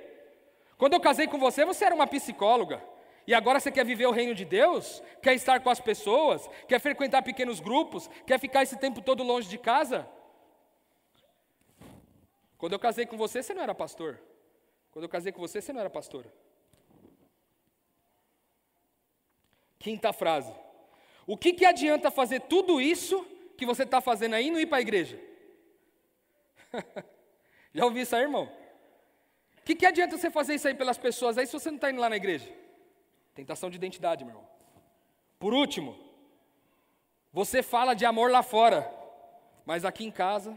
Quando 0.77 0.95
eu 0.95 0.99
casei 0.99 1.27
com 1.27 1.39
você, 1.39 1.63
você 1.63 1.85
era 1.85 1.95
uma 1.95 2.07
psicóloga. 2.07 2.83
E 3.25 3.33
agora 3.33 3.59
você 3.59 3.71
quer 3.71 3.85
viver 3.85 4.05
o 4.05 4.11
reino 4.11 4.35
de 4.35 4.43
Deus? 4.43 5.01
Quer 5.21 5.33
estar 5.33 5.59
com 5.61 5.69
as 5.69 5.79
pessoas? 5.79 6.47
Quer 6.67 6.79
frequentar 6.79 7.21
pequenos 7.21 7.59
grupos? 7.59 8.09
Quer 8.27 8.39
ficar 8.39 8.63
esse 8.63 8.77
tempo 8.77 9.01
todo 9.01 9.23
longe 9.23 9.47
de 9.47 9.57
casa? 9.57 10.07
Quando 12.57 12.73
eu 12.73 12.79
casei 12.79 13.05
com 13.05 13.17
você, 13.17 13.41
você 13.41 13.53
não 13.53 13.63
era 13.63 13.73
pastor. 13.73 14.19
Quando 14.91 15.03
eu 15.03 15.09
casei 15.09 15.31
com 15.31 15.39
você, 15.39 15.61
você 15.61 15.71
não 15.71 15.79
era 15.79 15.89
pastora. 15.89 16.31
Quinta 19.79 20.11
frase. 20.13 20.53
O 21.25 21.37
que, 21.37 21.53
que 21.53 21.65
adianta 21.65 22.11
fazer 22.11 22.41
tudo 22.41 22.81
isso 22.81 23.25
que 23.57 23.65
você 23.65 23.83
está 23.83 24.01
fazendo 24.01 24.33
aí 24.33 24.47
e 24.47 24.51
não 24.51 24.59
ir 24.59 24.65
para 24.65 24.77
a 24.79 24.81
igreja? 24.81 25.19
Já 27.73 27.85
ouvi 27.85 28.01
isso 28.01 28.15
aí, 28.15 28.23
irmão? 28.23 28.51
O 29.59 29.63
que, 29.63 29.75
que 29.75 29.85
adianta 29.85 30.17
você 30.17 30.29
fazer 30.29 30.55
isso 30.55 30.67
aí 30.67 30.73
pelas 30.73 30.97
pessoas 30.97 31.37
aí 31.37 31.47
se 31.47 31.53
você 31.53 31.69
não 31.69 31.77
está 31.77 31.89
indo 31.89 32.01
lá 32.01 32.09
na 32.09 32.17
igreja? 32.17 32.62
Tentação 33.33 33.69
de 33.69 33.77
identidade, 33.77 34.23
meu 34.23 34.35
irmão. 34.35 34.49
Por 35.39 35.53
último, 35.53 35.97
você 37.31 37.63
fala 37.63 37.93
de 37.93 38.05
amor 38.05 38.31
lá 38.31 38.43
fora, 38.43 38.89
mas 39.65 39.83
aqui 39.83 40.05
em 40.05 40.11
casa. 40.11 40.55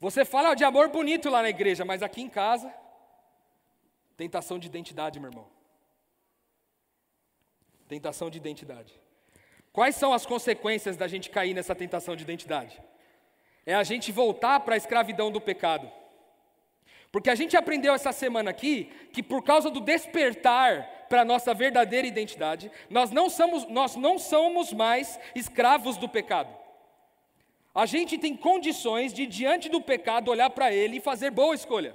Você 0.00 0.24
fala 0.24 0.54
de 0.54 0.64
amor 0.64 0.88
bonito 0.88 1.30
lá 1.30 1.40
na 1.40 1.48
igreja, 1.48 1.84
mas 1.84 2.02
aqui 2.02 2.20
em 2.20 2.28
casa. 2.28 2.74
Tentação 4.16 4.58
de 4.58 4.66
identidade, 4.66 5.20
meu 5.20 5.30
irmão. 5.30 5.48
Tentação 7.88 8.28
de 8.28 8.38
identidade. 8.38 9.00
Quais 9.72 9.96
são 9.96 10.12
as 10.12 10.26
consequências 10.26 10.96
da 10.96 11.08
gente 11.08 11.30
cair 11.30 11.54
nessa 11.54 11.74
tentação 11.74 12.14
de 12.14 12.22
identidade? 12.22 12.82
É 13.64 13.74
a 13.74 13.82
gente 13.82 14.12
voltar 14.12 14.60
para 14.60 14.74
a 14.74 14.76
escravidão 14.76 15.30
do 15.30 15.40
pecado. 15.40 15.90
Porque 17.14 17.30
a 17.30 17.36
gente 17.36 17.56
aprendeu 17.56 17.94
essa 17.94 18.10
semana 18.10 18.50
aqui 18.50 18.90
que 19.12 19.22
por 19.22 19.40
causa 19.44 19.70
do 19.70 19.80
despertar 19.80 21.06
para 21.08 21.20
a 21.20 21.24
nossa 21.24 21.54
verdadeira 21.54 22.08
identidade, 22.08 22.72
nós 22.90 23.12
não, 23.12 23.30
somos, 23.30 23.68
nós 23.68 23.94
não 23.94 24.18
somos 24.18 24.72
mais 24.72 25.16
escravos 25.32 25.96
do 25.96 26.08
pecado. 26.08 26.52
A 27.72 27.86
gente 27.86 28.18
tem 28.18 28.36
condições 28.36 29.12
de, 29.12 29.28
diante 29.28 29.68
do 29.68 29.80
pecado, 29.80 30.28
olhar 30.28 30.50
para 30.50 30.72
ele 30.72 30.96
e 30.96 31.00
fazer 31.00 31.30
boa 31.30 31.54
escolha. 31.54 31.94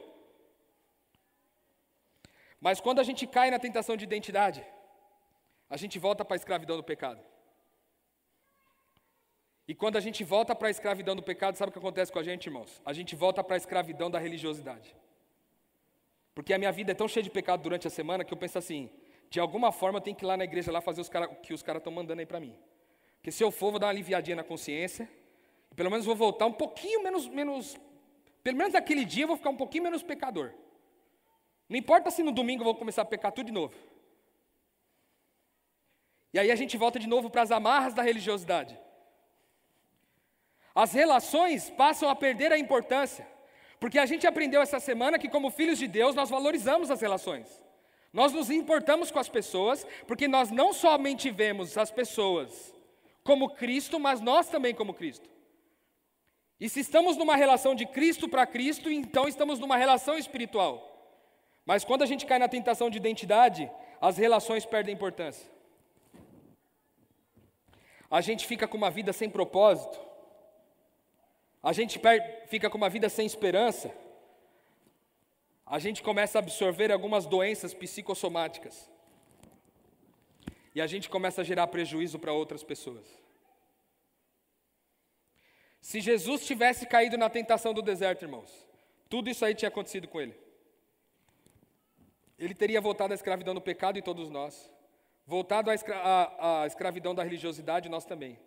Mas 2.61 2.79
quando 2.79 2.99
a 2.99 3.03
gente 3.03 3.27
cai 3.27 3.51
na 3.51 3.59
tentação 3.59 3.97
de 3.97 4.05
identidade, 4.05 4.65
a 5.69 5.75
gente 5.75 5.99
volta 5.99 6.23
para 6.23 6.35
a 6.35 6.41
escravidão 6.41 6.77
do 6.77 6.83
pecado. 6.83 7.19
E 9.67 9.75
quando 9.75 9.97
a 9.97 9.99
gente 9.99 10.23
volta 10.23 10.55
para 10.55 10.69
a 10.69 10.71
escravidão 10.71 11.13
do 11.13 11.21
pecado, 11.21 11.57
sabe 11.57 11.71
o 11.71 11.73
que 11.73 11.79
acontece 11.79 12.09
com 12.09 12.19
a 12.19 12.23
gente, 12.23 12.45
irmãos? 12.45 12.81
A 12.85 12.93
gente 12.93 13.17
volta 13.17 13.43
para 13.43 13.57
a 13.57 13.57
escravidão 13.57 14.09
da 14.09 14.17
religiosidade. 14.17 14.95
Porque 16.33 16.53
a 16.53 16.57
minha 16.57 16.71
vida 16.71 16.91
é 16.91 16.95
tão 16.95 17.07
cheia 17.07 17.23
de 17.23 17.29
pecado 17.29 17.61
durante 17.61 17.87
a 17.87 17.89
semana 17.89 18.23
que 18.23 18.33
eu 18.33 18.37
penso 18.37 18.57
assim: 18.57 18.89
de 19.29 19.39
alguma 19.39 19.71
forma 19.71 19.97
eu 19.97 20.01
tenho 20.01 20.15
que 20.15 20.23
ir 20.23 20.27
lá 20.27 20.37
na 20.37 20.43
igreja 20.43 20.71
lá 20.71 20.81
fazer 20.81 21.01
os 21.01 21.09
cara, 21.09 21.25
o 21.29 21.35
que 21.35 21.53
os 21.53 21.61
caras 21.61 21.79
estão 21.79 21.93
mandando 21.93 22.19
aí 22.19 22.25
para 22.25 22.39
mim. 22.39 22.55
Porque 23.17 23.31
se 23.31 23.43
eu 23.43 23.51
for, 23.51 23.71
vou 23.71 23.79
dar 23.79 23.87
uma 23.87 23.91
aliviadinha 23.91 24.35
na 24.35 24.43
consciência. 24.43 25.09
E 25.71 25.75
pelo 25.75 25.91
menos 25.91 26.05
vou 26.05 26.15
voltar 26.15 26.45
um 26.45 26.53
pouquinho 26.53 27.03
menos, 27.03 27.27
menos. 27.27 27.77
Pelo 28.41 28.57
menos 28.57 28.73
naquele 28.73 29.03
dia 29.05 29.23
eu 29.25 29.27
vou 29.27 29.37
ficar 29.37 29.49
um 29.49 29.57
pouquinho 29.57 29.83
menos 29.83 30.01
pecador. 30.01 30.53
Não 31.67 31.77
importa 31.77 32.09
se 32.09 32.23
no 32.23 32.31
domingo 32.31 32.61
eu 32.61 32.65
vou 32.65 32.75
começar 32.75 33.03
a 33.03 33.05
pecar 33.05 33.31
tudo 33.31 33.47
de 33.47 33.51
novo. 33.51 33.75
E 36.33 36.39
aí 36.39 36.51
a 36.51 36.55
gente 36.55 36.77
volta 36.77 36.97
de 36.97 37.07
novo 37.07 37.29
para 37.29 37.41
as 37.41 37.51
amarras 37.51 37.93
da 37.93 38.01
religiosidade. 38.01 38.79
As 40.73 40.93
relações 40.93 41.69
passam 41.69 42.09
a 42.09 42.15
perder 42.15 42.51
a 42.51 42.57
importância, 42.57 43.27
porque 43.79 43.97
a 43.97 44.05
gente 44.05 44.27
aprendeu 44.27 44.61
essa 44.61 44.79
semana 44.79 45.17
que, 45.17 45.29
como 45.29 45.49
filhos 45.49 45.79
de 45.79 45.87
Deus, 45.87 46.13
nós 46.13 46.29
valorizamos 46.29 46.91
as 46.91 46.99
relações. 46.99 47.47
Nós 48.11 48.33
nos 48.33 48.49
importamos 48.49 49.11
com 49.11 49.19
as 49.19 49.29
pessoas, 49.29 49.85
porque 50.07 50.27
nós 50.27 50.51
não 50.51 50.73
somente 50.73 51.29
vemos 51.29 51.77
as 51.77 51.91
pessoas 51.91 52.73
como 53.23 53.51
Cristo, 53.51 53.99
mas 53.99 54.19
nós 54.19 54.49
também 54.49 54.73
como 54.73 54.93
Cristo. 54.93 55.29
E 56.59 56.67
se 56.67 56.81
estamos 56.81 57.15
numa 57.15 57.35
relação 57.35 57.73
de 57.73 57.85
Cristo 57.85 58.27
para 58.27 58.45
Cristo, 58.45 58.91
então 58.91 59.27
estamos 59.27 59.59
numa 59.59 59.77
relação 59.77 60.17
espiritual. 60.17 60.85
Mas 61.65 61.85
quando 61.85 62.01
a 62.01 62.05
gente 62.05 62.25
cai 62.25 62.39
na 62.39 62.47
tentação 62.47 62.89
de 62.89 62.97
identidade, 62.97 63.71
as 64.01 64.17
relações 64.17 64.65
perdem 64.65 64.93
importância. 64.93 65.47
A 68.09 68.21
gente 68.21 68.47
fica 68.47 68.67
com 68.67 68.75
uma 68.75 68.89
vida 68.89 69.13
sem 69.13 69.29
propósito, 69.29 69.99
a 71.61 71.73
gente 71.73 71.99
fica 72.47 72.69
com 72.69 72.77
uma 72.77 72.89
vida 72.89 73.09
sem 73.09 73.25
esperança, 73.25 73.93
a 75.65 75.77
gente 75.77 76.01
começa 76.01 76.37
a 76.37 76.41
absorver 76.41 76.91
algumas 76.91 77.25
doenças 77.25 77.73
psicossomáticas. 77.73 78.89
E 80.73 80.81
a 80.81 80.87
gente 80.87 81.09
começa 81.09 81.41
a 81.41 81.43
gerar 81.43 81.67
prejuízo 81.67 82.17
para 82.17 82.31
outras 82.31 82.63
pessoas. 82.63 83.05
Se 85.81 86.01
Jesus 86.01 86.45
tivesse 86.45 86.85
caído 86.85 87.17
na 87.17 87.29
tentação 87.29 87.73
do 87.73 87.81
deserto, 87.81 88.23
irmãos, 88.23 88.49
tudo 89.09 89.29
isso 89.29 89.43
aí 89.43 89.53
tinha 89.53 89.69
acontecido 89.69 90.07
com 90.07 90.19
ele. 90.21 90.35
Ele 92.37 92.55
teria 92.55 92.79
voltado 92.79 93.13
à 93.13 93.15
escravidão 93.15 93.53
do 93.53 93.61
pecado 93.61 93.99
em 93.99 94.01
todos 94.01 94.29
nós, 94.29 94.71
voltado 95.25 95.69
à, 95.69 95.75
escra 95.75 96.65
escravidão 96.67 97.13
da 97.13 97.23
religiosidade, 97.23 97.89
nós 97.89 98.05
também. 98.05 98.39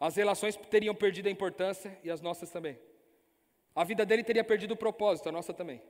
As 0.00 0.16
relações 0.16 0.56
teriam 0.56 0.94
perdido 0.94 1.26
a 1.26 1.30
importância 1.30 1.98
e 2.04 2.10
as 2.10 2.20
nossas 2.20 2.50
também. 2.50 2.78
A 3.74 3.84
vida 3.84 4.04
dele 4.06 4.22
teria 4.22 4.44
perdido 4.44 4.72
o 4.72 4.76
propósito, 4.76 5.28
a 5.28 5.32
nossa 5.32 5.52
também. 5.52 5.82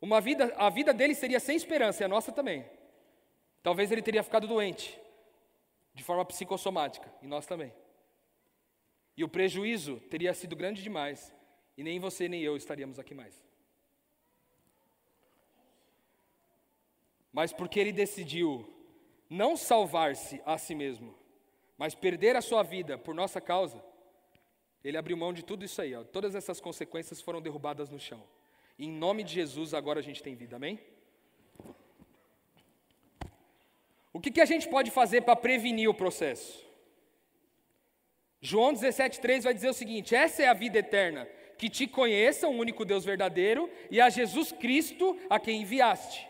Uma 0.00 0.20
vida, 0.20 0.54
a 0.56 0.70
vida 0.70 0.94
dele 0.94 1.14
seria 1.14 1.40
sem 1.40 1.56
esperança 1.56 2.02
e 2.02 2.04
a 2.04 2.08
nossa 2.08 2.30
também. 2.30 2.64
Talvez 3.62 3.90
ele 3.90 4.02
teria 4.02 4.22
ficado 4.22 4.46
doente, 4.46 4.98
de 5.92 6.04
forma 6.04 6.24
psicossomática, 6.24 7.12
e 7.20 7.26
nós 7.26 7.44
também. 7.46 7.72
E 9.16 9.24
o 9.24 9.28
prejuízo 9.28 9.98
teria 10.08 10.32
sido 10.32 10.54
grande 10.54 10.80
demais, 10.80 11.34
e 11.76 11.82
nem 11.82 11.98
você 11.98 12.28
nem 12.28 12.40
eu 12.42 12.56
estaríamos 12.56 13.00
aqui 13.00 13.14
mais. 13.14 13.44
Mas 17.32 17.52
porque 17.52 17.80
ele 17.80 17.92
decidiu 17.92 18.72
não 19.28 19.56
salvar-se 19.56 20.40
a 20.46 20.56
si 20.56 20.74
mesmo, 20.74 21.17
mas 21.78 21.94
perder 21.94 22.34
a 22.34 22.42
sua 22.42 22.64
vida 22.64 22.98
por 22.98 23.14
nossa 23.14 23.40
causa, 23.40 23.82
ele 24.82 24.98
abriu 24.98 25.16
mão 25.16 25.32
de 25.32 25.44
tudo 25.44 25.64
isso 25.64 25.80
aí. 25.80 25.94
Ó. 25.94 26.02
Todas 26.02 26.34
essas 26.34 26.60
consequências 26.60 27.20
foram 27.20 27.40
derrubadas 27.40 27.88
no 27.88 28.00
chão. 28.00 28.22
E 28.76 28.86
em 28.86 28.90
nome 28.90 29.22
de 29.22 29.32
Jesus, 29.32 29.72
agora 29.72 30.00
a 30.00 30.02
gente 30.02 30.22
tem 30.22 30.34
vida, 30.34 30.56
amém? 30.56 30.80
O 34.12 34.20
que, 34.20 34.32
que 34.32 34.40
a 34.40 34.44
gente 34.44 34.68
pode 34.68 34.90
fazer 34.90 35.22
para 35.22 35.36
prevenir 35.36 35.88
o 35.88 35.94
processo? 35.94 36.66
João 38.40 38.72
17,3 38.72 39.42
vai 39.42 39.54
dizer 39.54 39.68
o 39.68 39.74
seguinte: 39.74 40.14
essa 40.14 40.42
é 40.42 40.48
a 40.48 40.54
vida 40.54 40.78
eterna, 40.78 41.28
que 41.56 41.68
te 41.68 41.86
conheça, 41.86 42.48
o 42.48 42.52
único 42.52 42.84
Deus 42.84 43.04
verdadeiro, 43.04 43.70
e 43.90 44.00
a 44.00 44.08
Jesus 44.08 44.50
Cristo, 44.50 45.16
a 45.28 45.38
quem 45.38 45.62
enviaste. 45.62 46.26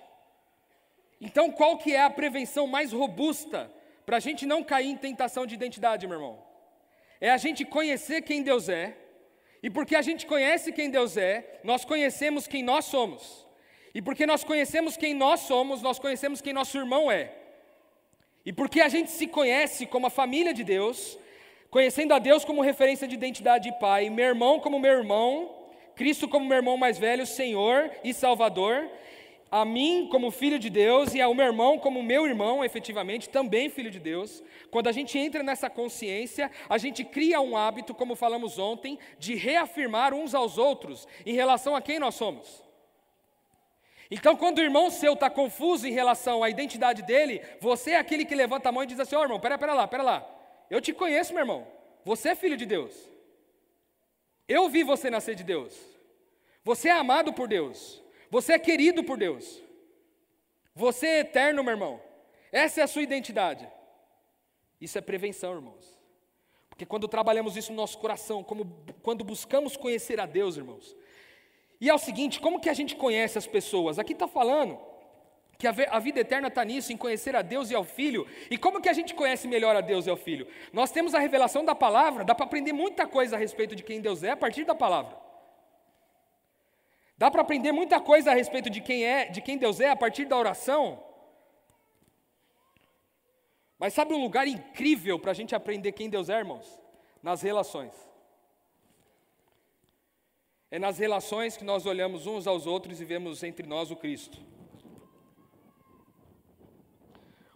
Então, 1.20 1.50
qual 1.50 1.78
que 1.78 1.94
é 1.94 2.02
a 2.02 2.10
prevenção 2.10 2.66
mais 2.66 2.92
robusta 2.92 3.72
para 4.08 4.16
a 4.16 4.20
gente 4.20 4.46
não 4.46 4.64
cair 4.64 4.88
em 4.88 4.96
tentação 4.96 5.44
de 5.44 5.54
identidade, 5.54 6.06
meu 6.06 6.16
irmão? 6.16 6.42
É 7.20 7.28
a 7.28 7.36
gente 7.36 7.62
conhecer 7.62 8.22
quem 8.22 8.42
Deus 8.42 8.66
é, 8.66 8.96
e 9.62 9.68
porque 9.68 9.94
a 9.94 10.00
gente 10.00 10.24
conhece 10.24 10.72
quem 10.72 10.88
Deus 10.88 11.18
é, 11.18 11.60
nós 11.62 11.84
conhecemos 11.84 12.46
quem 12.46 12.62
nós 12.62 12.86
somos. 12.86 13.46
E 13.94 14.00
porque 14.00 14.24
nós 14.24 14.42
conhecemos 14.42 14.96
quem 14.96 15.12
nós 15.12 15.40
somos, 15.40 15.82
nós 15.82 15.98
conhecemos 15.98 16.40
quem 16.40 16.54
nosso 16.54 16.78
irmão 16.78 17.10
é. 17.10 17.34
E 18.46 18.50
porque 18.50 18.80
a 18.80 18.88
gente 18.88 19.10
se 19.10 19.26
conhece 19.26 19.84
como 19.84 20.06
a 20.06 20.10
família 20.10 20.54
de 20.54 20.64
Deus, 20.64 21.18
conhecendo 21.68 22.14
a 22.14 22.18
Deus 22.18 22.46
como 22.46 22.62
referência 22.62 23.06
de 23.06 23.14
identidade 23.14 23.70
de 23.70 23.78
pai, 23.78 24.08
meu 24.08 24.24
irmão 24.24 24.58
como 24.58 24.80
meu 24.80 24.94
irmão, 25.00 25.54
Cristo 25.94 26.26
como 26.26 26.48
meu 26.48 26.56
irmão 26.56 26.78
mais 26.78 26.96
velho, 26.96 27.26
Senhor 27.26 27.90
e 28.02 28.14
Salvador, 28.14 28.90
a 29.50 29.64
mim 29.64 30.08
como 30.10 30.30
filho 30.30 30.58
de 30.58 30.68
Deus 30.68 31.14
e 31.14 31.20
ao 31.20 31.34
meu 31.34 31.46
irmão 31.46 31.78
como 31.78 32.02
meu 32.02 32.26
irmão, 32.26 32.64
efetivamente, 32.64 33.28
também 33.28 33.70
filho 33.70 33.90
de 33.90 33.98
Deus. 33.98 34.42
Quando 34.70 34.88
a 34.88 34.92
gente 34.92 35.18
entra 35.18 35.42
nessa 35.42 35.70
consciência, 35.70 36.50
a 36.68 36.78
gente 36.78 37.04
cria 37.04 37.40
um 37.40 37.56
hábito, 37.56 37.94
como 37.94 38.14
falamos 38.14 38.58
ontem, 38.58 38.98
de 39.18 39.34
reafirmar 39.34 40.12
uns 40.12 40.34
aos 40.34 40.58
outros 40.58 41.06
em 41.24 41.32
relação 41.32 41.74
a 41.74 41.80
quem 41.80 41.98
nós 41.98 42.14
somos. 42.14 42.62
Então, 44.10 44.36
quando 44.36 44.58
o 44.58 44.62
irmão 44.62 44.90
seu 44.90 45.12
está 45.12 45.28
confuso 45.28 45.86
em 45.86 45.92
relação 45.92 46.42
à 46.42 46.48
identidade 46.48 47.02
dele, 47.02 47.42
você 47.60 47.90
é 47.90 47.98
aquele 47.98 48.24
que 48.24 48.34
levanta 48.34 48.68
a 48.68 48.72
mão 48.72 48.82
e 48.82 48.86
diz 48.86 48.98
assim: 48.98 49.16
Ó 49.16 49.20
oh, 49.20 49.22
irmão, 49.22 49.40
pera, 49.40 49.58
pera 49.58 49.74
lá, 49.74 49.86
pera 49.86 50.02
lá. 50.02 50.38
Eu 50.70 50.80
te 50.80 50.92
conheço, 50.92 51.32
meu 51.32 51.42
irmão. 51.42 51.66
Você 52.04 52.30
é 52.30 52.34
filho 52.34 52.56
de 52.56 52.64
Deus. 52.64 52.94
Eu 54.48 54.68
vi 54.70 54.82
você 54.82 55.10
nascer 55.10 55.34
de 55.34 55.44
Deus. 55.44 55.78
Você 56.64 56.88
é 56.88 56.92
amado 56.92 57.34
por 57.34 57.46
Deus. 57.46 58.02
Você 58.30 58.52
é 58.52 58.58
querido 58.58 59.02
por 59.02 59.16
Deus. 59.16 59.62
Você 60.74 61.06
é 61.06 61.20
eterno, 61.20 61.62
meu 61.62 61.72
irmão. 61.72 62.00
Essa 62.52 62.80
é 62.80 62.84
a 62.84 62.86
sua 62.86 63.02
identidade. 63.02 63.68
Isso 64.80 64.96
é 64.96 65.00
prevenção, 65.00 65.54
irmãos. 65.54 65.98
Porque 66.68 66.86
quando 66.86 67.08
trabalhamos 67.08 67.56
isso 67.56 67.72
no 67.72 67.76
nosso 67.76 67.98
coração, 67.98 68.44
como, 68.44 68.84
quando 69.02 69.24
buscamos 69.24 69.76
conhecer 69.76 70.20
a 70.20 70.26
Deus, 70.26 70.56
irmãos. 70.56 70.96
E 71.80 71.88
é 71.88 71.94
o 71.94 71.98
seguinte: 71.98 72.40
como 72.40 72.60
que 72.60 72.70
a 72.70 72.74
gente 72.74 72.94
conhece 72.94 73.36
as 73.36 73.46
pessoas? 73.46 73.98
Aqui 73.98 74.12
está 74.12 74.28
falando 74.28 74.78
que 75.58 75.66
a, 75.66 75.98
vida 75.98 76.20
eterna 76.20 76.46
está 76.46 76.64
nisso, 76.64 76.92
em 76.92 76.96
conhecer 76.96 77.34
a 77.34 77.42
Deus 77.42 77.70
e 77.70 77.74
ao 77.74 77.82
Filho. 77.82 78.24
E 78.48 78.56
como 78.56 78.80
que 78.80 78.88
a 78.88 78.92
gente 78.92 79.12
conhece 79.12 79.48
melhor 79.48 79.74
a 79.74 79.80
Deus 79.80 80.06
e 80.06 80.10
ao 80.10 80.16
Filho? 80.16 80.46
Nós 80.72 80.92
temos 80.92 81.16
a 81.16 81.18
revelação 81.18 81.64
da 81.64 81.74
palavra, 81.74 82.24
dá 82.24 82.32
para 82.32 82.46
aprender 82.46 82.72
muita 82.72 83.08
coisa 83.08 83.34
a 83.34 83.38
respeito 83.38 83.74
de 83.74 83.82
quem 83.82 84.00
Deus 84.00 84.22
é 84.22 84.30
a 84.30 84.36
partir 84.36 84.64
da 84.64 84.74
palavra. 84.74 85.27
Dá 87.18 87.30
para 87.30 87.42
aprender 87.42 87.72
muita 87.72 88.00
coisa 88.00 88.30
a 88.30 88.34
respeito 88.34 88.70
de 88.70 88.80
quem 88.80 89.04
é, 89.04 89.26
de 89.26 89.42
quem 89.42 89.58
Deus 89.58 89.80
é 89.80 89.90
a 89.90 89.96
partir 89.96 90.24
da 90.24 90.36
oração. 90.36 91.02
Mas 93.76 93.92
sabe 93.92 94.14
um 94.14 94.22
lugar 94.22 94.46
incrível 94.46 95.18
para 95.18 95.32
a 95.32 95.34
gente 95.34 95.54
aprender 95.54 95.92
quem 95.92 96.08
Deus 96.08 96.28
é, 96.28 96.38
irmãos? 96.38 96.80
Nas 97.20 97.42
relações. 97.42 97.92
É 100.70 100.78
nas 100.78 100.98
relações 100.98 101.56
que 101.56 101.64
nós 101.64 101.86
olhamos 101.86 102.26
uns 102.26 102.46
aos 102.46 102.66
outros 102.66 103.00
e 103.00 103.04
vemos 103.04 103.42
entre 103.42 103.66
nós 103.66 103.90
o 103.90 103.96
Cristo. 103.96 104.38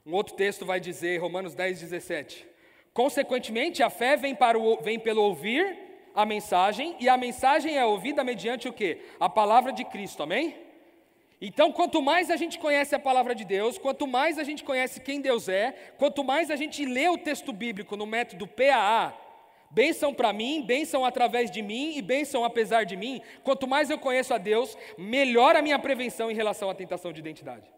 Um 0.04 0.14
outro 0.14 0.34
texto 0.34 0.66
vai 0.66 0.80
dizer, 0.80 1.18
Romanos 1.18 1.54
10, 1.54 1.80
17: 1.80 2.48
Consequentemente, 2.92 3.82
a 3.82 3.90
fé 3.90 4.16
vem, 4.16 4.34
para 4.34 4.58
o, 4.58 4.80
vem 4.82 4.98
pelo 4.98 5.22
ouvir 5.22 5.81
a 6.14 6.26
mensagem, 6.26 6.96
e 7.00 7.08
a 7.08 7.16
mensagem 7.16 7.76
é 7.76 7.84
ouvida 7.84 8.22
mediante 8.22 8.68
o 8.68 8.72
que? 8.72 8.98
A 9.18 9.28
palavra 9.28 9.72
de 9.72 9.84
Cristo, 9.84 10.22
amém? 10.22 10.56
Então, 11.40 11.72
quanto 11.72 12.00
mais 12.00 12.30
a 12.30 12.36
gente 12.36 12.58
conhece 12.58 12.94
a 12.94 13.00
palavra 13.00 13.34
de 13.34 13.44
Deus, 13.44 13.76
quanto 13.76 14.06
mais 14.06 14.38
a 14.38 14.44
gente 14.44 14.62
conhece 14.62 15.00
quem 15.00 15.20
Deus 15.20 15.48
é, 15.48 15.72
quanto 15.98 16.22
mais 16.22 16.50
a 16.52 16.56
gente 16.56 16.84
lê 16.84 17.08
o 17.08 17.18
texto 17.18 17.52
bíblico 17.52 17.96
no 17.96 18.06
método 18.06 18.46
PAA, 18.46 19.12
bênção 19.68 20.14
para 20.14 20.32
mim, 20.32 20.62
bênção 20.62 21.04
através 21.04 21.50
de 21.50 21.60
mim 21.60 21.96
e 21.96 22.02
bênção 22.02 22.44
apesar 22.44 22.84
de 22.84 22.96
mim, 22.96 23.20
quanto 23.42 23.66
mais 23.66 23.90
eu 23.90 23.98
conheço 23.98 24.32
a 24.32 24.38
Deus, 24.38 24.78
melhor 24.96 25.56
a 25.56 25.62
minha 25.62 25.78
prevenção 25.78 26.30
em 26.30 26.34
relação 26.34 26.70
à 26.70 26.74
tentação 26.74 27.12
de 27.12 27.18
identidade. 27.18 27.68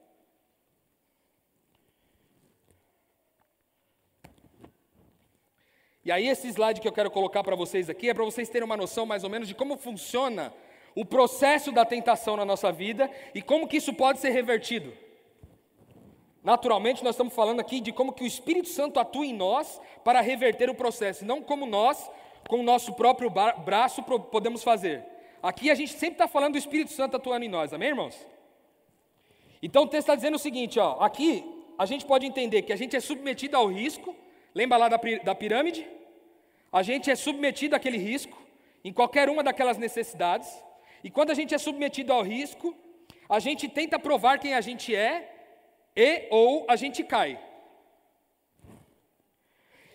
E 6.04 6.12
aí, 6.12 6.28
esse 6.28 6.48
slide 6.48 6.80
que 6.80 6.88
eu 6.88 6.92
quero 6.92 7.10
colocar 7.10 7.42
para 7.42 7.56
vocês 7.56 7.88
aqui 7.88 8.10
é 8.10 8.14
para 8.14 8.24
vocês 8.24 8.48
terem 8.48 8.66
uma 8.66 8.76
noção 8.76 9.06
mais 9.06 9.24
ou 9.24 9.30
menos 9.30 9.48
de 9.48 9.54
como 9.54 9.78
funciona 9.78 10.52
o 10.94 11.04
processo 11.04 11.72
da 11.72 11.84
tentação 11.84 12.36
na 12.36 12.44
nossa 12.44 12.70
vida 12.70 13.10
e 13.34 13.40
como 13.40 13.66
que 13.66 13.78
isso 13.78 13.92
pode 13.94 14.18
ser 14.18 14.30
revertido. 14.30 14.92
Naturalmente, 16.42 17.02
nós 17.02 17.14
estamos 17.14 17.32
falando 17.32 17.60
aqui 17.60 17.80
de 17.80 17.90
como 17.90 18.12
que 18.12 18.22
o 18.22 18.26
Espírito 18.26 18.68
Santo 18.68 19.00
atua 19.00 19.24
em 19.24 19.32
nós 19.32 19.80
para 20.04 20.20
reverter 20.20 20.68
o 20.68 20.74
processo, 20.74 21.24
não 21.24 21.40
como 21.40 21.64
nós, 21.64 22.10
com 22.46 22.60
o 22.60 22.62
nosso 22.62 22.92
próprio 22.92 23.30
braço, 23.30 24.02
podemos 24.02 24.62
fazer. 24.62 25.02
Aqui 25.42 25.70
a 25.70 25.74
gente 25.74 25.94
sempre 25.94 26.16
está 26.16 26.28
falando 26.28 26.52
do 26.52 26.58
Espírito 26.58 26.92
Santo 26.92 27.16
atuando 27.16 27.46
em 27.46 27.48
nós, 27.48 27.72
amém, 27.72 27.88
irmãos? 27.88 28.26
Então 29.62 29.84
o 29.84 29.86
texto 29.86 30.02
está 30.02 30.14
dizendo 30.14 30.34
o 30.34 30.38
seguinte: 30.38 30.78
ó, 30.78 30.98
aqui 31.00 31.42
a 31.78 31.86
gente 31.86 32.04
pode 32.04 32.26
entender 32.26 32.60
que 32.60 32.74
a 32.74 32.76
gente 32.76 32.94
é 32.94 33.00
submetido 33.00 33.56
ao 33.56 33.66
risco, 33.66 34.14
lembra 34.54 34.78
lá 34.78 34.88
da, 34.88 35.00
da 35.22 35.34
pirâmide? 35.34 35.86
A 36.72 36.82
gente 36.82 37.10
é 37.10 37.14
submetido 37.14 37.74
àquele 37.74 37.98
risco, 37.98 38.40
em 38.84 38.92
qualquer 38.92 39.28
uma 39.28 39.42
daquelas 39.42 39.78
necessidades, 39.78 40.48
e 41.02 41.10
quando 41.10 41.30
a 41.30 41.34
gente 41.34 41.54
é 41.54 41.58
submetido 41.58 42.12
ao 42.12 42.22
risco, 42.22 42.74
a 43.28 43.38
gente 43.38 43.68
tenta 43.68 43.98
provar 43.98 44.38
quem 44.38 44.54
a 44.54 44.60
gente 44.60 44.94
é 44.94 45.30
e 45.96 46.28
ou 46.30 46.64
a 46.68 46.76
gente 46.76 47.02
cai. 47.02 47.38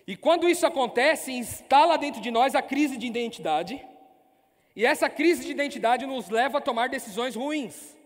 E 0.06 0.16
quando 0.16 0.50
isso 0.50 0.66
acontece, 0.66 1.32
instala 1.32 1.98
dentro 1.98 2.22
de 2.22 2.32
nós 2.32 2.56
a 2.56 2.62
crise 2.62 2.98
de 2.98 3.08
identidade, 3.08 3.84
e 4.76 4.86
essa 4.86 5.10
crise 5.10 5.46
de 5.46 5.52
identidade 5.52 6.06
nos 6.06 6.30
leva 6.30 6.58
a 6.58 6.62
tomar 6.62 6.90
decisões 6.90 7.36
ruins. 7.36 7.98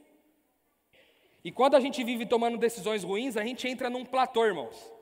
E 1.43 1.51
quando 1.51 1.75
a 1.75 1.79
gente 1.79 2.03
vive 2.03 2.25
tomando 2.25 2.57
decisões 2.57 3.03
ruins, 3.03 3.35
a 3.37 3.43
gente 3.43 3.67
entra 3.67 3.89
num 3.89 4.05
platô, 4.05 4.45
irmãos 4.45 4.92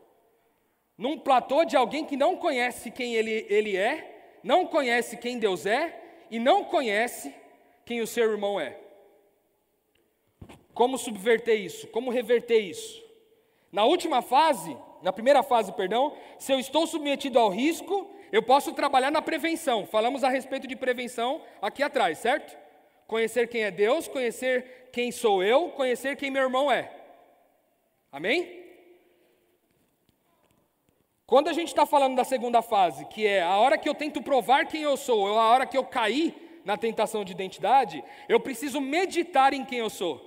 num 1.01 1.17
platô 1.17 1.65
de 1.65 1.75
alguém 1.75 2.05
que 2.05 2.15
não 2.15 2.37
conhece 2.37 2.91
quem 2.91 3.15
ele, 3.15 3.47
ele 3.49 3.75
é, 3.75 4.37
não 4.43 4.67
conhece 4.67 5.17
quem 5.17 5.39
Deus 5.39 5.65
é 5.65 5.99
e 6.29 6.37
não 6.37 6.63
conhece 6.63 7.33
quem 7.83 8.01
o 8.01 8.07
seu 8.07 8.29
irmão 8.29 8.59
é. 8.59 8.77
Como 10.75 10.99
subverter 10.99 11.59
isso? 11.59 11.87
Como 11.87 12.11
reverter 12.11 12.59
isso? 12.59 13.03
Na 13.71 13.83
última 13.83 14.21
fase, 14.21 14.77
na 15.01 15.11
primeira 15.11 15.41
fase, 15.41 15.73
perdão, 15.73 16.15
se 16.37 16.53
eu 16.53 16.59
estou 16.59 16.85
submetido 16.85 17.39
ao 17.39 17.49
risco, 17.49 18.07
eu 18.31 18.43
posso 18.43 18.71
trabalhar 18.71 19.09
na 19.09 19.23
prevenção. 19.23 19.87
Falamos 19.87 20.23
a 20.23 20.29
respeito 20.29 20.67
de 20.67 20.75
prevenção 20.75 21.41
aqui 21.59 21.81
atrás, 21.81 22.19
certo? 22.19 22.55
Conhecer 23.07 23.47
quem 23.47 23.63
é 23.63 23.71
Deus, 23.71 24.07
conhecer 24.07 24.89
quem 24.93 25.11
sou 25.11 25.41
eu, 25.41 25.69
conhecer 25.69 26.15
quem 26.15 26.29
meu 26.29 26.43
irmão 26.43 26.71
é. 26.71 26.93
Amém? 28.11 28.60
Quando 31.31 31.47
a 31.47 31.53
gente 31.53 31.69
está 31.69 31.85
falando 31.85 32.17
da 32.17 32.25
segunda 32.25 32.61
fase, 32.61 33.05
que 33.05 33.25
é 33.25 33.41
a 33.41 33.55
hora 33.55 33.77
que 33.77 33.87
eu 33.87 33.95
tento 33.95 34.21
provar 34.21 34.67
quem 34.67 34.81
eu 34.81 34.97
sou, 34.97 35.17
ou 35.17 35.39
a 35.39 35.49
hora 35.49 35.65
que 35.65 35.77
eu 35.77 35.85
caí 35.85 36.35
na 36.65 36.75
tentação 36.75 37.23
de 37.23 37.31
identidade, 37.31 38.03
eu 38.27 38.37
preciso 38.37 38.81
meditar 38.81 39.53
em 39.53 39.63
quem 39.63 39.79
eu 39.79 39.89
sou. 39.89 40.19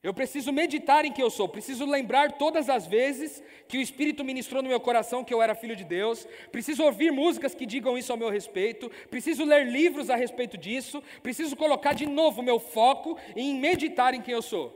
Eu 0.00 0.14
preciso 0.14 0.52
meditar 0.52 1.04
em 1.04 1.10
quem 1.10 1.24
eu 1.24 1.30
sou, 1.30 1.48
preciso 1.48 1.84
lembrar 1.84 2.38
todas 2.38 2.70
as 2.70 2.86
vezes 2.86 3.42
que 3.66 3.78
o 3.78 3.80
Espírito 3.80 4.22
ministrou 4.22 4.62
no 4.62 4.68
meu 4.68 4.78
coração 4.78 5.24
que 5.24 5.34
eu 5.34 5.42
era 5.42 5.56
filho 5.56 5.74
de 5.74 5.82
Deus, 5.82 6.24
preciso 6.52 6.84
ouvir 6.84 7.10
músicas 7.10 7.52
que 7.52 7.66
digam 7.66 7.98
isso 7.98 8.12
ao 8.12 8.18
meu 8.18 8.30
respeito, 8.30 8.88
preciso 9.10 9.44
ler 9.44 9.66
livros 9.66 10.08
a 10.08 10.14
respeito 10.14 10.56
disso, 10.56 11.02
preciso 11.20 11.56
colocar 11.56 11.94
de 11.94 12.06
novo 12.06 12.44
meu 12.44 12.60
foco 12.60 13.18
em 13.34 13.58
meditar 13.58 14.14
em 14.14 14.22
quem 14.22 14.34
eu 14.34 14.42
sou. 14.42 14.72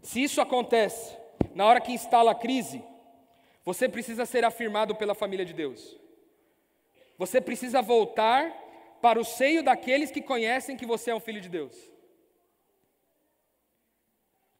Se 0.00 0.22
isso 0.22 0.40
acontece, 0.40 1.19
na 1.54 1.66
hora 1.66 1.80
que 1.80 1.92
instala 1.92 2.32
a 2.32 2.34
crise, 2.34 2.82
você 3.64 3.88
precisa 3.88 4.24
ser 4.26 4.44
afirmado 4.44 4.94
pela 4.94 5.14
família 5.14 5.44
de 5.44 5.52
Deus. 5.52 5.98
Você 7.18 7.40
precisa 7.40 7.82
voltar 7.82 8.52
para 9.02 9.20
o 9.20 9.24
seio 9.24 9.62
daqueles 9.62 10.10
que 10.10 10.22
conhecem 10.22 10.76
que 10.76 10.86
você 10.86 11.10
é 11.10 11.14
um 11.14 11.20
filho 11.20 11.40
de 11.40 11.48
Deus. 11.48 11.90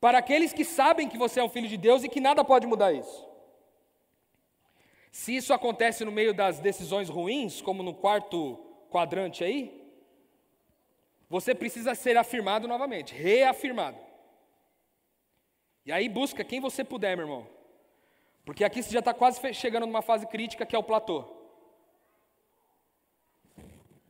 Para 0.01 0.19
aqueles 0.19 0.53
que 0.53 0.65
sabem 0.65 1.09
que 1.09 1.19
você 1.19 1.41
é 1.41 1.45
um 1.45 1.49
filho 1.49 1.69
de 1.69 1.77
Deus 1.77 2.03
e 2.03 2.09
que 2.09 2.21
nada 2.21 2.45
pode 2.45 2.67
mudar 2.67 2.93
isso. 2.93 3.29
Se 5.11 5.35
isso 5.35 5.53
acontece 5.53 6.05
no 6.05 6.13
meio 6.13 6.33
das 6.33 6.61
decisões 6.61 7.09
ruins, 7.09 7.61
como 7.61 7.83
no 7.83 7.95
quarto 7.95 8.57
quadrante 8.91 9.45
aí, 9.45 9.81
você 11.29 11.55
precisa 11.55 11.95
ser 11.95 12.17
afirmado 12.17 12.67
novamente, 12.67 13.15
reafirmado. 13.15 14.10
E 15.85 15.93
aí 15.93 16.09
busca 16.09 16.45
quem 16.45 16.61
você 16.61 16.85
puder, 16.85 17.17
meu 17.17 17.27
irmão. 17.27 17.47
Porque 18.45 18.65
aqui 18.65 18.83
você 18.83 18.91
já 18.91 18.99
está 18.99 19.15
quase 19.15 19.55
chegando 19.55 19.87
numa 19.87 20.03
fase 20.03 20.27
crítica 20.27 20.67
que 20.67 20.75
é 20.75 20.79
o 20.79 20.83
platô. 20.83 21.25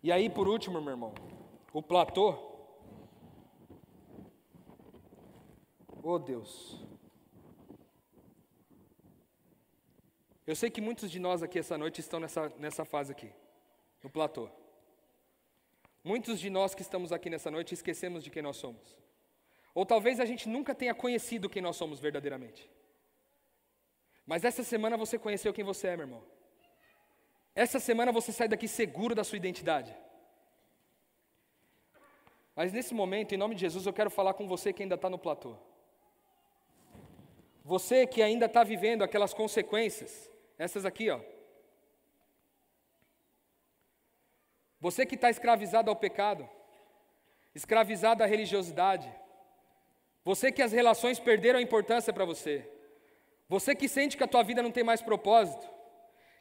E 0.03 0.11
aí, 0.11 0.31
por 0.31 0.49
último, 0.49 0.81
meu 0.81 0.93
irmão, 0.93 1.15
o 1.73 1.83
platô. 1.83 2.39
Oh 6.03 6.19
Deus. 6.19 6.83
Eu 10.47 10.57
sei 10.57 10.71
que 10.71 10.81
muitos 10.81 11.11
de 11.11 11.21
nós 11.21 11.43
aqui 11.43 11.59
essa 11.59 11.77
noite 11.77 12.01
estão 12.01 12.19
nessa, 12.19 12.49
nessa 12.59 12.85
fase 12.85 13.13
aqui, 13.13 13.31
no 14.03 14.11
platô. 14.11 14.49
Muitos 16.03 16.41
de 16.41 16.49
nós 16.49 16.75
que 16.75 16.83
estamos 16.83 17.13
aqui 17.13 17.29
nessa 17.29 17.51
noite 17.51 17.75
esquecemos 17.75 18.25
de 18.25 18.31
quem 18.31 18.43
nós 18.43 18.57
somos. 18.57 18.99
Ou 19.75 19.87
talvez 19.87 20.19
a 20.21 20.25
gente 20.25 20.49
nunca 20.49 20.75
tenha 20.75 20.95
conhecido 20.95 21.49
quem 21.49 21.63
nós 21.63 21.77
somos 21.77 22.01
verdadeiramente. 22.01 22.69
Mas 24.27 24.45
essa 24.45 24.63
semana 24.63 24.97
você 24.97 25.19
conheceu 25.19 25.53
quem 25.53 25.65
você 25.65 25.89
é, 25.89 25.97
meu 25.97 26.07
irmão. 26.07 26.23
Essa 27.55 27.79
semana 27.81 28.13
você 28.13 28.33
sai 28.33 28.49
daqui 28.49 28.69
seguro 28.69 29.15
da 29.15 29.25
sua 29.25 29.37
identidade. 29.37 29.95
Mas 32.55 32.73
nesse 32.73 32.93
momento, 32.95 33.35
em 33.35 33.39
nome 33.39 33.55
de 33.55 33.63
Jesus, 33.63 33.87
eu 33.87 33.93
quero 33.93 34.11
falar 34.11 34.35
com 34.35 34.47
você 34.47 34.73
que 34.73 34.83
ainda 34.83 34.95
está 34.95 35.09
no 35.09 35.19
platô. 35.19 35.57
Você 37.65 38.07
que 38.07 38.23
ainda 38.23 38.47
está 38.47 38.65
vivendo 38.65 39.03
aquelas 39.03 39.33
consequências, 39.33 40.31
essas 40.59 40.85
aqui, 40.85 41.11
ó. 41.11 41.21
Você 44.81 45.05
que 45.05 45.15
está 45.15 45.29
escravizado 45.29 45.91
ao 45.91 45.97
pecado, 45.97 46.49
escravizado 47.55 48.23
à 48.23 48.27
religiosidade, 48.27 49.13
você 50.25 50.53
que 50.53 50.63
as 50.63 50.73
relações 50.73 51.19
perderam 51.19 51.59
a 51.59 51.63
importância 51.63 52.13
para 52.13 52.25
você, 52.25 52.69
você 53.49 53.75
que 53.75 53.89
sente 53.89 54.17
que 54.17 54.25
a 54.25 54.29
tua 54.29 54.43
vida 54.43 54.63
não 54.63 54.71
tem 54.71 54.85
mais 54.85 55.03
propósito, 55.03 55.69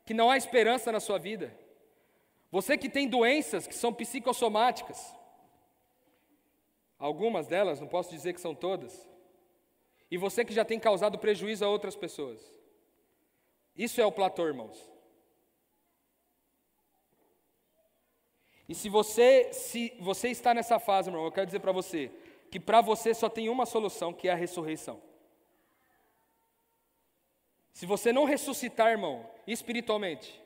que 0.06 0.14
não 0.14 0.30
há 0.30 0.38
esperança 0.38 0.92
na 0.92 1.00
sua 1.00 1.18
vida, 1.18 1.56
você 2.52 2.78
que 2.78 2.90
tem 2.90 3.08
doenças 3.08 3.68
que 3.68 3.76
são 3.76 3.94
psicossomáticas, 3.94 5.16
algumas 6.98 7.48
delas, 7.48 7.80
não 7.80 7.88
posso 7.88 8.12
dizer 8.12 8.34
que 8.34 8.42
são 8.42 8.54
todas, 8.54 9.08
e 10.12 10.18
você 10.18 10.44
que 10.44 10.54
já 10.54 10.66
tem 10.66 10.80
causado 10.80 11.18
prejuízo 11.20 11.64
a 11.64 11.70
outras 11.70 11.96
pessoas. 11.96 12.54
Isso 13.76 14.02
é 14.02 14.06
o 14.06 14.12
platô, 14.12 14.46
irmãos. 14.46 14.90
E 18.68 18.76
se 18.76 18.90
você, 18.90 19.52
se 19.54 19.96
você 20.00 20.30
está 20.30 20.54
nessa 20.54 20.78
fase, 20.80 21.10
irmão, 21.10 21.26
eu 21.26 21.32
quero 21.32 21.46
dizer 21.46 21.60
para 21.60 21.72
você 21.72 22.12
que 22.50 22.60
para 22.60 22.82
você 22.82 23.14
só 23.14 23.30
tem 23.30 23.50
uma 23.50 23.66
solução, 23.66 24.14
que 24.14 24.28
é 24.28 24.32
a 24.32 24.36
ressurreição. 24.36 25.02
Se 27.72 27.86
você 27.86 28.12
não 28.12 28.26
ressuscitar, 28.26 28.92
irmão, 28.92 29.30
espiritualmente, 29.48 30.42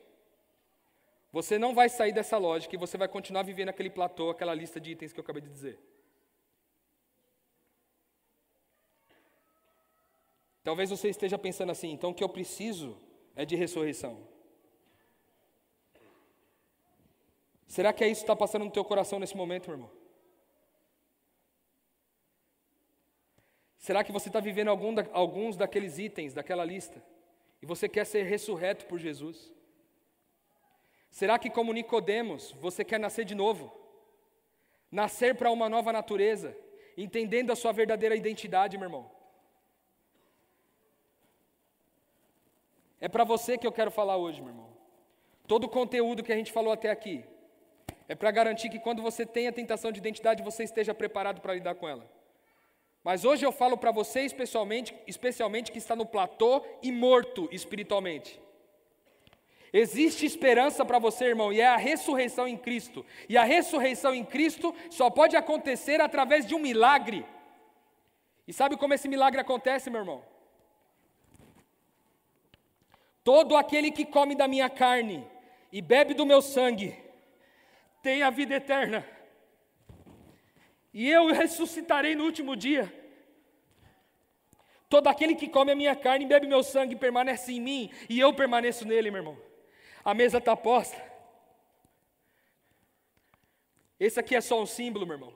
você 1.32 1.58
não 1.58 1.74
vai 1.74 1.88
sair 1.88 2.12
dessa 2.12 2.38
lógica 2.38 2.74
e 2.74 2.78
você 2.78 2.96
vai 2.96 3.08
continuar 3.08 3.42
vivendo 3.42 3.70
aquele 3.70 3.90
platô, 3.90 4.30
aquela 4.30 4.54
lista 4.54 4.80
de 4.80 4.92
itens 4.92 5.12
que 5.12 5.18
eu 5.18 5.24
acabei 5.24 5.42
de 5.42 5.48
dizer. 5.48 5.80
Talvez 10.62 10.90
você 10.90 11.08
esteja 11.08 11.36
pensando 11.36 11.72
assim, 11.72 11.90
então 11.90 12.10
o 12.10 12.14
que 12.14 12.22
eu 12.22 12.28
preciso 12.28 12.96
é 13.34 13.44
de 13.44 13.56
ressurreição. 13.56 14.26
Será 17.66 17.92
que 17.92 18.04
é 18.04 18.08
isso 18.08 18.20
que 18.20 18.24
está 18.24 18.36
passando 18.36 18.64
no 18.64 18.70
teu 18.70 18.84
coração 18.84 19.18
nesse 19.18 19.36
momento, 19.36 19.66
meu 19.66 19.76
irmão? 19.76 20.03
Será 23.86 24.02
que 24.02 24.12
você 24.12 24.30
está 24.30 24.40
vivendo 24.40 24.68
algum 24.68 24.94
da, 24.94 25.06
alguns 25.12 25.58
daqueles 25.58 25.98
itens 25.98 26.32
daquela 26.32 26.64
lista 26.64 27.04
e 27.60 27.66
você 27.66 27.86
quer 27.86 28.06
ser 28.06 28.22
ressurreto 28.22 28.86
por 28.86 28.98
Jesus? 28.98 29.52
Será 31.10 31.38
que 31.38 31.50
como 31.50 31.70
Nicodemos, 31.70 32.52
você 32.52 32.82
quer 32.82 32.98
nascer 32.98 33.26
de 33.26 33.34
novo? 33.34 33.70
Nascer 34.90 35.34
para 35.34 35.50
uma 35.50 35.68
nova 35.68 35.92
natureza, 35.92 36.56
entendendo 36.96 37.50
a 37.50 37.56
sua 37.56 37.72
verdadeira 37.72 38.16
identidade, 38.16 38.78
meu 38.78 38.86
irmão? 38.86 39.10
É 43.02 43.06
para 43.06 43.22
você 43.22 43.58
que 43.58 43.66
eu 43.66 43.72
quero 43.78 43.90
falar 43.90 44.16
hoje, 44.16 44.40
meu 44.40 44.48
irmão. 44.48 44.70
Todo 45.46 45.64
o 45.64 45.68
conteúdo 45.68 46.22
que 46.22 46.32
a 46.32 46.36
gente 46.36 46.50
falou 46.50 46.72
até 46.72 46.90
aqui 46.90 47.22
é 48.08 48.14
para 48.14 48.30
garantir 48.30 48.70
que 48.70 48.78
quando 48.78 49.02
você 49.02 49.26
tem 49.26 49.46
a 49.46 49.52
tentação 49.52 49.92
de 49.92 49.98
identidade, 49.98 50.42
você 50.42 50.64
esteja 50.64 50.94
preparado 50.94 51.42
para 51.42 51.52
lidar 51.52 51.74
com 51.74 51.86
ela. 51.86 52.23
Mas 53.04 53.22
hoje 53.22 53.44
eu 53.44 53.52
falo 53.52 53.76
para 53.76 53.90
você 53.90 54.22
especialmente, 54.22 54.94
especialmente 55.06 55.70
que 55.70 55.76
está 55.76 55.94
no 55.94 56.06
platô 56.06 56.64
e 56.82 56.90
morto 56.90 57.46
espiritualmente. 57.52 58.40
Existe 59.70 60.24
esperança 60.24 60.84
para 60.86 60.98
você, 60.98 61.26
irmão, 61.26 61.52
e 61.52 61.60
é 61.60 61.66
a 61.66 61.76
ressurreição 61.76 62.48
em 62.48 62.56
Cristo. 62.56 63.04
E 63.28 63.36
a 63.36 63.44
ressurreição 63.44 64.14
em 64.14 64.24
Cristo 64.24 64.74
só 64.88 65.10
pode 65.10 65.36
acontecer 65.36 66.00
através 66.00 66.46
de 66.46 66.54
um 66.54 66.58
milagre. 66.58 67.26
E 68.48 68.52
sabe 68.52 68.76
como 68.76 68.94
esse 68.94 69.06
milagre 69.06 69.40
acontece, 69.40 69.90
meu 69.90 70.00
irmão? 70.00 70.24
Todo 73.22 73.56
aquele 73.56 73.90
que 73.90 74.06
come 74.06 74.34
da 74.34 74.48
minha 74.48 74.70
carne 74.70 75.26
e 75.72 75.82
bebe 75.82 76.14
do 76.14 76.24
meu 76.24 76.40
sangue 76.40 76.96
tem 78.02 78.22
a 78.22 78.30
vida 78.30 78.54
eterna. 78.54 79.04
E 80.94 81.10
eu 81.10 81.26
ressuscitarei 81.26 82.14
no 82.14 82.24
último 82.24 82.54
dia. 82.54 82.92
Todo 84.88 85.08
aquele 85.08 85.34
que 85.34 85.48
come 85.48 85.72
a 85.72 85.74
minha 85.74 85.96
carne 85.96 86.24
e 86.24 86.28
bebe 86.28 86.46
meu 86.46 86.62
sangue 86.62 86.94
permanece 86.94 87.52
em 87.52 87.60
mim, 87.60 87.90
e 88.08 88.20
eu 88.20 88.32
permaneço 88.32 88.86
nele, 88.86 89.10
meu 89.10 89.20
irmão. 89.20 89.38
A 90.04 90.14
mesa 90.14 90.38
está 90.38 90.56
posta. 90.56 91.02
Esse 93.98 94.20
aqui 94.20 94.36
é 94.36 94.40
só 94.40 94.62
um 94.62 94.66
símbolo, 94.66 95.04
meu 95.04 95.16
irmão. 95.16 95.34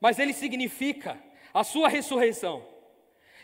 Mas 0.00 0.20
ele 0.20 0.32
significa 0.32 1.20
a 1.52 1.64
sua 1.64 1.88
ressurreição. 1.88 2.64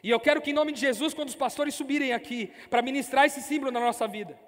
E 0.04 0.10
eu 0.10 0.20
quero 0.20 0.40
que, 0.40 0.50
em 0.50 0.54
nome 0.54 0.70
de 0.70 0.78
Jesus, 0.78 1.12
quando 1.12 1.30
os 1.30 1.34
pastores 1.34 1.74
subirem 1.74 2.12
aqui 2.12 2.52
para 2.70 2.80
ministrar 2.80 3.24
esse 3.24 3.42
símbolo 3.42 3.72
na 3.72 3.80
nossa 3.80 4.06
vida, 4.06 4.38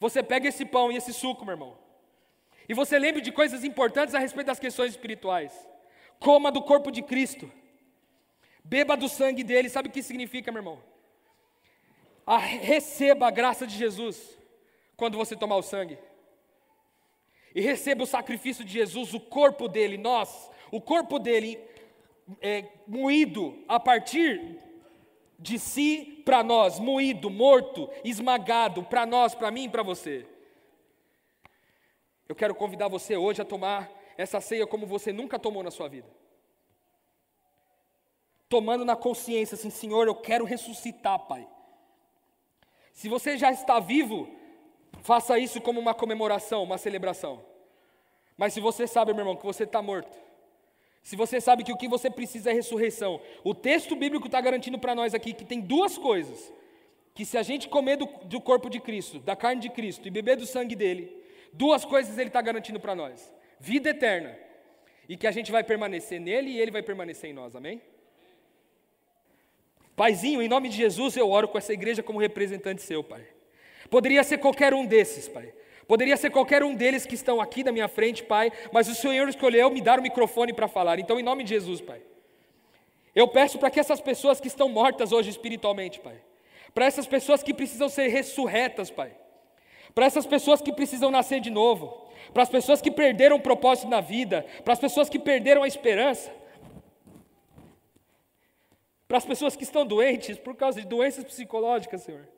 você 0.00 0.20
pega 0.20 0.48
esse 0.48 0.64
pão 0.64 0.90
e 0.90 0.96
esse 0.96 1.12
suco, 1.12 1.44
meu 1.44 1.52
irmão. 1.52 1.78
E 2.70 2.72
você 2.72 3.00
lembre 3.00 3.20
de 3.20 3.32
coisas 3.32 3.64
importantes 3.64 4.14
a 4.14 4.20
respeito 4.20 4.46
das 4.46 4.60
questões 4.60 4.92
espirituais. 4.92 5.52
Coma 6.20 6.52
do 6.52 6.62
corpo 6.62 6.92
de 6.92 7.02
Cristo. 7.02 7.50
Beba 8.62 8.96
do 8.96 9.08
sangue 9.08 9.42
dele. 9.42 9.68
Sabe 9.68 9.88
o 9.88 9.90
que 9.90 10.04
significa, 10.04 10.52
meu 10.52 10.60
irmão? 10.60 10.80
A, 12.24 12.38
receba 12.38 13.26
a 13.26 13.30
graça 13.32 13.66
de 13.66 13.76
Jesus 13.76 14.38
quando 14.96 15.18
você 15.18 15.34
tomar 15.34 15.56
o 15.56 15.64
sangue. 15.64 15.98
E 17.52 17.60
receba 17.60 18.04
o 18.04 18.06
sacrifício 18.06 18.64
de 18.64 18.74
Jesus, 18.74 19.14
o 19.14 19.18
corpo 19.18 19.66
dele, 19.66 19.98
nós, 19.98 20.48
o 20.70 20.80
corpo 20.80 21.18
dele 21.18 21.58
é, 22.40 22.66
moído 22.86 23.64
a 23.66 23.80
partir 23.80 24.60
de 25.36 25.58
si 25.58 26.22
para 26.24 26.44
nós, 26.44 26.78
moído, 26.78 27.30
morto, 27.30 27.90
esmagado 28.04 28.84
para 28.84 29.04
nós, 29.04 29.34
para 29.34 29.50
mim 29.50 29.64
e 29.64 29.68
para 29.68 29.82
você. 29.82 30.24
Eu 32.30 32.36
quero 32.36 32.54
convidar 32.54 32.86
você 32.86 33.16
hoje 33.16 33.42
a 33.42 33.44
tomar 33.44 33.90
essa 34.16 34.40
ceia 34.40 34.64
como 34.64 34.86
você 34.86 35.12
nunca 35.12 35.36
tomou 35.36 35.64
na 35.64 35.70
sua 35.72 35.88
vida. 35.88 36.06
Tomando 38.48 38.84
na 38.84 38.94
consciência 38.94 39.56
assim, 39.56 39.68
Senhor, 39.68 40.06
eu 40.06 40.14
quero 40.14 40.44
ressuscitar, 40.44 41.18
Pai. 41.26 41.44
Se 42.92 43.08
você 43.08 43.36
já 43.36 43.50
está 43.50 43.80
vivo, 43.80 44.30
faça 45.02 45.40
isso 45.40 45.60
como 45.60 45.80
uma 45.80 45.92
comemoração, 45.92 46.62
uma 46.62 46.78
celebração. 46.78 47.44
Mas 48.36 48.52
se 48.52 48.60
você 48.60 48.86
sabe, 48.86 49.12
meu 49.12 49.22
irmão, 49.22 49.34
que 49.34 49.44
você 49.44 49.64
está 49.64 49.82
morto, 49.82 50.16
se 51.02 51.16
você 51.16 51.40
sabe 51.40 51.64
que 51.64 51.72
o 51.72 51.76
que 51.76 51.88
você 51.88 52.08
precisa 52.08 52.52
é 52.52 52.54
ressurreição, 52.54 53.20
o 53.42 53.52
texto 53.56 53.96
bíblico 53.96 54.26
está 54.26 54.40
garantindo 54.40 54.78
para 54.78 54.94
nós 54.94 55.14
aqui 55.14 55.32
que 55.32 55.44
tem 55.44 55.60
duas 55.60 55.98
coisas: 55.98 56.52
que 57.12 57.24
se 57.24 57.36
a 57.36 57.42
gente 57.42 57.68
comer 57.68 57.96
do, 57.96 58.06
do 58.26 58.40
corpo 58.40 58.70
de 58.70 58.78
Cristo, 58.78 59.18
da 59.18 59.34
carne 59.34 59.60
de 59.60 59.68
Cristo 59.68 60.06
e 60.06 60.12
beber 60.12 60.36
do 60.36 60.46
sangue 60.46 60.76
dele, 60.76 61.19
Duas 61.52 61.84
coisas 61.84 62.16
ele 62.18 62.28
está 62.28 62.40
garantindo 62.40 62.80
para 62.80 62.94
nós: 62.94 63.32
vida 63.58 63.90
eterna 63.90 64.36
e 65.08 65.16
que 65.16 65.26
a 65.26 65.32
gente 65.32 65.50
vai 65.50 65.64
permanecer 65.64 66.20
nele 66.20 66.50
e 66.50 66.60
ele 66.60 66.70
vai 66.70 66.82
permanecer 66.82 67.30
em 67.30 67.32
nós, 67.32 67.56
amém? 67.56 67.82
Paizinho, 69.96 70.40
em 70.40 70.48
nome 70.48 70.68
de 70.68 70.76
Jesus 70.76 71.16
eu 71.16 71.28
oro 71.28 71.48
com 71.48 71.58
essa 71.58 71.72
igreja 71.72 72.02
como 72.02 72.18
representante 72.18 72.80
seu, 72.80 73.02
Pai. 73.02 73.26
Poderia 73.90 74.22
ser 74.22 74.38
qualquer 74.38 74.72
um 74.72 74.86
desses, 74.86 75.28
Pai. 75.28 75.52
Poderia 75.86 76.16
ser 76.16 76.30
qualquer 76.30 76.62
um 76.62 76.74
deles 76.74 77.04
que 77.04 77.16
estão 77.16 77.40
aqui 77.40 77.64
na 77.64 77.72
minha 77.72 77.88
frente, 77.88 78.22
Pai, 78.22 78.52
mas 78.72 78.86
o 78.88 78.94
Senhor 78.94 79.28
escolheu 79.28 79.68
me 79.70 79.80
dar 79.80 79.98
o 79.98 80.02
microfone 80.02 80.52
para 80.52 80.68
falar. 80.68 81.00
Então, 81.00 81.18
em 81.18 81.22
nome 81.22 81.42
de 81.42 81.50
Jesus, 81.50 81.80
Pai, 81.80 82.00
Eu 83.14 83.26
peço 83.26 83.58
para 83.58 83.70
que 83.70 83.80
essas 83.80 84.00
pessoas 84.00 84.40
que 84.40 84.46
estão 84.46 84.68
mortas 84.68 85.10
hoje 85.10 85.30
espiritualmente, 85.30 85.98
Pai, 85.98 86.22
para 86.72 86.86
essas 86.86 87.06
pessoas 87.06 87.42
que 87.42 87.52
precisam 87.52 87.88
ser 87.88 88.06
ressurretas, 88.06 88.90
Pai, 88.90 89.10
para 89.94 90.06
essas 90.06 90.26
pessoas 90.26 90.60
que 90.60 90.72
precisam 90.72 91.10
nascer 91.10 91.40
de 91.40 91.50
novo, 91.50 92.08
para 92.32 92.42
as 92.42 92.48
pessoas 92.48 92.80
que 92.80 92.90
perderam 92.90 93.36
o 93.36 93.40
propósito 93.40 93.88
na 93.88 94.00
vida, 94.00 94.46
para 94.64 94.72
as 94.72 94.78
pessoas 94.78 95.08
que 95.08 95.18
perderam 95.18 95.62
a 95.62 95.68
esperança, 95.68 96.32
para 99.08 99.18
as 99.18 99.24
pessoas 99.24 99.56
que 99.56 99.64
estão 99.64 99.84
doentes 99.84 100.38
por 100.38 100.54
causa 100.54 100.80
de 100.80 100.86
doenças 100.86 101.24
psicológicas, 101.24 102.02
Senhor. 102.02 102.28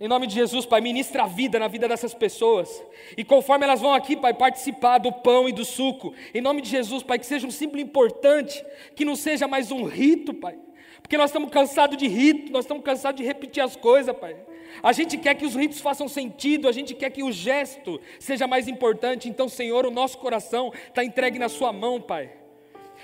Em 0.00 0.06
nome 0.06 0.28
de 0.28 0.34
Jesus, 0.34 0.64
Pai, 0.64 0.80
ministra 0.80 1.24
a 1.24 1.26
vida 1.26 1.58
na 1.58 1.66
vida 1.66 1.88
dessas 1.88 2.14
pessoas. 2.14 2.82
E 3.16 3.24
conforme 3.24 3.64
elas 3.64 3.80
vão 3.80 3.92
aqui, 3.92 4.16
Pai, 4.16 4.32
participar 4.32 4.98
do 4.98 5.12
pão 5.12 5.48
e 5.48 5.52
do 5.52 5.64
suco, 5.64 6.14
em 6.32 6.40
nome 6.40 6.62
de 6.62 6.68
Jesus, 6.68 7.02
Pai, 7.02 7.18
que 7.18 7.26
seja 7.26 7.48
um 7.48 7.50
símbolo 7.50 7.80
importante, 7.80 8.64
que 8.94 9.04
não 9.04 9.16
seja 9.16 9.48
mais 9.48 9.72
um 9.72 9.84
rito, 9.84 10.32
Pai. 10.32 10.56
Porque 11.02 11.16
nós 11.16 11.30
estamos 11.30 11.50
cansados 11.50 11.96
de 11.96 12.06
rito, 12.06 12.52
nós 12.52 12.64
estamos 12.64 12.84
cansados 12.84 13.20
de 13.20 13.26
repetir 13.26 13.62
as 13.62 13.76
coisas, 13.76 14.16
Pai. 14.16 14.36
A 14.82 14.92
gente 14.92 15.16
quer 15.16 15.34
que 15.34 15.46
os 15.46 15.54
ritos 15.54 15.80
façam 15.80 16.08
sentido, 16.08 16.68
a 16.68 16.72
gente 16.72 16.94
quer 16.94 17.10
que 17.10 17.22
o 17.22 17.32
gesto 17.32 18.00
seja 18.18 18.46
mais 18.46 18.68
importante. 18.68 19.28
Então, 19.28 19.48
Senhor, 19.48 19.86
o 19.86 19.90
nosso 19.90 20.18
coração 20.18 20.72
está 20.86 21.02
entregue 21.02 21.38
na 21.38 21.48
Sua 21.48 21.72
mão, 21.72 22.00
Pai. 22.00 22.30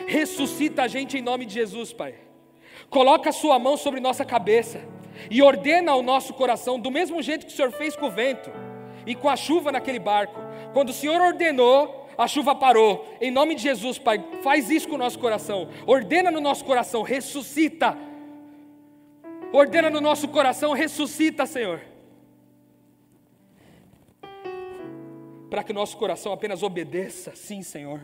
Ressuscita 0.06 0.82
a 0.82 0.88
gente 0.88 1.16
em 1.16 1.22
nome 1.22 1.46
de 1.46 1.54
Jesus, 1.54 1.92
Pai. 1.92 2.14
Coloca 2.90 3.30
a 3.30 3.32
Sua 3.32 3.58
mão 3.58 3.76
sobre 3.76 4.00
nossa 4.00 4.24
cabeça 4.24 4.80
e 5.30 5.42
ordena 5.42 5.92
ao 5.92 6.02
nosso 6.02 6.34
coração, 6.34 6.78
do 6.78 6.90
mesmo 6.90 7.22
jeito 7.22 7.46
que 7.46 7.52
o 7.52 7.56
Senhor 7.56 7.72
fez 7.72 7.96
com 7.96 8.06
o 8.06 8.10
vento 8.10 8.50
e 9.06 9.14
com 9.14 9.28
a 9.28 9.36
chuva 9.36 9.72
naquele 9.72 9.98
barco. 9.98 10.40
Quando 10.72 10.90
o 10.90 10.92
Senhor 10.92 11.20
ordenou, 11.20 12.03
a 12.16 12.26
chuva 12.26 12.54
parou. 12.54 13.06
Em 13.20 13.30
nome 13.30 13.54
de 13.54 13.62
Jesus, 13.62 13.98
Pai, 13.98 14.22
faz 14.42 14.70
isso 14.70 14.88
com 14.88 14.94
o 14.94 14.98
nosso 14.98 15.18
coração. 15.18 15.68
Ordena 15.86 16.30
no 16.30 16.40
nosso 16.40 16.64
coração, 16.64 17.02
ressuscita. 17.02 17.96
Ordena 19.52 19.88
no 19.90 20.00
nosso 20.00 20.28
coração, 20.28 20.72
ressuscita, 20.72 21.46
Senhor. 21.46 21.80
Para 25.48 25.62
que 25.62 25.70
o 25.70 25.74
nosso 25.74 25.96
coração 25.96 26.32
apenas 26.32 26.62
obedeça, 26.62 27.34
sim, 27.36 27.62
Senhor. 27.62 28.00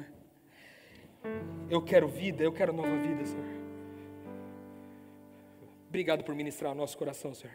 Eu 1.68 1.82
quero 1.82 2.08
vida, 2.08 2.42
eu 2.42 2.52
quero 2.52 2.72
nova 2.72 2.96
vida, 2.96 3.24
Senhor. 3.24 3.61
Obrigado 5.88 6.22
por 6.22 6.34
ministrar 6.34 6.70
o 6.70 6.74
nosso 6.74 6.96
coração, 6.96 7.34
Senhor. 7.34 7.54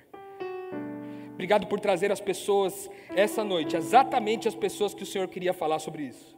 Obrigado 1.34 1.68
por 1.68 1.80
trazer 1.80 2.12
as 2.12 2.20
pessoas 2.20 2.90
essa 3.16 3.44
noite, 3.44 3.76
exatamente 3.76 4.48
as 4.48 4.56
pessoas 4.56 4.94
que 4.94 5.04
o 5.04 5.06
Senhor 5.06 5.28
queria 5.28 5.54
falar 5.54 5.80
sobre 5.80 6.04
isso. 6.04 6.35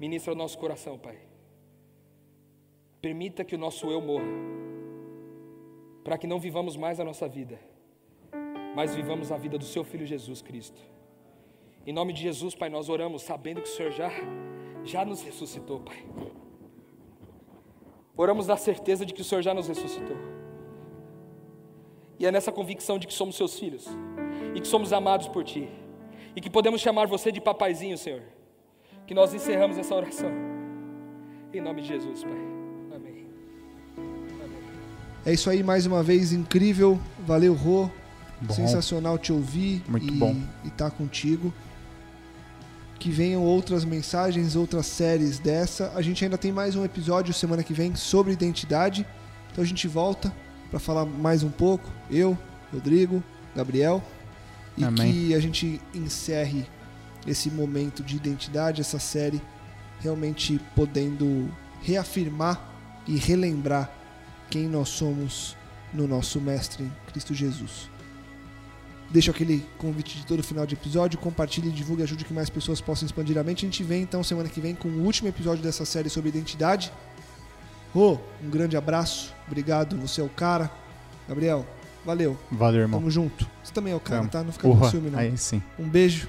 Ministra 0.00 0.32
o 0.32 0.36
nosso 0.36 0.56
coração, 0.56 0.98
Pai. 0.98 1.18
Permita 3.02 3.44
que 3.44 3.54
o 3.54 3.58
nosso 3.58 3.90
eu 3.90 4.00
morra, 4.00 4.24
para 6.02 6.16
que 6.16 6.26
não 6.26 6.40
vivamos 6.40 6.74
mais 6.74 6.98
a 6.98 7.04
nossa 7.04 7.28
vida, 7.28 7.60
mas 8.74 8.94
vivamos 8.94 9.30
a 9.30 9.36
vida 9.36 9.58
do 9.58 9.64
Seu 9.64 9.84
Filho 9.84 10.06
Jesus 10.06 10.40
Cristo. 10.40 10.80
Em 11.86 11.92
nome 11.92 12.14
de 12.14 12.22
Jesus, 12.22 12.54
Pai, 12.54 12.70
nós 12.70 12.88
oramos 12.88 13.20
sabendo 13.22 13.60
que 13.60 13.68
o 13.68 13.72
Senhor 13.72 13.92
já, 13.92 14.10
já 14.84 15.04
nos 15.04 15.22
ressuscitou, 15.22 15.80
Pai. 15.80 16.02
Oramos 18.16 18.46
na 18.46 18.56
certeza 18.56 19.04
de 19.04 19.12
que 19.12 19.20
o 19.20 19.24
Senhor 19.24 19.42
já 19.42 19.52
nos 19.52 19.68
ressuscitou. 19.68 20.16
E 22.18 22.26
é 22.26 22.32
nessa 22.32 22.52
convicção 22.52 22.98
de 22.98 23.06
que 23.06 23.12
somos 23.12 23.36
seus 23.36 23.58
filhos 23.58 23.86
e 24.54 24.60
que 24.60 24.66
somos 24.66 24.92
amados 24.94 25.28
por 25.28 25.44
Ti 25.44 25.68
e 26.34 26.40
que 26.40 26.50
podemos 26.50 26.80
chamar 26.80 27.06
você 27.06 27.30
de 27.32 27.40
papaizinho, 27.40 27.96
Senhor, 27.96 28.22
que 29.10 29.14
nós 29.14 29.34
encerramos 29.34 29.76
essa 29.76 29.92
oração. 29.92 30.30
Em 31.52 31.60
nome 31.60 31.82
de 31.82 31.88
Jesus, 31.88 32.22
Pai. 32.22 32.30
Amém. 32.94 33.26
Amém. 33.96 34.56
É 35.26 35.32
isso 35.32 35.50
aí, 35.50 35.64
mais 35.64 35.84
uma 35.84 36.00
vez, 36.00 36.32
incrível. 36.32 36.96
Valeu, 37.26 37.52
Rô. 37.52 37.90
Bom. 38.40 38.54
Sensacional 38.54 39.18
te 39.18 39.32
ouvir 39.32 39.82
Muito 39.88 40.06
e 40.06 40.16
bom. 40.16 40.36
estar 40.64 40.92
contigo. 40.92 41.52
Que 43.00 43.10
venham 43.10 43.42
outras 43.42 43.84
mensagens, 43.84 44.54
outras 44.54 44.86
séries 44.86 45.40
dessa. 45.40 45.90
A 45.96 46.02
gente 46.02 46.22
ainda 46.22 46.38
tem 46.38 46.52
mais 46.52 46.76
um 46.76 46.84
episódio 46.84 47.34
semana 47.34 47.64
que 47.64 47.74
vem 47.74 47.96
sobre 47.96 48.32
identidade. 48.32 49.04
Então 49.50 49.64
a 49.64 49.66
gente 49.66 49.88
volta 49.88 50.32
para 50.70 50.78
falar 50.78 51.04
mais 51.04 51.42
um 51.42 51.50
pouco. 51.50 51.90
Eu, 52.08 52.38
Rodrigo, 52.72 53.20
Gabriel. 53.56 54.00
E 54.78 54.84
Amém. 54.84 55.12
que 55.12 55.34
a 55.34 55.40
gente 55.40 55.80
encerre 55.92 56.64
esse 57.26 57.50
momento 57.50 58.02
de 58.02 58.16
identidade, 58.16 58.80
essa 58.80 58.98
série, 58.98 59.40
realmente 60.00 60.60
podendo 60.74 61.50
reafirmar 61.82 62.60
e 63.06 63.16
relembrar 63.16 63.90
quem 64.48 64.68
nós 64.68 64.88
somos 64.88 65.56
no 65.92 66.06
nosso 66.06 66.40
Mestre 66.40 66.90
Cristo 67.12 67.34
Jesus. 67.34 67.88
Deixo 69.10 69.30
aquele 69.30 69.66
convite 69.76 70.18
de 70.18 70.24
todo 70.24 70.42
final 70.42 70.64
de 70.64 70.74
episódio, 70.74 71.18
compartilhe, 71.18 71.70
divulgue, 71.70 72.02
ajude 72.04 72.24
que 72.24 72.32
mais 72.32 72.48
pessoas 72.48 72.80
possam 72.80 73.06
expandir 73.06 73.36
a 73.36 73.42
mente. 73.42 73.66
A 73.66 73.68
gente 73.68 73.82
vem 73.82 74.02
então 74.02 74.22
semana 74.22 74.48
que 74.48 74.60
vem 74.60 74.74
com 74.74 74.88
o 74.88 75.02
último 75.02 75.28
episódio 75.28 75.62
dessa 75.62 75.84
série 75.84 76.08
sobre 76.08 76.28
identidade. 76.28 76.92
Rô, 77.92 78.18
um 78.42 78.48
grande 78.48 78.76
abraço, 78.76 79.34
obrigado, 79.48 79.96
você 79.96 80.20
é 80.20 80.24
o 80.24 80.28
cara. 80.28 80.70
Gabriel, 81.28 81.66
valeu, 82.06 82.38
Valeu, 82.52 82.82
irmão. 82.82 83.00
tamo 83.00 83.10
junto. 83.10 83.48
Você 83.64 83.72
também 83.72 83.92
é 83.92 83.96
o 83.96 84.00
cara, 84.00 84.20
Tamo. 84.20 84.30
tá? 84.30 84.42
Não 84.44 84.52
fica 84.52 84.68
com 84.68 84.88
ciúme 84.88 85.10
não. 85.10 85.18
Aí 85.18 85.36
sim. 85.36 85.60
Um 85.76 85.88
beijo, 85.88 86.28